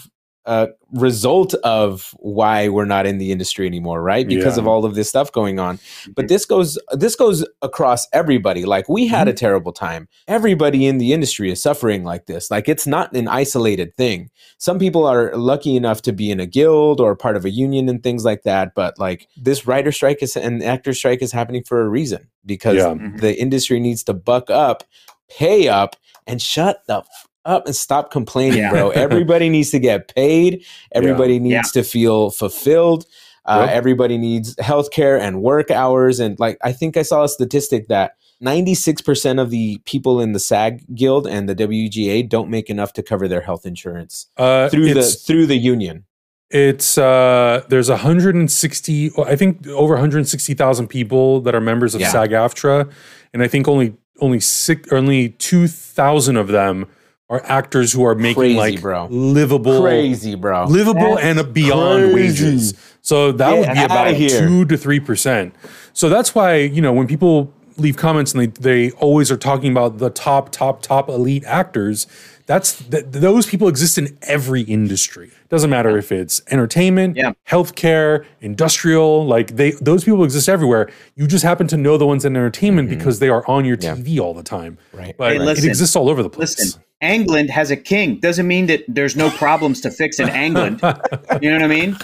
uh, 0.47 0.67
result 0.93 1.55
of 1.65 2.15
why 2.19 2.69
we're 2.69 2.85
not 2.85 3.07
in 3.07 3.17
the 3.17 3.33
industry 3.33 3.67
anymore, 3.67 4.03
right? 4.03 4.29
Because 4.29 4.57
Yeah. 4.59 4.63
of 4.65 4.69
all 4.69 4.85
of 4.85 4.95
this 4.95 5.09
stuff 5.09 5.33
going 5.33 5.59
on. 5.59 5.79
Mm-hmm. 5.79 6.13
But 6.17 6.29
this 6.29 6.45
goes 6.45 6.79
this 6.93 7.17
goes 7.17 7.47
across 7.63 8.07
everybody. 8.13 8.67
Like 8.67 8.87
we 8.87 9.07
had 9.07 9.27
a 9.27 9.31
Mm-hmm. 9.31 9.37
terrible 9.39 9.73
time. 9.73 10.07
Everybody 10.29 10.87
in 10.87 10.99
the 10.99 11.15
industry 11.15 11.51
is 11.51 11.63
suffering 11.63 12.05
like 12.05 12.27
this. 12.27 12.51
Like 12.51 12.69
it's 12.69 12.87
not 12.87 13.17
an 13.17 13.27
isolated 13.27 13.97
thing. 13.97 14.29
Some 14.59 14.79
people 14.79 15.07
are 15.07 15.35
lucky 15.35 15.77
enough 15.77 16.03
to 16.03 16.13
be 16.13 16.31
in 16.31 16.41
a 16.41 16.47
guild 16.47 17.01
or 17.01 17.17
part 17.17 17.37
of 17.37 17.47
a 17.47 17.51
union 17.51 17.89
and 17.89 18.03
things 18.03 18.23
like 18.23 18.43
that. 18.43 18.75
But 18.75 18.99
like 18.99 19.27
this 19.39 19.67
writer 19.67 19.93
strike 19.93 20.23
is 20.23 20.37
and 20.37 20.63
actor 20.63 20.93
strike 20.93 21.23
is 21.23 21.33
happening 21.33 21.65
for 21.65 21.81
a 21.81 21.89
reason 21.89 22.29
because 22.45 22.77
Yeah. 22.77 22.93
Mhm. 22.93 23.21
the 23.23 23.35
industry 23.41 23.81
needs 23.81 24.03
to 24.05 24.13
buck 24.13 24.51
up, 24.51 24.85
pay 25.31 25.69
up, 25.69 25.97
and 26.27 26.41
shut 26.43 26.83
the 26.87 26.99
f- 26.99 27.29
up 27.45 27.67
and 27.67 27.77
stop 27.77 28.11
complaining, 28.11 28.59
Yeah. 28.59 28.71
bro. 28.71 28.91
Everybody 29.07 29.49
needs 29.49 29.71
to 29.71 29.79
get 29.79 30.15
paid. 30.15 30.65
Everybody 30.93 31.39
needs 31.39 31.53
Yeah. 31.75 31.83
to 31.83 31.83
feel 31.83 32.31
fulfilled. 32.31 33.07
Uh, 33.47 33.67
Yep. 33.67 33.77
Everybody 33.77 34.17
needs 34.19 34.55
healthcare 34.57 35.21
and 35.21 35.43
work 35.43 35.71
hours. 35.71 36.19
And 36.21 36.39
like, 36.41 36.57
I 36.65 36.73
think 36.73 36.97
I 36.97 37.03
saw 37.03 37.25
a 37.25 37.29
statistic 37.29 37.89
that 37.89 38.13
96% 38.43 39.39
of 39.41 39.51
the 39.51 39.79
people 39.85 40.21
in 40.21 40.33
the 40.33 40.39
SAG 40.39 40.83
guild 40.95 41.27
and 41.27 41.47
the 41.49 41.55
WGA 41.55 42.27
don't 42.29 42.49
make 42.49 42.71
enough 42.71 42.93
to 42.95 43.03
cover 43.03 43.29
their 43.29 43.43
health 43.43 43.67
insurance 43.67 44.27
Uh, 44.39 44.69
through 44.71 44.95
the 44.95 45.03
through 45.03 45.47
the 45.47 45.57
union. 45.59 46.05
it's 46.51 46.97
uh, 46.99 47.63
there's 47.69 47.91
160, 47.91 49.11
I 49.19 49.37
think 49.37 49.67
over 49.69 49.95
160,000 49.95 50.89
people 50.89 51.41
that 51.43 51.55
are 51.55 51.61
members 51.61 51.95
of 51.95 52.01
Yeah. 52.01 52.11
SAG-AFTRA, 52.11 52.91
and 53.33 53.43
I 53.43 53.49
think 53.49 53.67
only 53.69 53.95
only 54.21 54.41
six, 54.41 54.91
only 54.93 55.31
2,000 55.31 56.37
of 56.37 56.49
them 56.49 56.87
are 57.31 57.43
actors 57.47 57.93
who 57.93 58.05
are 58.05 58.15
making 58.15 58.35
Crazy, 58.35 58.57
like 58.57 58.81
bro. 58.81 59.07
livable, 59.11 59.81
Crazy, 59.81 60.35
bro. 60.35 60.67
livable 60.67 61.17
That's 61.17 61.39
and 61.41 61.55
beyond 61.55 62.13
crazy. 62.13 62.45
wages. 62.45 62.75
So 63.03 63.33
that 63.33 63.51
Get 63.51 63.59
would 63.59 63.75
be 63.75 63.85
about 63.85 64.17
two 64.39 64.65
to 64.67 64.77
three 64.77 65.01
percent. 65.01 65.55
So 65.95 66.09
that's 66.09 66.35
why 66.35 66.57
you 66.57 66.81
know 66.83 66.93
when 66.93 67.07
people 67.07 67.53
leave 67.77 67.97
comments 67.97 68.35
and 68.35 68.43
they 68.43 68.47
they 68.89 68.91
always 68.97 69.31
are 69.31 69.37
talking 69.37 69.73
about 69.73 69.99
the 69.99 70.11
top 70.11 70.51
top 70.53 70.83
top 70.83 71.09
elite 71.09 71.45
actors. 71.45 72.07
That's 72.47 72.83
th- 72.85 73.07
those 73.09 73.47
people 73.47 73.69
exist 73.69 73.97
in 73.97 74.19
every 74.23 74.63
industry. 74.63 75.31
Doesn't 75.49 75.71
matter 75.71 75.97
if 75.97 76.13
it's 76.13 76.43
entertainment, 76.51 77.17
Yeah. 77.17 77.33
healthcare, 77.49 78.25
industrial. 78.41 79.27
Like 79.27 79.57
they 79.57 79.71
those 79.73 80.05
people 80.05 80.25
exist 80.25 80.49
everywhere. 80.49 80.91
You 81.17 81.27
just 81.27 81.45
happen 81.45 81.67
to 81.69 81.77
know 81.77 81.97
the 81.97 82.07
ones 82.07 82.25
in 82.25 82.37
entertainment 82.37 82.89
mm-hmm. 82.89 82.99
because 82.99 83.19
they 83.19 83.29
are 83.31 83.47
on 83.49 83.65
your 83.65 83.79
Yeah. 83.81 83.95
TV 83.97 84.21
all 84.21 84.35
the 84.35 84.43
time. 84.43 84.77
Right. 84.93 85.15
But 85.17 85.33
Hey, 85.33 85.37
it 85.37 85.43
listen. 85.43 85.69
exists 85.69 85.97
all 85.97 86.11
over 86.11 86.23
the 86.23 86.31
place. 86.31 86.59
Listen, 86.59 86.83
England 87.01 87.51
has 87.51 87.71
a 87.71 87.77
king. 87.77 88.21
Doesn't 88.21 88.47
mean 88.47 88.67
that 88.67 88.83
there's 88.89 89.17
no 89.17 89.31
problems 89.31 89.81
to 89.83 89.91
fix 89.91 90.21
in 90.21 90.29
England. 90.29 90.81
You 91.41 91.51
know 91.51 91.57
what 91.57 91.65
I 91.65 91.67
mean? 91.67 91.97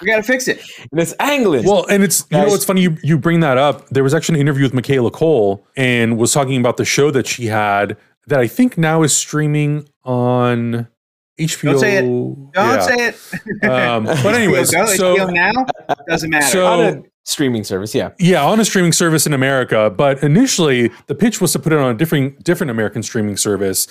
We 0.00 0.08
got 0.08 0.16
to 0.16 0.22
fix 0.24 0.48
it. 0.48 0.60
And 0.90 1.00
it's 1.00 1.14
Anglin. 1.20 1.64
Well, 1.64 1.86
and 1.88 2.02
it's 2.02 2.26
you 2.30 2.36
know 2.36 2.44
Guys- 2.44 2.50
what's 2.52 2.64
funny 2.64 2.82
you 2.82 2.96
you 3.04 3.16
bring 3.16 3.38
that 3.40 3.58
up. 3.58 3.88
There 3.90 4.02
was 4.02 4.12
actually 4.12 4.40
an 4.40 4.46
interview 4.46 4.64
with 4.64 4.74
Michaela 4.74 5.12
Coel 5.12 5.64
and 5.76 6.18
was 6.18 6.32
talking 6.32 6.58
about 6.58 6.78
the 6.78 6.84
show 6.84 7.12
that 7.12 7.28
she 7.28 7.46
had 7.46 7.96
that 8.26 8.40
I 8.40 8.46
think 8.46 8.76
now 8.78 9.02
is 9.02 9.14
streaming 9.16 9.88
on 10.04 10.88
HBO. 11.40 11.72
Don't 11.72 11.80
say 11.80 11.96
it. 11.96 12.02
Don't 12.02 12.50
Yeah. 12.54 12.80
say 12.80 13.08
it. 13.08 13.64
Um, 13.68 14.04
but 14.22 14.34
anyways, 14.34 14.70
Go, 14.70 14.86
so 14.86 15.16
HBO 15.16 15.32
now 15.32 15.66
doesn't 16.08 16.30
matter. 16.30 16.46
So- 16.46 16.66
on 16.66 16.80
a 16.80 17.02
streaming 17.24 17.64
service, 17.64 17.94
yeah. 17.94 18.10
yeah, 18.18 18.44
on 18.44 18.60
a 18.60 18.64
streaming 18.64 18.92
service 18.92 19.26
in 19.26 19.32
America. 19.32 19.90
But 19.90 20.22
initially, 20.22 20.90
the 21.06 21.14
pitch 21.14 21.40
was 21.40 21.52
to 21.52 21.58
put 21.58 21.72
it 21.72 21.78
on 21.78 21.90
a 21.90 21.98
different 21.98 22.44
different 22.44 22.70
American 22.70 23.02
streaming 23.02 23.36
service. 23.36 23.88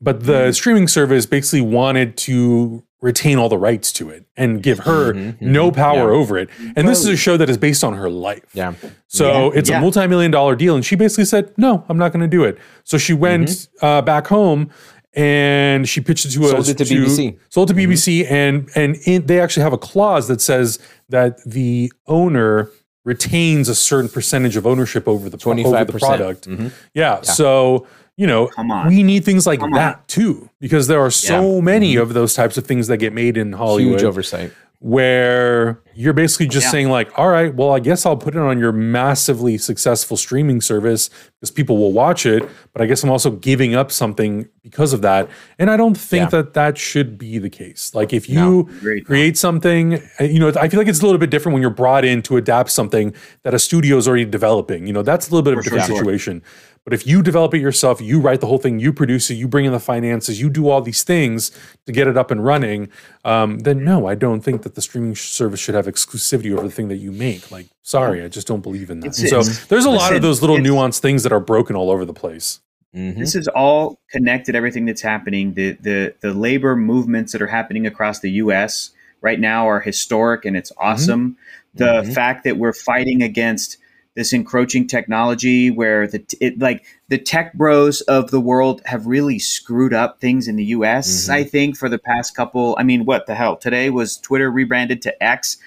But 0.00 0.24
the 0.24 0.32
Mm-hmm. 0.32 0.50
streaming 0.52 0.88
service 0.88 1.26
basically 1.26 1.62
wanted 1.62 2.16
to 2.18 2.82
retain 3.02 3.38
all 3.38 3.48
the 3.48 3.58
rights 3.58 3.92
to 3.92 4.08
it 4.08 4.24
and 4.36 4.62
give 4.62 4.80
her 4.80 5.12
Mhm, 5.12 5.40
no 5.40 5.70
power 5.70 6.10
yeah. 6.12 6.18
over 6.18 6.38
it. 6.38 6.48
And 6.76 6.88
this 6.88 7.00
is 7.00 7.06
a 7.06 7.16
show 7.16 7.36
that 7.36 7.50
is 7.50 7.58
based 7.58 7.84
on 7.84 7.92
her 7.94 8.08
life. 8.08 8.42
Yeah. 8.54 8.72
So 9.06 9.52
Yeah, 9.52 9.58
it's 9.58 9.68
yeah. 9.70 9.78
a 9.78 9.80
multi-million 9.80 10.30
dollar 10.30 10.56
deal, 10.56 10.74
and 10.74 10.84
she 10.84 10.96
basically 10.96 11.26
said, 11.26 11.52
"No, 11.58 11.84
I'm 11.88 11.98
not 11.98 12.12
going 12.12 12.22
to 12.22 12.36
do 12.36 12.42
it." 12.44 12.58
So 12.84 12.96
she 12.98 13.12
went 13.12 13.48
Mm-hmm. 13.48 13.84
uh, 13.86 14.02
back 14.02 14.26
home 14.28 14.70
and 15.14 15.88
she 15.88 16.00
pitched 16.00 16.24
it 16.26 16.30
to 16.32 16.42
Sold 16.42 16.54
us 16.56 16.68
it 16.68 16.78
to 16.78 16.84
BBC. 16.84 17.38
Sold 17.48 17.68
to 17.68 17.74
Mm-hmm. 17.74 17.90
BBC, 17.92 18.26
and 18.30 18.68
and 18.74 18.96
in, 19.04 19.26
they 19.26 19.40
actually 19.40 19.62
have 19.62 19.72
a 19.74 19.78
clause 19.78 20.28
that 20.28 20.40
says 20.40 20.78
that 21.08 21.42
the 21.44 21.92
owner 22.06 22.70
retains 23.04 23.68
a 23.68 23.74
certain 23.74 24.08
percentage 24.08 24.56
of 24.56 24.66
ownership 24.66 25.06
over 25.06 25.28
the 25.30 25.36
over 25.46 25.54
the 25.54 25.62
25%. 25.92 26.00
product. 26.00 26.48
Mhm. 26.48 26.72
Yeah, 26.94 27.20
so 27.22 27.86
you 28.16 28.26
know, 28.26 28.46
Come 28.48 28.70
on. 28.70 28.88
we 28.88 29.02
need 29.02 29.24
things 29.24 29.46
like 29.46 29.60
Come 29.60 29.72
on. 29.72 29.78
that 29.78 30.08
too, 30.08 30.48
because 30.60 30.86
there 30.86 31.00
are 31.00 31.10
so 31.10 31.60
many 31.60 31.96
of 31.96 32.14
those 32.14 32.34
types 32.34 32.56
of 32.56 32.66
things 32.66 32.86
that 32.88 32.96
get 32.98 33.12
made 33.12 33.36
in 33.36 33.52
Hollywood 33.52 34.00
Huge 34.00 34.04
oversight. 34.04 34.52
where 34.78 35.80
you're 35.94 36.12
basically 36.12 36.46
just 36.46 36.66
Yeah. 36.66 36.70
saying 36.70 36.90
like 36.90 37.08
all 37.18 37.28
right 37.30 37.52
well 37.54 37.72
i 37.72 37.80
guess 37.80 38.04
i'll 38.04 38.16
put 38.16 38.34
it 38.34 38.40
on 38.40 38.58
your 38.58 38.72
massively 38.72 39.56
successful 39.56 40.18
streaming 40.18 40.60
service 40.60 41.08
because 41.40 41.50
people 41.50 41.78
will 41.78 41.92
watch 41.94 42.26
it 42.26 42.46
but 42.74 42.82
i 42.82 42.86
guess 42.86 43.02
i'm 43.02 43.08
also 43.10 43.30
giving 43.30 43.74
up 43.74 43.90
something 43.90 44.46
because 44.62 44.92
of 44.92 45.00
that 45.00 45.30
and 45.58 45.70
i 45.70 45.78
don't 45.78 45.96
think 45.96 46.24
Yeah. 46.24 46.42
that 46.42 46.52
that 46.54 46.76
should 46.76 47.16
be 47.16 47.38
the 47.38 47.48
case 47.48 47.94
like 47.94 48.12
if 48.12 48.28
you 48.28 48.68
Agreed. 48.78 49.06
create 49.06 49.38
something 49.38 49.94
uh, 50.20 50.24
you 50.24 50.38
know 50.38 50.52
i 50.60 50.68
feel 50.68 50.78
like 50.78 50.88
it's 50.88 51.00
a 51.00 51.04
little 51.06 51.18
bit 51.18 51.30
different 51.30 51.54
when 51.54 51.62
you're 51.62 51.70
brought 51.70 52.04
in 52.04 52.20
to 52.22 52.36
adapt 52.36 52.70
something 52.70 53.14
that 53.44 53.54
a 53.54 53.58
studio 53.58 53.96
is 53.96 54.06
already 54.06 54.26
developing 54.26 54.86
you 54.86 54.92
know 54.92 55.02
that's 55.02 55.28
a 55.28 55.30
little 55.30 55.42
bit 55.42 55.54
of 55.54 55.60
a 55.60 55.62
For 55.62 55.70
different 55.70 55.86
sure. 56.20 56.42
Situation 56.86 56.88
but 56.88 56.94
if 56.94 57.04
you 57.06 57.20
develop 57.22 57.52
it 57.52 57.58
yourself, 57.60 58.00
you 58.00 58.20
write 58.20 58.40
the 58.40 58.46
whole 58.46 58.58
thing, 58.58 58.78
you 58.78 58.92
produce 58.92 59.28
it, 59.30 59.34
you 59.34 59.48
bring 59.48 59.64
in 59.64 59.72
the 59.72 59.80
finances, 59.80 60.40
you 60.40 60.48
do 60.48 60.68
all 60.68 60.80
these 60.80 61.02
things 61.02 61.50
to 61.86 61.92
get 61.92 62.06
it 62.06 62.16
up 62.16 62.30
and 62.30 62.44
running, 62.44 62.88
um, 63.24 63.58
then 63.60 63.84
no, 63.84 64.06
I 64.06 64.14
don't 64.14 64.40
think 64.40 64.62
that 64.62 64.76
the 64.76 64.80
streaming 64.82 65.16
service 65.16 65.58
should 65.58 65.74
have 65.74 65.86
exclusivity 65.86 66.52
over 66.56 66.62
the 66.62 66.70
thing 66.72 66.86
that 66.88 66.98
you 66.98 67.10
make. 67.10 67.50
Like, 67.50 67.66
sorry, 67.82 68.22
I 68.22 68.28
just 68.28 68.46
don't 68.46 68.62
believe 68.62 68.88
in 68.90 69.00
that. 69.00 69.08
It's- 69.18 69.28
so 69.30 69.40
it's- 69.40 69.66
there's 69.66 69.84
a 69.84 69.90
lot 69.90 70.14
of 70.14 70.22
those 70.22 70.40
little 70.42 70.58
nuanced 70.58 71.00
things 71.00 71.24
that 71.24 71.32
are 71.32 71.40
broken 71.40 71.74
all 71.74 71.90
over 71.90 72.04
the 72.04 72.14
place. 72.14 72.60
Mhm. 72.94 73.18
This 73.18 73.34
is 73.34 73.48
all 73.48 73.98
connected. 74.10 74.54
Everything 74.54 74.86
that's 74.86 75.02
happening, 75.02 75.54
the 75.54 75.72
the 75.82 76.14
the 76.22 76.32
labor 76.32 76.76
movements 76.76 77.32
that 77.32 77.42
are 77.42 77.46
happening 77.48 77.84
across 77.86 78.20
the 78.20 78.30
U.S. 78.42 78.90
right 79.20 79.40
now 79.40 79.68
are 79.68 79.80
historic, 79.80 80.44
and 80.46 80.56
it's 80.56 80.70
awesome. 80.78 81.36
The 81.74 82.02
Mhm. 82.04 82.14
fact 82.14 82.44
that 82.44 82.56
we're 82.56 82.72
fighting 82.72 83.22
against 83.22 83.76
this 84.16 84.32
encroaching 84.32 84.86
technology, 84.88 85.70
where 85.70 86.08
the 86.08 86.18
t- 86.18 86.36
it 86.40 86.58
like 86.58 86.84
the 87.08 87.18
tech 87.18 87.54
bros 87.54 88.00
of 88.02 88.30
the 88.32 88.40
world 88.40 88.82
have 88.86 89.06
really 89.06 89.38
screwed 89.38 89.94
up 89.94 90.20
things 90.20 90.48
in 90.48 90.56
the 90.56 90.64
U.S. 90.64 91.28
Mhm. 91.28 91.32
I 91.32 91.44
think 91.44 91.76
for 91.76 91.88
the 91.88 91.98
past 91.98 92.34
couple. 92.34 92.74
I 92.78 92.82
mean, 92.82 93.04
what 93.04 93.26
the 93.26 93.34
hell? 93.36 93.56
Today 93.56 93.90
was 93.90 94.16
Twitter 94.16 94.50
rebranded 94.50 95.02
to 95.02 95.22
X. 95.22 95.58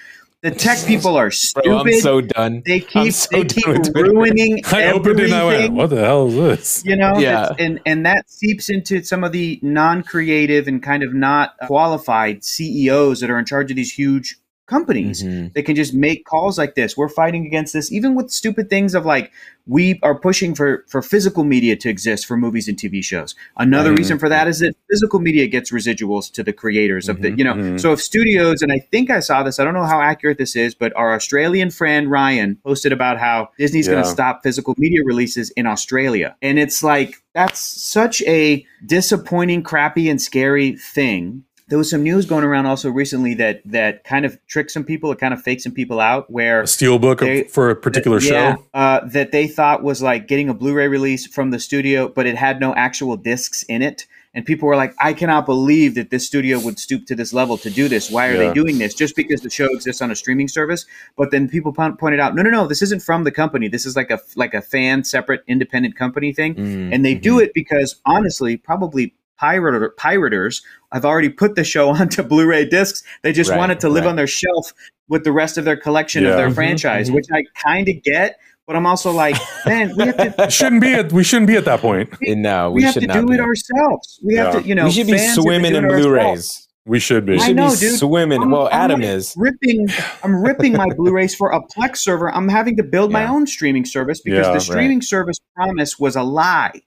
The 0.42 0.50
tech 0.50 0.78
people 0.86 1.16
are 1.16 1.30
stupid. 1.30 1.68
Bro, 1.68 1.78
I'm 1.80 1.92
so 2.00 2.20
done. 2.22 2.62
they 2.64 2.80
keep 2.80 3.12
so 3.12 3.28
they 3.42 3.44
keep 3.44 3.66
ruining 3.94 4.60
I 4.72 4.90
opened 4.90 5.20
it 5.20 5.26
and 5.26 5.34
I 5.34 5.44
went, 5.44 5.54
everything 5.56 5.76
"What 5.76 5.90
the 5.90 6.00
hell 6.04 6.28
is 6.28 6.34
this?" 6.34 6.82
you 6.84 6.96
know 6.96 7.18
Yeah. 7.18 7.50
And 7.58 7.78
and 7.84 8.06
that 8.06 8.30
seeps 8.30 8.70
into 8.70 9.02
some 9.04 9.22
of 9.22 9.32
the 9.32 9.60
non-creative 9.62 10.66
and 10.66 10.82
kind 10.82 11.02
of 11.02 11.12
not 11.14 11.54
qualified 11.66 12.42
ceos 12.42 13.20
that 13.20 13.28
are 13.30 13.38
in 13.38 13.44
charge 13.44 13.70
of 13.70 13.76
these 13.76 13.92
huge 13.92 14.36
companies 14.70 15.22
Mhm. 15.22 15.52
that 15.54 15.64
can 15.64 15.74
just 15.74 15.92
make 15.92 16.24
calls 16.24 16.56
like 16.56 16.74
this 16.76 16.96
we're 16.96 17.08
fighting 17.08 17.44
against 17.46 17.72
this 17.72 17.90
even 17.92 18.14
with 18.14 18.30
stupid 18.30 18.70
things 18.70 18.94
of 18.94 19.04
like 19.04 19.32
we 19.66 19.98
are 20.02 20.14
pushing 20.18 20.54
for 20.54 20.84
for 20.88 21.02
physical 21.02 21.44
media 21.44 21.74
to 21.76 21.88
exist 21.90 22.24
for 22.26 22.36
movies 22.36 22.66
and 22.68 22.78
tv 22.78 23.02
shows 23.04 23.34
another 23.58 23.90
Right. 23.90 23.98
reason 23.98 24.18
for 24.18 24.28
that 24.28 24.46
is 24.48 24.60
that 24.60 24.74
physical 24.90 25.18
media 25.20 25.46
gets 25.48 25.70
residuals 25.72 26.30
to 26.32 26.42
the 26.42 26.52
creators 26.52 27.08
of 27.08 27.20
the 27.22 27.30
Mhm. 27.30 27.38
you 27.38 27.44
know 27.44 27.54
Mhm. 27.54 27.80
so 27.80 27.92
if 27.92 28.00
studios 28.00 28.62
and 28.62 28.70
i 28.72 28.78
think 28.92 29.10
i 29.10 29.20
saw 29.20 29.42
this 29.42 29.58
i 29.58 29.64
don't 29.64 29.74
know 29.74 29.84
how 29.94 30.00
accurate 30.00 30.38
this 30.38 30.54
is 30.56 30.74
but 30.74 30.92
our 30.96 31.12
australian 31.14 31.70
friend 31.70 32.10
ryan 32.10 32.56
posted 32.64 32.92
about 32.92 33.18
how 33.18 33.48
disney's 33.58 33.88
going 33.88 34.02
to 34.02 34.08
stop 34.08 34.42
physical 34.44 34.74
media 34.78 35.00
releases 35.04 35.50
in 35.56 35.66
australia 35.66 36.34
and 36.42 36.58
it's 36.58 36.82
like 36.82 37.16
that's 37.34 37.60
such 37.60 38.22
a 38.22 38.64
disappointing 38.86 39.62
crappy 39.62 40.08
and 40.10 40.20
scary 40.20 40.76
thing 40.76 41.42
there 41.70 41.78
was 41.78 41.88
some 41.88 42.02
news 42.02 42.26
going 42.26 42.44
around 42.44 42.66
also 42.66 42.90
recently 42.90 43.32
that 43.34 43.62
that 43.64 44.04
kind 44.04 44.26
of 44.26 44.38
tricked 44.46 44.70
some 44.72 44.84
people, 44.84 45.10
it 45.12 45.18
kind 45.18 45.32
of 45.32 45.40
faked 45.40 45.62
some 45.62 45.72
people 45.72 46.00
out, 46.00 46.30
where 46.30 46.62
A 46.62 46.66
steel 46.66 46.98
book 46.98 47.20
They- 47.20 47.44
for 47.44 47.70
a 47.70 47.76
particular 47.76 48.20
yeah, 48.20 48.56
show. 48.56 48.66
uh, 48.74 49.00
that 49.06 49.32
they 49.32 49.46
thought 49.46 49.82
was 49.82 50.02
like 50.02 50.28
getting 50.28 50.48
a 50.48 50.54
Blu-ray 50.54 50.88
release 50.88 51.26
from 51.26 51.50
the 51.52 51.58
studio, 51.60 52.08
but 52.08 52.26
it 52.26 52.36
had 52.36 52.60
no 52.60 52.74
actual 52.74 53.16
discs 53.16 53.62
in 53.62 53.80
it. 53.82 54.06
And 54.32 54.44
people 54.46 54.68
were 54.68 54.76
like, 54.76 54.94
"I 55.00 55.12
cannot 55.12 55.44
believe 55.44 55.96
that 55.96 56.10
this 56.10 56.24
studio 56.24 56.60
would 56.60 56.78
stoop 56.78 57.04
to 57.06 57.16
this 57.16 57.32
level 57.32 57.56
to 57.58 57.68
do 57.70 57.88
this. 57.88 58.12
Why 58.12 58.28
are 58.28 58.34
Yeah. 58.34 58.48
they 58.48 58.52
doing 58.54 58.78
this? 58.78 58.94
Just 58.94 59.16
because 59.16 59.40
the 59.40 59.50
show 59.50 59.66
exists 59.74 60.00
on 60.00 60.12
a 60.12 60.14
streaming 60.14 60.46
service?" 60.46 60.86
But 61.16 61.32
then 61.32 61.48
people 61.48 61.72
pon- 61.72 61.96
pointed 61.96 62.20
out, 62.20 62.36
"No, 62.36 62.42
no, 62.42 62.50
no. 62.50 62.68
This 62.68 62.80
isn't 62.82 63.02
from 63.02 63.24
the 63.24 63.32
company. 63.32 63.66
This 63.66 63.84
is 63.86 63.96
like 63.96 64.10
a 64.12 64.20
like 64.36 64.54
a 64.54 64.62
fan 64.62 65.02
separate 65.02 65.40
independent 65.48 65.96
company 65.96 66.32
thing." 66.32 66.54
Mhm. 66.54 66.90
and 66.94 67.04
they 67.04 67.14
do 67.14 67.40
it 67.40 67.52
because 67.54 67.96
honestly, 68.06 68.56
probably 68.56 69.14
pirate 69.40 69.96
pirators 69.96 70.62
have 70.92 71.04
already 71.04 71.28
put 71.30 71.54
the 71.54 71.64
show 71.64 71.88
onto 71.98 72.22
Blu-ray 72.22 72.66
discs. 72.68 73.02
They 73.22 73.32
just 73.32 73.50
Right, 73.50 73.58
want 73.58 73.72
it 73.72 73.80
to 73.80 73.88
live 73.88 74.04
right. 74.04 74.10
on 74.10 74.16
their 74.16 74.26
shelf 74.26 74.72
with 75.08 75.24
the 75.24 75.32
rest 75.32 75.56
of 75.58 75.64
their 75.64 75.76
collection 75.76 76.24
of 76.26 76.30
Yeah. 76.32 76.36
their 76.36 76.50
Mhm, 76.50 76.54
franchise, 76.54 77.10
mhm. 77.10 77.14
which 77.14 77.26
I 77.32 77.44
kind 77.66 77.88
of 77.88 78.02
get. 78.02 78.38
But 78.66 78.76
I'm 78.76 78.86
also 78.86 79.10
like, 79.10 79.34
man, 79.66 79.92
we 79.96 80.04
have 80.06 80.36
to. 80.36 80.50
Shouldn't 80.58 80.80
be 80.82 80.92
at 80.94 81.12
we 81.12 81.24
shouldn't 81.24 81.48
be 81.48 81.56
at 81.56 81.64
that 81.64 81.80
point. 81.80 82.10
And 82.26 82.42
no, 82.42 82.70
We, 82.70 82.76
we, 82.76 82.82
have 82.84 82.92
should 82.94 83.00
to 83.00 83.06
not 83.08 83.14
do 83.22 83.26
be. 83.26 83.34
it 83.34 83.40
ourselves. 83.40 84.20
We 84.22 84.34
have 84.36 84.54
Yeah. 84.54 84.60
to, 84.60 84.68
you 84.68 84.74
know, 84.76 84.84
we 84.84 84.90
should 84.92 85.06
be 85.06 85.14
fans 85.14 85.26
have 85.34 85.42
swimming 85.42 85.74
in 85.74 85.82
doing 85.82 85.84
it 85.86 85.90
ourselves. 86.06 86.06
Blu-rays. 86.06 86.66
We 86.86 86.98
should 87.00 87.26
be. 87.26 87.32
We 87.32 87.38
I 87.40 87.46
should 87.48 87.56
know, 87.56 87.70
be 87.70 87.76
dude. 87.76 87.98
swimming. 87.98 88.40
I'm- 88.40 88.50
well, 88.50 88.66
I'm, 88.68 88.72
Adam 88.84 89.00
like, 89.00 89.10
is. 89.10 89.34
ripping. 89.36 89.86
I'm 90.22 90.42
ripping 90.42 90.72
my 90.74 90.86
Blu-rays 90.96 91.34
for 91.34 91.50
a 91.50 91.60
Plex 91.60 91.96
server. 91.98 92.32
I'm 92.34 92.48
having 92.48 92.76
to 92.76 92.82
build 92.84 93.10
my 93.12 93.26
own 93.26 93.46
streaming 93.46 93.84
service 93.84 94.20
because 94.20 94.38
Yeah, 94.46 94.52
the 94.52 94.52
right. 94.52 94.62
streaming 94.62 95.02
service 95.02 95.38
promise 95.56 95.98
was 95.98 96.14
a 96.16 96.22
lie. 96.22 96.80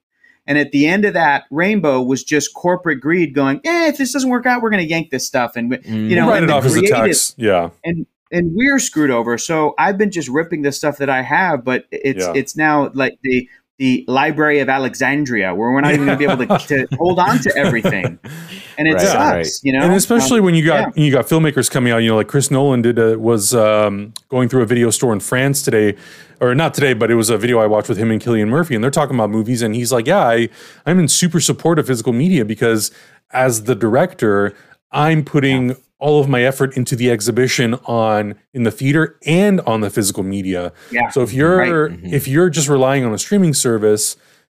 And 0.45 0.57
at 0.57 0.71
the 0.71 0.87
end 0.87 1.05
of 1.05 1.13
that, 1.13 1.45
Rainbow 1.51 2.01
was 2.01 2.23
just 2.23 2.53
corporate 2.53 2.99
greed 2.99 3.33
going, 3.33 3.61
eh, 3.63 3.87
if 3.87 3.97
this 3.97 4.11
doesn't 4.11 4.29
work 4.29 4.45
out, 4.45 4.61
we're 4.61 4.69
going 4.71 4.83
to 4.83 4.89
yank 4.89 5.09
this 5.09 5.25
stuff. 5.25 5.55
And, 5.55 5.79
you 5.85 6.15
know, 6.15 6.27
Write 6.27 6.43
it 6.43 6.49
off 6.49 6.65
as 6.65 6.75
a 6.75 6.81
tax. 6.81 7.33
Yeah. 7.37 7.69
and 7.85 8.05
and 8.31 8.49
we're 8.53 8.79
screwed 8.79 9.11
over. 9.11 9.37
So 9.37 9.75
I've 9.77 9.97
been 9.97 10.09
just 10.09 10.27
ripping 10.27 10.63
the 10.63 10.71
stuff 10.71 10.97
that 10.97 11.09
I 11.09 11.21
have, 11.21 11.63
but 11.63 11.85
it's 11.91 12.25
Yeah. 12.25 12.33
it's 12.35 12.57
now 12.57 12.89
like 12.95 13.19
the 13.21 13.47
the 13.80 14.05
Library 14.07 14.59
of 14.59 14.69
Alexandria, 14.69 15.53
where 15.55 15.71
we're 15.71 15.82
not 15.82 15.93
even 15.93 16.05
going 16.05 16.17
to 16.19 16.26
be 16.28 16.32
able 16.32 16.45
to, 16.59 16.67
to 16.88 16.95
hold 16.97 17.19
on 17.19 17.39
to 17.39 17.55
everything, 17.57 18.19
and 18.78 18.88
it 18.88 18.93
Right, 18.93 19.01
sucks, 19.01 19.15
right. 19.17 19.47
you 19.63 19.74
know. 19.74 19.82
and 19.84 19.93
especially 19.93 20.39
Um, 20.39 20.45
when 20.45 20.55
you 20.55 20.63
got 20.65 20.95
you 20.97 21.11
got 21.11 21.26
filmmakers 21.26 21.69
coming 21.71 21.91
out, 21.91 21.97
you 21.97 22.09
know, 22.09 22.15
like 22.15 22.28
Chris 22.28 22.51
Nolan 22.51 22.82
did 22.84 22.99
a, 22.99 23.17
was 23.17 23.53
um, 23.55 24.13
going 24.30 24.47
through 24.49 24.61
a 24.61 24.65
video 24.67 24.89
store 24.91 25.11
in 25.11 25.19
France 25.19 25.61
today, 25.63 25.95
or 26.39 26.53
not 26.53 26.74
today, 26.74 26.93
but 26.93 27.09
it 27.09 27.15
was 27.15 27.30
a 27.30 27.38
video 27.38 27.59
I 27.59 27.65
watched 27.65 27.89
with 27.89 27.97
him 27.97 28.11
and 28.11 28.21
Cillian 28.21 28.47
Murphy, 28.49 28.76
and 28.76 28.84
they're 28.84 28.91
talking 28.91 29.15
about 29.15 29.30
movies, 29.32 29.61
and 29.61 29.74
he's 29.76 29.91
like, 29.91 30.05
"Yeah, 30.07 30.19
I 30.28 30.49
I'm 30.86 30.99
in 30.99 31.07
super 31.07 31.39
support 31.39 31.80
of 31.80 31.88
physical 31.88 32.13
media 32.13 32.45
because 32.45 32.91
as 33.32 33.63
the 33.63 33.76
director, 33.76 34.53
I'm 34.91 35.24
putting." 35.26 35.76
All 36.03 36.19
of 36.19 36.27
my 36.27 36.43
effort 36.43 36.75
into 36.75 36.97
the 36.97 37.09
exhibition 37.09 37.75
on 37.85 38.35
in 38.53 38.63
the 38.63 38.71
theater 38.71 39.17
and 39.25 39.61
on 39.61 39.79
the 39.79 39.89
physical 39.89 40.21
media. 40.21 40.73
yeah, 40.91 41.07
So 41.09 41.21
if 41.21 41.31
you're 41.31 41.57
Right. 41.57 41.69
Mhm. 41.71 42.11
if 42.11 42.27
you're 42.27 42.49
just 42.49 42.67
relying 42.67 43.05
on 43.05 43.13
a 43.13 43.17
streaming 43.17 43.53
service, 43.53 44.17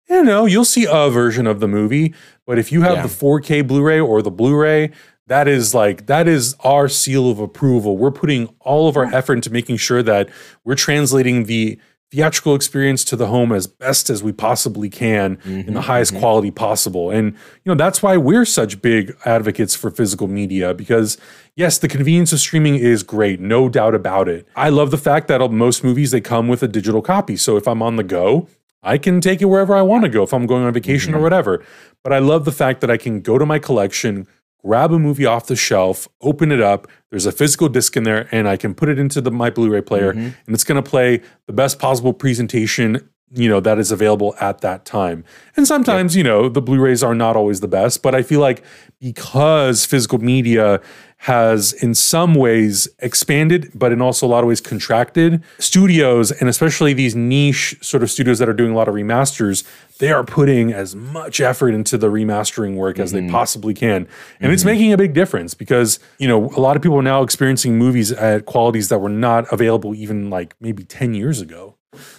you 0.09 0.23
know, 0.23 0.47
you'll 0.47 0.65
see 0.65 0.87
a 0.89 1.09
version 1.11 1.45
of 1.45 1.59
the 1.59 1.67
movie. 1.67 2.15
But 2.47 2.57
if 2.57 2.71
you 2.71 2.81
have 2.81 2.95
Yeah. 2.97 3.03
the 3.03 3.09
4K 3.09 3.61
Blu-ray 3.61 3.99
or 3.99 4.23
the 4.23 4.31
Blu-ray, 4.31 4.89
that 5.27 5.47
is 5.47 5.75
like 5.75 6.07
that 6.07 6.27
is 6.27 6.55
our 6.63 6.87
seal 6.87 7.29
of 7.29 7.37
approval. 7.39 7.95
We're 7.95 8.09
putting 8.11 8.49
all 8.61 8.87
of 8.89 8.97
our 8.97 9.05
effort 9.13 9.33
into 9.35 9.51
making 9.51 9.77
sure 9.77 10.01
that 10.01 10.29
we're 10.63 10.73
translating 10.73 11.43
the 11.43 11.77
theatrical 12.11 12.55
experience 12.55 13.03
to 13.03 13.15
the 13.15 13.27
home 13.27 13.51
as 13.51 13.67
best 13.67 14.09
as 14.09 14.23
we 14.23 14.31
possibly 14.31 14.89
can 14.89 15.37
in 15.45 15.73
the 15.73 15.79
Mhm, 15.79 15.83
highest 15.83 16.13
mhm. 16.13 16.19
quality 16.19 16.51
possible. 16.51 17.09
And 17.09 17.33
you 17.33 17.71
know, 17.71 17.75
that's 17.75 18.01
why 18.03 18.15
we're 18.15 18.45
such 18.45 18.81
big 18.81 19.15
advocates 19.25 19.75
for 19.75 19.89
physical 19.89 20.27
media 20.27 20.73
because 20.73 21.17
yes, 21.55 21.77
the 21.77 21.87
convenience 21.87 22.31
of 22.31 22.39
streaming 22.39 22.75
is 22.75 23.03
great, 23.03 23.39
no 23.39 23.67
doubt 23.69 23.95
about 23.95 24.29
it. 24.29 24.47
I 24.55 24.69
love 24.69 24.91
the 24.91 24.97
fact 24.97 25.27
that 25.29 25.41
most 25.51 25.83
movies 25.83 26.11
they 26.11 26.21
come 26.21 26.47
with 26.47 26.61
a 26.63 26.67
digital 26.67 27.01
copy. 27.01 27.35
So 27.37 27.57
if 27.57 27.67
I'm 27.67 27.81
on 27.81 27.95
the 27.95 28.03
go, 28.03 28.47
I 28.83 28.99
can 28.99 29.19
take 29.19 29.41
it 29.41 29.45
wherever 29.45 29.75
I 29.75 29.81
want 29.81 30.03
to 30.03 30.09
go 30.09 30.21
if 30.21 30.31
I'm 30.33 30.45
going 30.45 30.63
on 30.63 30.71
vacation 30.73 31.13
Mhm. 31.13 31.17
or 31.17 31.21
whatever. 31.21 31.63
But 32.03 32.13
I 32.13 32.19
love 32.19 32.45
the 32.45 32.51
fact 32.51 32.81
that 32.81 32.91
I 32.91 32.97
can 32.97 33.19
go 33.21 33.39
to 33.39 33.45
my 33.45 33.57
collection, 33.57 34.27
grab 34.65 34.91
a 34.91 34.97
movie 34.99 35.25
off 35.27 35.45
the 35.45 35.55
shelf, 35.55 36.07
open 36.21 36.51
it 36.51 36.59
up. 36.61 36.87
There's 37.11 37.27
a 37.27 37.31
physical 37.31 37.69
disc 37.69 37.95
in 37.95 38.03
there, 38.03 38.27
and 38.31 38.47
I 38.47 38.57
can 38.57 38.73
put 38.73 38.89
it 38.89 38.97
into 38.97 39.21
the 39.21 39.29
my 39.31 39.49
Blu-ray 39.51 39.81
player, 39.81 40.13
Mhm. 40.13 40.33
and 40.45 40.53
it's 40.55 40.63
going 40.63 40.81
to 40.83 40.89
play 40.89 41.21
the 41.47 41.53
best 41.53 41.77
possible 41.79 42.13
presentation 42.13 43.07
you 43.33 43.49
know 43.49 43.59
that 43.59 43.79
is 43.79 43.91
available 43.91 44.35
at 44.39 44.61
that 44.61 44.85
time 44.85 45.23
and 45.57 45.67
sometimes 45.67 46.15
you 46.15 46.23
know 46.23 46.47
the 46.47 46.61
blu-rays 46.61 47.01
are 47.03 47.15
not 47.15 47.35
always 47.35 47.59
the 47.59 47.67
best 47.67 48.03
but 48.03 48.13
i 48.13 48.21
feel 48.21 48.39
like 48.39 48.61
because 49.01 49.83
physical 49.83 50.19
media 50.19 50.79
has 51.19 51.71
in 51.73 51.95
some 51.95 52.35
ways 52.35 52.87
expanded 52.99 53.71
but 53.73 53.91
in 53.91 54.01
also 54.01 54.25
a 54.25 54.29
lot 54.29 54.43
of 54.43 54.47
ways 54.47 54.59
contracted 54.61 55.41
studios 55.59 56.29
and 56.31 56.49
especially 56.49 56.93
these 56.93 57.15
niche 57.15 57.75
sort 57.81 58.03
of 58.03 58.11
studios 58.11 58.37
that 58.37 58.49
are 58.49 58.53
doing 58.53 58.71
a 58.71 58.75
lot 58.75 58.87
of 58.87 58.93
remasters 58.93 59.63
they 59.99 60.11
are 60.11 60.23
putting 60.25 60.73
as 60.73 60.93
much 60.95 61.39
effort 61.39 61.69
into 61.73 61.97
the 61.97 62.07
remastering 62.11 62.75
work 62.75 62.99
as 62.99 63.11
they 63.13 63.21
Mhm. 63.21 63.31
possibly 63.31 63.73
can 63.73 64.07
and 64.41 64.51
it's 64.51 64.63
Mhm. 64.63 64.67
making 64.67 64.93
a 64.93 64.97
big 64.97 65.13
difference 65.13 65.53
because 65.53 65.99
you 66.19 66.27
know 66.27 66.51
a 66.55 66.59
lot 66.59 66.75
of 66.75 66.81
people 66.81 66.97
are 66.97 67.01
now 67.03 67.23
experiencing 67.23 67.77
movies 67.77 68.11
at 68.11 68.45
qualities 68.45 68.89
that 68.89 68.99
were 68.99 69.09
not 69.09 69.51
available 69.53 69.95
even 69.95 70.29
like 70.29 70.53
maybe 70.59 70.83
10 70.83 71.13
years 71.13 71.39
ago 71.41 71.75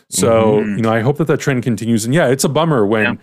so, 0.08 0.62
Mhm. 0.62 0.76
you 0.76 0.82
know, 0.82 0.90
I 0.90 1.00
hope 1.00 1.18
that 1.18 1.26
that 1.26 1.38
trend 1.38 1.62
continues. 1.62 2.06
And 2.06 2.14
yeah, 2.14 2.28
it's 2.28 2.44
a 2.44 2.48
bummer 2.48 2.86
when 2.86 3.04
Yeah. 3.04 3.14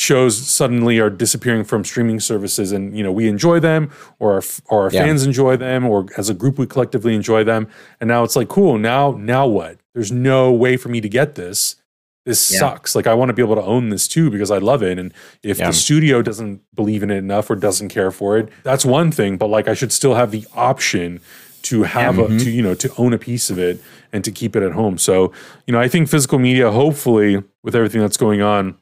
Shows 0.00 0.36
suddenly 0.36 0.98
are 0.98 1.10
disappearing 1.10 1.62
from 1.64 1.84
streaming 1.84 2.18
services 2.20 2.72
and, 2.72 2.96
you 2.96 3.02
know, 3.04 3.12
we 3.12 3.28
enjoy 3.28 3.60
them 3.60 3.90
or 4.18 4.32
our, 4.34 4.42
or 4.70 4.82
our 4.84 4.90
Yeah. 4.90 5.04
fans 5.04 5.24
enjoy 5.24 5.56
them 5.56 5.84
or 5.86 6.06
as 6.16 6.30
a 6.30 6.34
group 6.34 6.58
we 6.58 6.66
collectively 6.66 7.14
enjoy 7.14 7.44
them. 7.44 7.68
And 8.00 8.08
now 8.08 8.24
it's 8.24 8.34
like, 8.34 8.48
cool, 8.48 8.78
now 8.78 9.14
now 9.18 9.46
what? 9.46 9.76
There's 9.94 10.10
no 10.10 10.50
way 10.52 10.76
for 10.78 10.88
me 10.88 11.00
to 11.02 11.08
get 11.08 11.34
this. 11.34 11.76
This 12.24 12.50
Yeah. 12.52 12.60
sucks. 12.60 12.94
Like 12.94 13.06
I 13.06 13.12
want 13.14 13.28
to 13.28 13.34
be 13.34 13.42
able 13.42 13.56
to 13.56 13.62
own 13.62 13.90
this 13.90 14.08
too 14.08 14.30
because 14.30 14.50
I 14.50 14.58
love 14.58 14.82
it. 14.82 14.98
And 14.98 15.12
if 15.42 15.58
Yeah. 15.58 15.66
the 15.68 15.72
studio 15.74 16.22
doesn't 16.22 16.60
believe 16.74 17.02
in 17.02 17.10
it 17.10 17.16
enough 17.18 17.50
or 17.50 17.56
doesn't 17.56 17.88
care 17.90 18.10
for 18.10 18.38
it, 18.38 18.48
that's 18.62 18.84
one 18.86 19.10
thing. 19.12 19.36
But 19.36 19.48
like 19.48 19.68
I 19.68 19.74
should 19.74 19.92
still 19.92 20.14
have 20.14 20.30
the 20.30 20.44
option 20.54 21.20
to 21.62 21.82
have 21.82 22.18
a, 22.18 22.22
Mhm. 22.24 22.42
to 22.44 22.50
you 22.50 22.62
know 22.62 22.72
to 22.74 22.90
own 22.96 23.12
a 23.12 23.18
piece 23.18 23.50
of 23.50 23.58
it 23.58 23.82
and 24.14 24.24
to 24.24 24.30
keep 24.30 24.56
it 24.56 24.62
at 24.62 24.72
home. 24.72 24.96
So 24.96 25.30
you 25.66 25.72
know 25.72 25.80
I 25.80 25.88
think 25.88 26.08
physical 26.08 26.38
media, 26.38 26.70
hopefully, 26.70 27.42
with 27.62 27.74
everything 27.76 28.00
that's 28.00 28.16
going 28.16 28.40
on, 28.40 28.76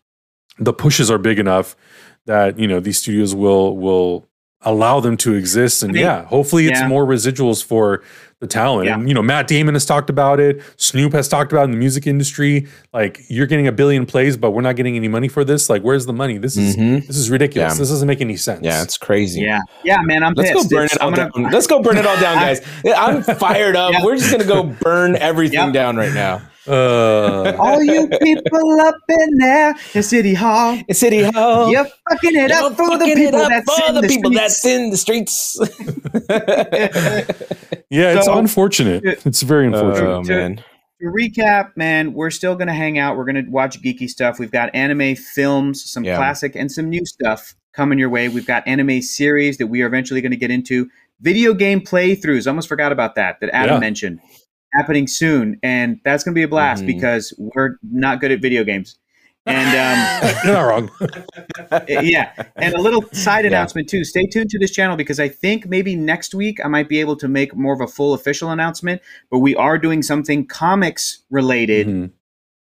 the 0.59 0.73
pushes 0.73 1.11
are 1.11 1.19
big 1.19 1.39
enough 1.39 1.77
that 2.27 2.59
you 2.59 2.67
know 2.69 2.81
these 2.81 2.99
studios 2.99 3.35
will 3.35 3.77
will 3.77 4.27
allow 4.63 4.99
them 4.99 5.17
to 5.17 5.35
exist 5.35 5.85
and 5.85 5.93
I 5.93 5.95
mean, 5.95 6.03
yeah 6.03 6.25
hopefully 6.25 6.67
it's 6.67 6.81
yeah. 6.81 6.89
more 6.89 7.07
residuals 7.07 7.63
for 7.65 8.03
the 8.41 8.49
talent 8.49 8.87
Yeah. 8.89 8.95
and 8.95 9.09
you 9.09 9.15
know 9.15 9.23
matt 9.23 9.47
damon 9.47 9.77
has 9.77 9.87
talked 9.87 10.11
about 10.11 10.41
it 10.41 10.61
snoop 10.77 11.13
has 11.13 11.29
talked 11.29 11.53
about 11.53 11.63
it 11.63 11.65
in 11.67 11.71
the 11.71 11.77
music 11.77 12.09
industry 12.09 12.67
like 12.93 13.21
you're 13.29 13.47
getting 13.47 13.69
a 13.69 13.73
billion 13.73 14.05
plays 14.05 14.37
but 14.37 14.51
we're 14.51 14.63
not 14.63 14.75
getting 14.75 14.97
any 14.97 15.07
money 15.07 15.29
for 15.29 15.45
this 15.45 15.71
like 15.71 15.83
where's 15.83 16.07
the 16.07 16.13
money 16.13 16.39
this 16.39 16.57
is 16.57 16.77
Mhm. 16.77 17.07
this 17.07 17.17
is 17.17 17.31
ridiculous 17.31 17.75
Yeah. 17.75 17.79
this 17.79 17.89
doesn't 17.89 18.09
make 18.09 18.21
any 18.21 18.37
sense 18.37 18.61
Yeah, 18.65 18.83
it's 18.83 18.99
crazy. 18.99 19.43
yeah, 19.43 19.61
yeah, 19.85 20.03
man, 20.03 20.25
I'm 20.25 20.35
Let's 20.35 20.51
pissed. 20.51 20.71
go 20.71 20.77
burn 20.77 20.85
It's- 20.87 20.97
it 20.97 21.03
all 21.03 21.11
gonna- 21.13 21.31
down. 21.37 21.53
Let's 21.53 21.69
go 21.69 21.81
burn 21.81 21.97
it 21.97 22.05
all 22.07 22.19
down, 22.21 22.35
guys. 22.37 22.61
I'm 22.97 23.23
fired 23.23 23.77
up. 23.77 23.93
Yeah. 23.93 24.05
We're 24.05 24.17
just 24.17 24.33
gonna 24.33 24.45
go 24.45 24.65
burn 24.65 25.15
everything 25.21 25.55
Yeah. 25.69 25.71
down 25.73 25.97
right 25.97 26.13
now. 26.13 26.43
Uh, 26.69 27.57
All 27.59 27.83
you 27.83 28.09
people 28.23 28.81
up 28.83 28.97
in 29.09 29.39
there 29.39 29.75
in 29.95 30.03
City 30.03 30.35
Hall, 30.35 30.79
It's 30.89 31.01
City 31.01 31.23
Hall. 31.23 31.71
you're 31.73 31.87
fucking 32.11 32.35
it 32.37 32.51
You're 32.51 32.65
up 32.65 32.77
for 32.77 32.99
the 32.99 33.05
people 33.15 33.39
that's 33.49 33.75
for 33.81 33.89
in 33.89 33.95
the 33.95 34.01
the 34.03 34.09
people 34.09 34.31
streets. 34.31 34.63
that's 34.63 34.65
in 34.67 34.91
the 34.91 34.97
streets. 34.97 35.59
yeah, 37.91 38.17
it's 38.17 38.27
So- 38.27 38.39
unfortunate. 38.39 39.03
It's 39.05 39.43
very 39.43 39.67
unfortunate. 39.67 40.09
oh 40.09 40.23
man. 40.23 40.57
to 41.01 41.07
recap, 41.07 41.77
man, 41.77 42.13
we're 42.13 42.31
still 42.31 42.55
going 42.55 42.69
to 42.69 42.75
hang 42.75 42.99
out. 42.99 43.17
We're 43.17 43.25
going 43.25 43.45
to 43.45 43.51
watch 43.51 43.81
geeky 43.83 44.09
stuff. 44.09 44.39
We've 44.39 44.51
got 44.51 44.71
anime 44.75 45.15
films, 45.15 45.89
some 45.91 46.05
Yeah. 46.05 46.17
classic, 46.17 46.55
and 46.57 46.71
some 46.71 46.89
new 46.89 47.05
stuff 47.07 47.55
coming 47.73 47.99
your 47.99 48.11
way. 48.11 48.29
We've 48.29 48.47
got 48.47 48.67
anime 48.67 49.01
series 49.03 49.59
that 49.59 49.69
we 49.69 49.83
are 49.83 49.87
eventually 49.87 50.21
going 50.21 50.33
to 50.33 50.37
get 50.37 50.51
into. 50.51 50.89
Video 51.21 51.55
game 51.55 51.81
playthroughs. 51.81 52.47
I 52.47 52.51
almost 52.51 52.69
forgot 52.69 52.93
about 52.93 53.15
that, 53.17 53.41
that 53.41 53.51
Adam 53.55 53.77
Yeah. 53.77 53.81
mentioned. 53.81 54.21
Happening 54.75 55.07
soon. 55.07 55.59
And 55.63 56.01
that's 56.05 56.25
going 56.25 56.35
to 56.35 56.39
be 56.39 56.43
a 56.43 56.49
blast 56.49 56.83
Mhm. 56.83 56.87
because 56.87 57.33
we're 57.39 57.77
not 57.83 58.21
good 58.21 58.31
at 58.33 58.41
video 58.43 58.65
games. 58.65 58.99
And 59.47 59.67
um, 60.23 60.35
You're 60.45 60.53
not 60.55 60.63
wrong. 60.69 60.91
yeah, 61.89 62.33
and 62.57 62.75
a 62.75 62.81
little 62.81 63.03
side 63.13 63.45
Yeah. 63.45 63.49
announcement 63.49 63.89
too. 63.89 64.05
Stay 64.05 64.27
tuned 64.27 64.51
to 64.51 64.59
this 64.59 64.71
channel 64.71 64.95
because 64.97 65.19
I 65.19 65.29
think 65.29 65.67
maybe 65.67 65.97
next 65.97 66.35
week 66.35 66.59
I 66.63 66.69
might 66.69 66.89
be 66.89 67.01
able 67.01 67.17
to 67.17 67.29
make 67.29 67.57
more 67.57 67.73
of 67.73 67.81
a 67.81 67.87
full 67.87 68.13
official 68.13 68.51
announcement. 68.51 69.01
But 69.31 69.39
we 69.39 69.55
are 69.57 69.79
doing 69.79 70.03
something 70.03 70.47
comics 70.47 71.21
related 71.31 71.87
Mhm. 71.87 72.11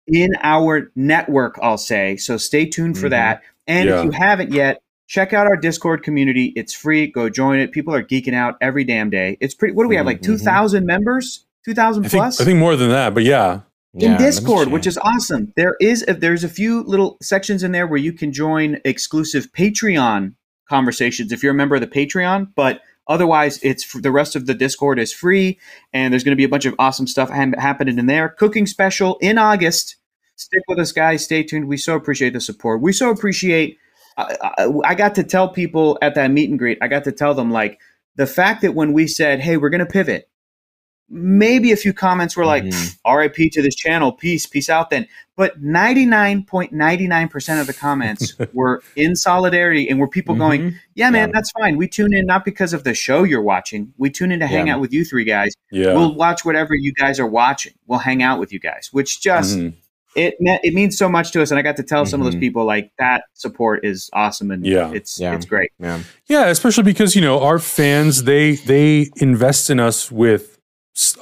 in 0.07 0.29
our 0.43 0.91
network. 0.95 1.57
I'll 1.59 1.79
say 1.79 2.17
so. 2.17 2.37
Stay 2.37 2.65
tuned 2.67 2.99
for 2.99 3.07
Mhm. 3.07 3.11
that. 3.11 3.41
And 3.67 3.89
Yeah. 3.89 3.99
if 3.99 4.05
you 4.05 4.11
haven't 4.11 4.53
yet, 4.53 4.79
check 5.07 5.33
out 5.33 5.47
our 5.47 5.57
Discord 5.57 6.03
community. 6.03 6.53
It's 6.55 6.73
free. 6.73 7.07
Go 7.07 7.29
join 7.29 7.57
it. 7.59 7.71
People 7.71 7.95
are 7.95 8.03
geeking 8.03 8.35
out 8.35 8.57
every 8.61 8.83
damn 8.83 9.09
day. 9.09 9.37
It's 9.39 9.55
pretty. 9.55 9.73
What 9.73 9.83
do 9.85 9.89
we 9.89 9.95
have? 9.95 10.05
Like 10.05 10.19
Mhm. 10.19 10.25
two 10.25 10.37
thousand 10.37 10.85
members. 10.85 11.44
Two 11.65 11.73
thousand 11.73 12.05
I 12.05 12.09
think, 12.09 12.21
plus 12.21 12.39
I 12.39 12.45
think 12.45 12.59
more 12.59 12.75
than 12.75 12.89
that, 12.89 13.13
but 13.13 13.23
yeah. 13.23 13.61
Yeah, 13.97 14.07
in 14.07 14.11
me 14.13 14.17
Discord, 14.17 14.67
which 14.67 14.85
is 14.85 14.97
awesome. 14.97 15.53
There 15.55 15.77
is 15.79 16.03
a, 16.07 16.13
there's 16.13 16.43
a 16.43 16.49
few 16.49 16.83
little 16.83 17.17
sections 17.21 17.63
in 17.63 17.71
there 17.71 17.87
where 17.87 17.97
you 17.97 18.11
can 18.11 18.33
join 18.33 18.79
exclusive 18.83 19.51
Patreon 19.53 20.35
conversations 20.67 21.31
if 21.31 21.41
you're 21.41 21.53
a 21.53 21.55
member 21.55 21.75
of 21.75 21.81
the 21.81 21.87
Patreon, 21.87 22.49
but 22.55 22.81
otherwise 23.07 23.57
it's 23.63 23.91
the 23.93 24.11
rest 24.11 24.35
of 24.35 24.47
the 24.47 24.53
Discord 24.53 24.99
is 24.99 25.13
free 25.13 25.57
and 25.93 26.11
there's 26.11 26.25
going 26.25 26.33
to 26.33 26.37
be 26.37 26.43
a 26.43 26.49
bunch 26.49 26.65
of 26.65 26.75
awesome 26.77 27.07
stuff 27.07 27.29
ha- 27.29 27.51
happening 27.57 27.97
in 27.97 28.05
there. 28.07 28.29
Cooking 28.29 28.65
special 28.65 29.17
in 29.21 29.37
August. 29.37 29.95
Stick 30.35 30.63
with 30.67 30.79
us 30.79 30.91
guys, 30.91 31.23
stay 31.23 31.43
tuned. 31.43 31.67
We 31.67 31.77
so 31.77 31.95
appreciate 31.95 32.33
the 32.33 32.41
support. 32.41 32.81
We 32.81 32.91
so 32.91 33.09
appreciate 33.09 33.77
I, 34.17 34.37
I, 34.57 34.67
I 34.83 34.95
got 34.95 35.15
to 35.15 35.23
tell 35.23 35.49
people 35.49 35.97
at 36.01 36.15
that 36.15 36.31
meet 36.31 36.49
and 36.49 36.59
greet, 36.59 36.77
I 36.81 36.87
got 36.87 37.05
to 37.05 37.11
tell 37.11 37.33
them 37.33 37.51
like 37.51 37.79
the 38.15 38.27
fact 38.27 38.61
that 38.61 38.73
when 38.73 38.93
we 38.93 39.07
said, 39.07 39.39
"Hey, 39.39 39.57
we're 39.57 39.69
going 39.69 39.79
to 39.79 39.85
pivot," 39.85 40.29
maybe 41.09 41.71
a 41.71 41.75
few 41.77 41.93
comments 41.93 42.35
were 42.35 42.45
like, 42.45 42.63
Mhm. 42.63 42.95
RIP 43.05 43.51
to 43.51 43.61
this 43.61 43.75
channel, 43.75 44.11
peace, 44.11 44.45
peace 44.47 44.69
out 44.69 44.89
then. 44.89 45.07
But 45.37 45.61
99.99% 45.61 47.59
of 47.61 47.67
the 47.67 47.73
comments 47.73 48.33
were 48.53 48.81
in 48.95 49.15
solidarity 49.15 49.87
and 49.89 49.99
were 49.99 50.07
people 50.07 50.35
going, 50.35 50.61
Mhm. 50.61 50.75
yeah, 50.95 51.09
man, 51.09 51.29
Yeah. 51.29 51.33
that's 51.33 51.51
fine. 51.51 51.77
We 51.77 51.87
tune 51.87 52.13
in 52.13 52.25
not 52.25 52.45
because 52.45 52.73
of 52.73 52.83
the 52.83 52.93
show 52.93 53.23
you're 53.23 53.41
watching. 53.41 53.93
We 53.97 54.09
tune 54.09 54.31
in 54.31 54.39
to 54.39 54.47
hang 54.47 54.69
out 54.69 54.79
with 54.81 54.93
you 54.93 55.05
three 55.05 55.25
guys. 55.25 55.53
Yeah. 55.71 55.93
We'll 55.93 56.15
watch 56.15 56.43
whatever 56.45 56.73
you 56.75 56.93
guys 56.93 57.19
are 57.19 57.27
watching. 57.27 57.73
We'll 57.87 57.99
hang 57.99 58.23
out 58.23 58.39
with 58.39 58.51
you 58.53 58.59
guys, 58.59 58.89
which 58.91 59.21
just, 59.21 59.57
Mhm. 59.57 59.73
it 60.15 60.35
it 60.39 60.73
means 60.73 60.97
so 60.97 61.09
much 61.09 61.31
to 61.33 61.41
us. 61.41 61.51
And 61.51 61.59
I 61.59 61.61
got 61.61 61.75
to 61.77 61.83
tell 61.83 62.05
some 62.05 62.21
of 62.21 62.25
those 62.25 62.35
Mhm. 62.35 62.39
people 62.39 62.65
like 62.65 62.91
that 62.97 63.25
support 63.33 63.83
is 63.85 64.09
awesome. 64.13 64.49
And 64.51 64.65
Yeah. 64.65 64.91
it's, 64.93 65.19
Yeah. 65.19 65.35
it's 65.35 65.45
great. 65.45 65.71
Yeah. 65.79 65.99
Yeah, 66.27 66.47
especially 66.47 66.83
because 66.83 67.15
you 67.15 67.21
know 67.21 67.41
our 67.41 67.59
fans 67.59 68.23
they 68.23 68.55
they 68.55 69.09
invest 69.17 69.69
in 69.69 69.79
us 69.79 70.09
with 70.11 70.54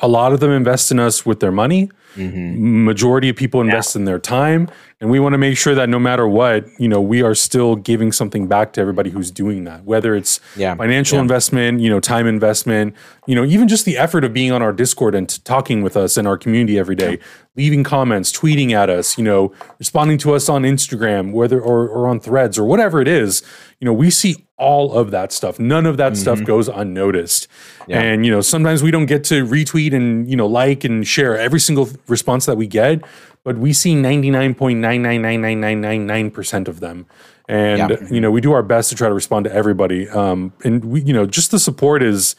a 0.01 0.07
lot 0.07 0.34
of 0.34 0.39
them 0.39 0.51
invest 0.51 0.91
in 0.91 0.99
us 0.99 1.26
with 1.26 1.39
their 1.39 1.51
money. 1.51 1.89
Mhm. 2.15 2.84
Majority 2.86 3.30
of 3.30 3.36
people 3.36 3.59
invest 3.61 3.95
in 3.95 4.05
their 4.05 4.19
time, 4.19 4.69
and 5.02 5.10
we 5.10 5.20
want 5.20 5.34
to 5.34 5.38
make 5.38 5.58
sure 5.58 5.76
that 5.76 5.89
no 5.89 6.00
matter 6.00 6.28
what, 6.28 6.66
you 6.80 6.88
know, 6.88 7.02
we 7.02 7.22
are 7.22 7.36
still 7.36 7.76
giving 7.76 8.12
something 8.12 8.48
back 8.48 8.74
to 8.74 8.82
everybody 8.82 9.10
who's 9.10 9.32
doing 9.32 9.64
that. 9.66 9.84
Whether 9.84 10.16
it's 10.16 10.39
Yeah. 10.56 10.76
financial 10.76 11.18
Yeah. 11.18 11.24
investment, 11.24 11.82
you 11.82 11.89
know, 11.89 12.00
time 12.00 12.26
investment, 12.28 12.94
you 13.28 13.36
know, 13.36 13.44
even 13.44 13.68
just 13.68 13.86
the 13.86 13.98
effort 13.98 14.24
of 14.24 14.34
being 14.34 14.52
on 14.52 14.62
our 14.62 14.72
Discord 14.74 15.16
and 15.16 15.28
t- 15.28 15.41
talking 15.44 15.82
with 15.82 15.98
us 15.98 16.18
in 16.18 16.26
our 16.26 16.38
community 16.38 16.80
every 16.80 16.96
day, 16.96 17.20
leaving 17.56 17.84
comments, 17.84 18.32
tweeting 18.32 18.72
at 18.72 18.89
us, 18.89 19.18
you 19.18 19.24
know, 19.24 19.52
responding 19.80 20.18
to 20.20 20.34
us 20.34 20.48
on 20.48 20.64
Instagram, 20.64 21.32
whether 21.32 21.60
or, 21.60 21.88
or 21.88 22.08
on 22.08 22.20
threads 22.20 22.58
or 22.58 22.64
whatever 22.64 23.02
it 23.02 23.08
is, 23.08 23.44
you 23.80 23.86
know, 23.86 23.94
we 23.94 24.10
see 24.10 24.38
all 24.58 24.94
of 24.94 25.12
that 25.12 25.32
stuff. 25.34 25.60
None 25.60 25.86
of 25.86 25.98
that 25.98 26.16
stuff 26.16 26.38
mm-hmm. 26.38 26.46
goes 26.46 26.70
unnoticed. 26.70 27.48
Yeah. 27.88 28.00
And, 28.00 28.26
you 28.26 28.32
know, 28.32 28.39
sometimes 28.39 28.82
we 28.82 28.91
don't 28.91 29.08
get 29.08 29.26
to 29.26 29.46
retweet 29.46 29.94
and, 29.94 30.30
you 30.30 30.38
know, 30.38 30.48
like 30.48 30.86
and 30.86 31.06
share 31.06 31.38
every 31.38 31.60
single 31.60 31.89
response 32.08 32.46
that 32.46 32.56
we 32.56 32.68
get, 32.68 33.04
but 33.44 33.58
we 33.58 33.74
see 33.74 33.96
99.9999999% 33.96 36.68
of 36.68 36.80
them. 36.80 37.06
And, 37.48 37.89
Yeah. 37.89 37.96
you 38.10 38.22
know, 38.22 38.32
we 38.32 38.41
do 38.41 38.54
our 38.54 38.64
best 38.64 38.89
to 38.89 38.96
try 38.96 39.08
to 39.08 39.14
respond 39.14 39.44
to 39.46 39.54
everybody. 39.54 40.08
Um, 40.10 40.54
and 40.64 40.84
we, 40.86 41.02
you 41.02 41.14
know, 41.14 41.26
just 41.26 41.52
the 41.52 41.60
support 41.60 42.02
is, 42.02 42.36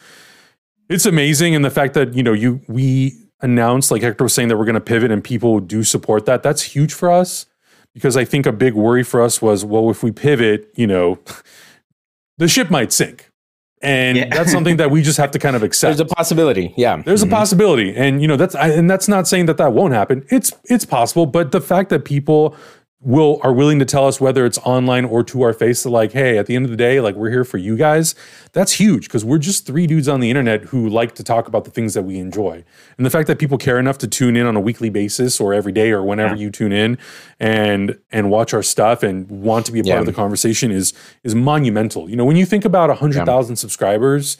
it's 0.89 1.05
amazing. 1.05 1.55
And 1.55 1.63
the 1.63 1.69
fact 1.69 1.93
that, 1.93 2.13
you 2.15 2.23
know, 2.23 2.33
you, 2.33 2.61
we 2.67 3.13
announced, 3.41 3.91
like 3.91 4.01
Hector 4.01 4.23
was 4.23 4.33
saying, 4.33 4.49
that 4.49 4.57
we're 4.57 4.65
going 4.65 4.73
to 4.75 4.81
pivot 4.81 5.11
and 5.11 5.23
people 5.23 5.59
do 5.59 5.83
support 5.83 6.25
that. 6.25 6.41
That's 6.43 6.63
huge 6.63 6.93
for 6.93 7.11
us 7.11 7.45
because 7.93 8.17
I 8.17 8.25
think 8.25 8.45
a 8.47 8.51
big 8.51 8.73
worry 8.73 9.03
for 9.03 9.21
us 9.21 9.41
was, 9.41 9.63
well, 9.63 9.89
if 9.91 10.01
we 10.01 10.11
pivot, 10.11 10.71
you 10.75 10.87
know, 10.87 11.19
the 12.37 12.47
ship 12.47 12.71
might 12.71 12.91
sink. 12.91 13.29
And 13.85 14.17
Yeah. 14.17 14.27
that's 14.31 14.51
something 14.51 14.77
that 14.77 14.89
we 14.91 15.01
just 15.03 15.17
have 15.17 15.31
to 15.31 15.39
kind 15.39 15.55
of 15.55 15.63
accept. 15.69 15.97
There's 15.97 16.11
a 16.11 16.15
possibility. 16.15 16.73
Yeah. 16.75 17.01
There's 17.05 17.23
Mhm. 17.23 17.27
a 17.27 17.29
possibility, 17.29 17.95
and 17.95 18.21
you 18.21 18.27
know 18.27 18.35
that's 18.35 18.55
I, 18.55 18.69
and 18.69 18.89
that's 18.89 19.07
not 19.07 19.27
saying 19.27 19.45
that 19.45 19.57
that 19.57 19.73
won't 19.73 19.93
happen. 19.93 20.25
It's 20.29 20.51
it's 20.65 20.85
possible, 20.85 21.25
but 21.25 21.51
the 21.51 21.61
fact 21.61 21.89
that 21.91 22.03
people 22.03 22.55
will 23.05 23.39
are 23.43 23.53
willing 23.53 23.77
to 23.79 23.85
tell 23.85 24.07
us 24.07 24.19
whether 24.19 24.45
it's 24.45 24.57
online 24.59 25.05
or 25.05 25.23
to 25.23 25.43
our 25.43 25.53
face 25.53 25.83
that 25.83 25.91
like, 25.91 26.11
hey, 26.11 26.39
at 26.39 26.47
the 26.47 26.55
end 26.55 26.65
of 26.65 26.71
the 26.71 26.75
day, 26.77 26.99
like 26.99 27.13
we're 27.15 27.29
here 27.29 27.45
for 27.45 27.57
you 27.59 27.77
guys. 27.77 28.15
That's 28.51 28.73
huge 28.73 29.03
because 29.07 29.23
we're 29.23 29.37
just 29.37 29.65
three 29.67 29.85
dudes 29.85 30.07
on 30.09 30.19
the 30.21 30.29
internet 30.29 30.63
who 30.65 30.89
like 30.89 31.13
to 31.15 31.23
talk 31.23 31.47
about 31.47 31.65
the 31.65 31.71
things 31.71 31.93
that 31.93 32.01
we 32.01 32.17
enjoy, 32.17 32.63
and 32.97 33.05
the 33.05 33.09
fact 33.11 33.27
that 33.27 33.37
people 33.37 33.57
care 33.59 33.77
enough 33.79 33.99
to 33.99 34.07
tune 34.07 34.35
in 34.35 34.45
on 34.47 34.55
a 34.55 34.59
weekly 34.59 34.89
basis 34.89 35.39
or 35.39 35.53
every 35.53 35.71
day 35.71 35.91
or 35.91 36.03
whenever 36.03 36.35
you 36.35 36.49
tune 36.49 36.71
in 36.73 36.97
and 37.39 37.97
and 38.11 38.31
watch 38.31 38.53
our 38.53 38.63
stuff 38.63 39.03
and 39.03 39.29
want 39.29 39.65
to 39.67 39.71
be 39.71 39.79
a 39.79 39.83
part 39.83 39.93
Yeah. 39.95 39.99
of 39.99 40.05
the 40.07 40.13
conversation 40.13 40.71
is 40.71 40.91
is 41.23 41.35
monumental. 41.35 42.09
You 42.09 42.15
know, 42.15 42.25
when 42.25 42.37
you 42.37 42.45
think 42.45 42.65
about 42.65 42.89
hundred 42.97 43.25
thousand 43.25 43.57
subscribers 43.57 44.37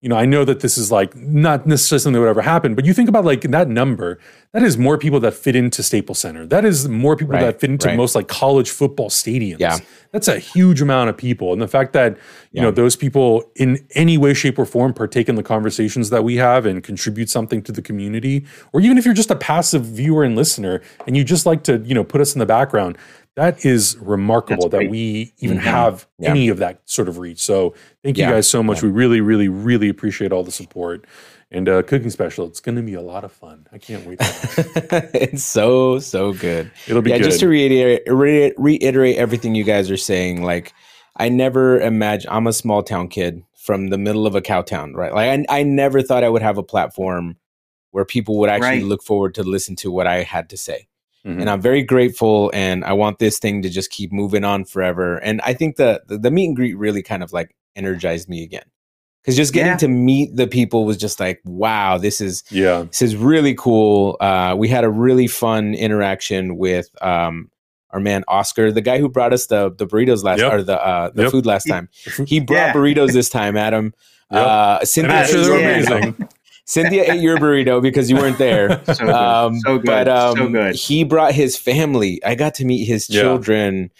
you 0.00 0.08
know, 0.08 0.16
I 0.16 0.26
know 0.26 0.44
that 0.44 0.60
this 0.60 0.78
is 0.78 0.92
like 0.92 1.16
not 1.16 1.66
necessarily 1.66 2.00
something 2.00 2.14
that 2.14 2.20
would 2.20 2.28
ever 2.28 2.40
happen, 2.42 2.76
but 2.76 2.84
you 2.84 2.94
think 2.94 3.08
about 3.08 3.24
like 3.24 3.40
that 3.42 3.68
number, 3.68 4.20
that 4.52 4.62
is 4.62 4.78
more 4.78 4.96
people 4.96 5.18
that 5.20 5.34
fit 5.34 5.56
into 5.56 5.82
Staples 5.82 6.20
Center. 6.20 6.46
That 6.46 6.64
is 6.64 6.88
more 6.88 7.16
people 7.16 7.34
Right, 7.34 7.40
that 7.42 7.60
fit 7.60 7.70
into 7.70 7.88
right. 7.88 7.96
most 7.96 8.14
like 8.14 8.28
college 8.28 8.70
football 8.70 9.10
stadiums. 9.10 9.58
Yeah. 9.58 9.78
That's 10.12 10.28
a 10.28 10.38
huge 10.38 10.80
amount 10.80 11.10
of 11.10 11.16
people. 11.16 11.52
And 11.52 11.60
the 11.60 11.66
fact 11.66 11.94
that, 11.94 12.12
you 12.12 12.18
Yeah. 12.52 12.62
know, 12.62 12.70
those 12.70 12.94
people 12.94 13.50
in 13.56 13.84
any 13.96 14.16
way, 14.16 14.34
shape, 14.34 14.56
or 14.58 14.64
form 14.64 14.94
partake 14.94 15.28
in 15.28 15.34
the 15.34 15.42
conversations 15.42 16.10
that 16.10 16.22
we 16.22 16.36
have 16.36 16.64
and 16.64 16.80
contribute 16.82 17.28
something 17.28 17.60
to 17.62 17.72
the 17.72 17.82
community, 17.82 18.46
or 18.72 18.80
even 18.80 18.98
if 18.98 19.04
you're 19.04 19.14
just 19.14 19.32
a 19.32 19.36
passive 19.36 19.84
viewer 19.84 20.22
and 20.22 20.36
listener 20.36 20.80
and 21.08 21.16
you 21.16 21.24
just 21.24 21.44
like 21.44 21.64
to, 21.64 21.78
you 21.84 21.94
know, 21.94 22.04
put 22.04 22.20
us 22.20 22.34
in 22.34 22.38
the 22.38 22.46
background, 22.46 22.96
that 23.38 23.64
is 23.64 23.96
remarkable 24.00 24.68
that 24.68 24.90
we 24.90 25.32
even 25.38 25.58
Mhm. 25.58 25.62
have 25.62 26.06
Yeah. 26.18 26.30
any 26.30 26.48
of 26.48 26.58
that 26.58 26.80
sort 26.86 27.08
of 27.08 27.18
reach. 27.18 27.38
So 27.38 27.72
thank 28.02 28.18
you 28.18 28.24
Yeah. 28.24 28.32
guys 28.32 28.48
so 28.48 28.62
much. 28.62 28.78
Yeah. 28.82 28.88
We 28.88 28.90
really, 28.92 29.20
really, 29.20 29.48
really 29.48 29.88
appreciate 29.88 30.32
all 30.32 30.42
the 30.42 30.50
support. 30.52 31.06
And 31.50 31.68
uh, 31.68 31.82
cooking 31.82 32.10
special, 32.10 32.46
it's 32.46 32.60
going 32.60 32.74
to 32.76 32.82
be 32.82 32.94
a 32.94 33.00
lot 33.00 33.24
of 33.24 33.32
fun. 33.32 33.66
I 33.72 33.78
can't 33.78 34.04
wait. 34.06 34.18
it's 35.14 35.44
so 35.44 35.98
so 35.98 36.32
good. 36.32 36.70
It'll 36.88 37.00
be 37.00 37.10
yeah, 37.10 37.18
good. 37.18 37.24
just 37.24 37.40
to 37.40 37.48
reiterate, 37.48 38.02
re- 38.06 38.52
reiterate 38.58 39.16
everything 39.16 39.54
you 39.54 39.64
guys 39.64 39.90
are 39.90 39.96
saying. 39.96 40.42
Like, 40.42 40.72
I 41.16 41.28
never 41.28 41.80
imagined. 41.80 42.32
I'm 42.34 42.46
a 42.46 42.52
small 42.52 42.82
town 42.82 43.08
kid 43.08 43.42
from 43.56 43.88
the 43.88 43.98
middle 43.98 44.26
of 44.26 44.34
a 44.34 44.40
cow 44.40 44.62
town, 44.62 44.94
right? 44.94 45.14
Like, 45.14 45.46
I, 45.48 45.60
I 45.60 45.62
never 45.62 46.02
thought 46.02 46.22
I 46.24 46.28
would 46.28 46.42
have 46.42 46.58
a 46.58 46.62
platform 46.62 47.36
where 47.92 48.04
people 48.04 48.38
would 48.38 48.50
actually 48.50 48.80
Right. 48.80 48.82
look 48.84 49.02
forward 49.02 49.34
to 49.36 49.42
listen 49.42 49.74
to 49.76 49.90
what 49.90 50.06
I 50.06 50.22
had 50.24 50.48
to 50.50 50.56
say. 50.56 50.88
Mhm. 51.28 51.40
And 51.42 51.50
I'm 51.50 51.60
very 51.60 51.82
grateful, 51.82 52.50
and 52.54 52.84
I 52.84 52.94
want 52.94 53.18
this 53.18 53.38
thing 53.38 53.60
to 53.62 53.68
just 53.68 53.90
keep 53.90 54.10
moving 54.12 54.44
on 54.44 54.64
forever. 54.64 55.18
And 55.18 55.40
I 55.42 55.52
think 55.52 55.76
the 55.76 56.02
the, 56.08 56.16
the 56.18 56.30
meet 56.30 56.46
and 56.46 56.56
greet 56.56 56.74
really 56.78 57.02
kind 57.02 57.22
of 57.22 57.32
like 57.32 57.54
energized 57.76 58.28
me 58.28 58.42
again, 58.42 58.64
because 59.22 59.36
just 59.36 59.52
getting 59.52 59.72
Yeah. 59.72 59.76
to 59.78 59.88
meet 59.88 60.34
the 60.34 60.46
people 60.46 60.84
was 60.86 60.96
just 60.96 61.20
like, 61.20 61.40
wow, 61.44 61.98
this 61.98 62.20
is 62.20 62.42
yeah. 62.50 62.84
this 62.88 63.02
is 63.02 63.14
really 63.14 63.54
cool. 63.54 64.16
Uh, 64.20 64.54
we 64.56 64.68
had 64.68 64.84
a 64.84 64.90
really 64.90 65.26
fun 65.26 65.74
interaction 65.74 66.56
with 66.56 66.88
um, 67.02 67.50
our 67.90 68.00
man 68.00 68.24
Oscar, 68.28 68.72
the 68.72 68.80
guy 68.80 68.98
who 68.98 69.08
brought 69.08 69.32
us 69.34 69.46
the 69.46 69.70
the 69.76 69.86
burritos 69.86 70.24
last 70.24 70.40
Yep. 70.40 70.52
or 70.52 70.62
the 70.62 70.80
uh, 70.82 71.10
the 71.14 71.22
Yep. 71.24 71.30
food 71.32 71.46
last 71.46 71.64
time. 71.64 71.88
He 72.26 72.40
brought 72.40 72.56
Yeah. 72.68 72.72
burritos 72.72 73.12
this 73.12 73.28
time, 73.28 73.56
Adam. 73.56 73.92
Yep. 74.30 74.46
Uh, 74.46 74.84
Cynthia, 74.84 75.26
sure 75.26 75.40
they're 75.42 75.50
your 75.50 75.60
Yeah. 75.60 75.80
burrito. 75.82 75.96
amazing. 76.02 76.28
Cynthia 76.68 77.12
ate 77.12 77.20
your 77.22 77.38
burrito 77.38 77.80
because 77.80 78.10
you 78.10 78.16
weren't 78.16 78.36
there. 78.38 78.82
So 78.94 79.04
good. 79.06 79.14
Um, 79.14 79.58
so 79.60 79.78
good. 79.78 79.86
But 79.86 80.08
um, 80.08 80.36
so 80.36 80.48
good. 80.48 80.74
he 80.74 81.02
brought 81.02 81.32
his 81.32 81.56
family. 81.56 82.22
I 82.24 82.34
got 82.34 82.54
to 82.56 82.64
meet 82.64 82.84
his 82.84 83.08
Yeah. 83.08 83.22
children. 83.22 83.90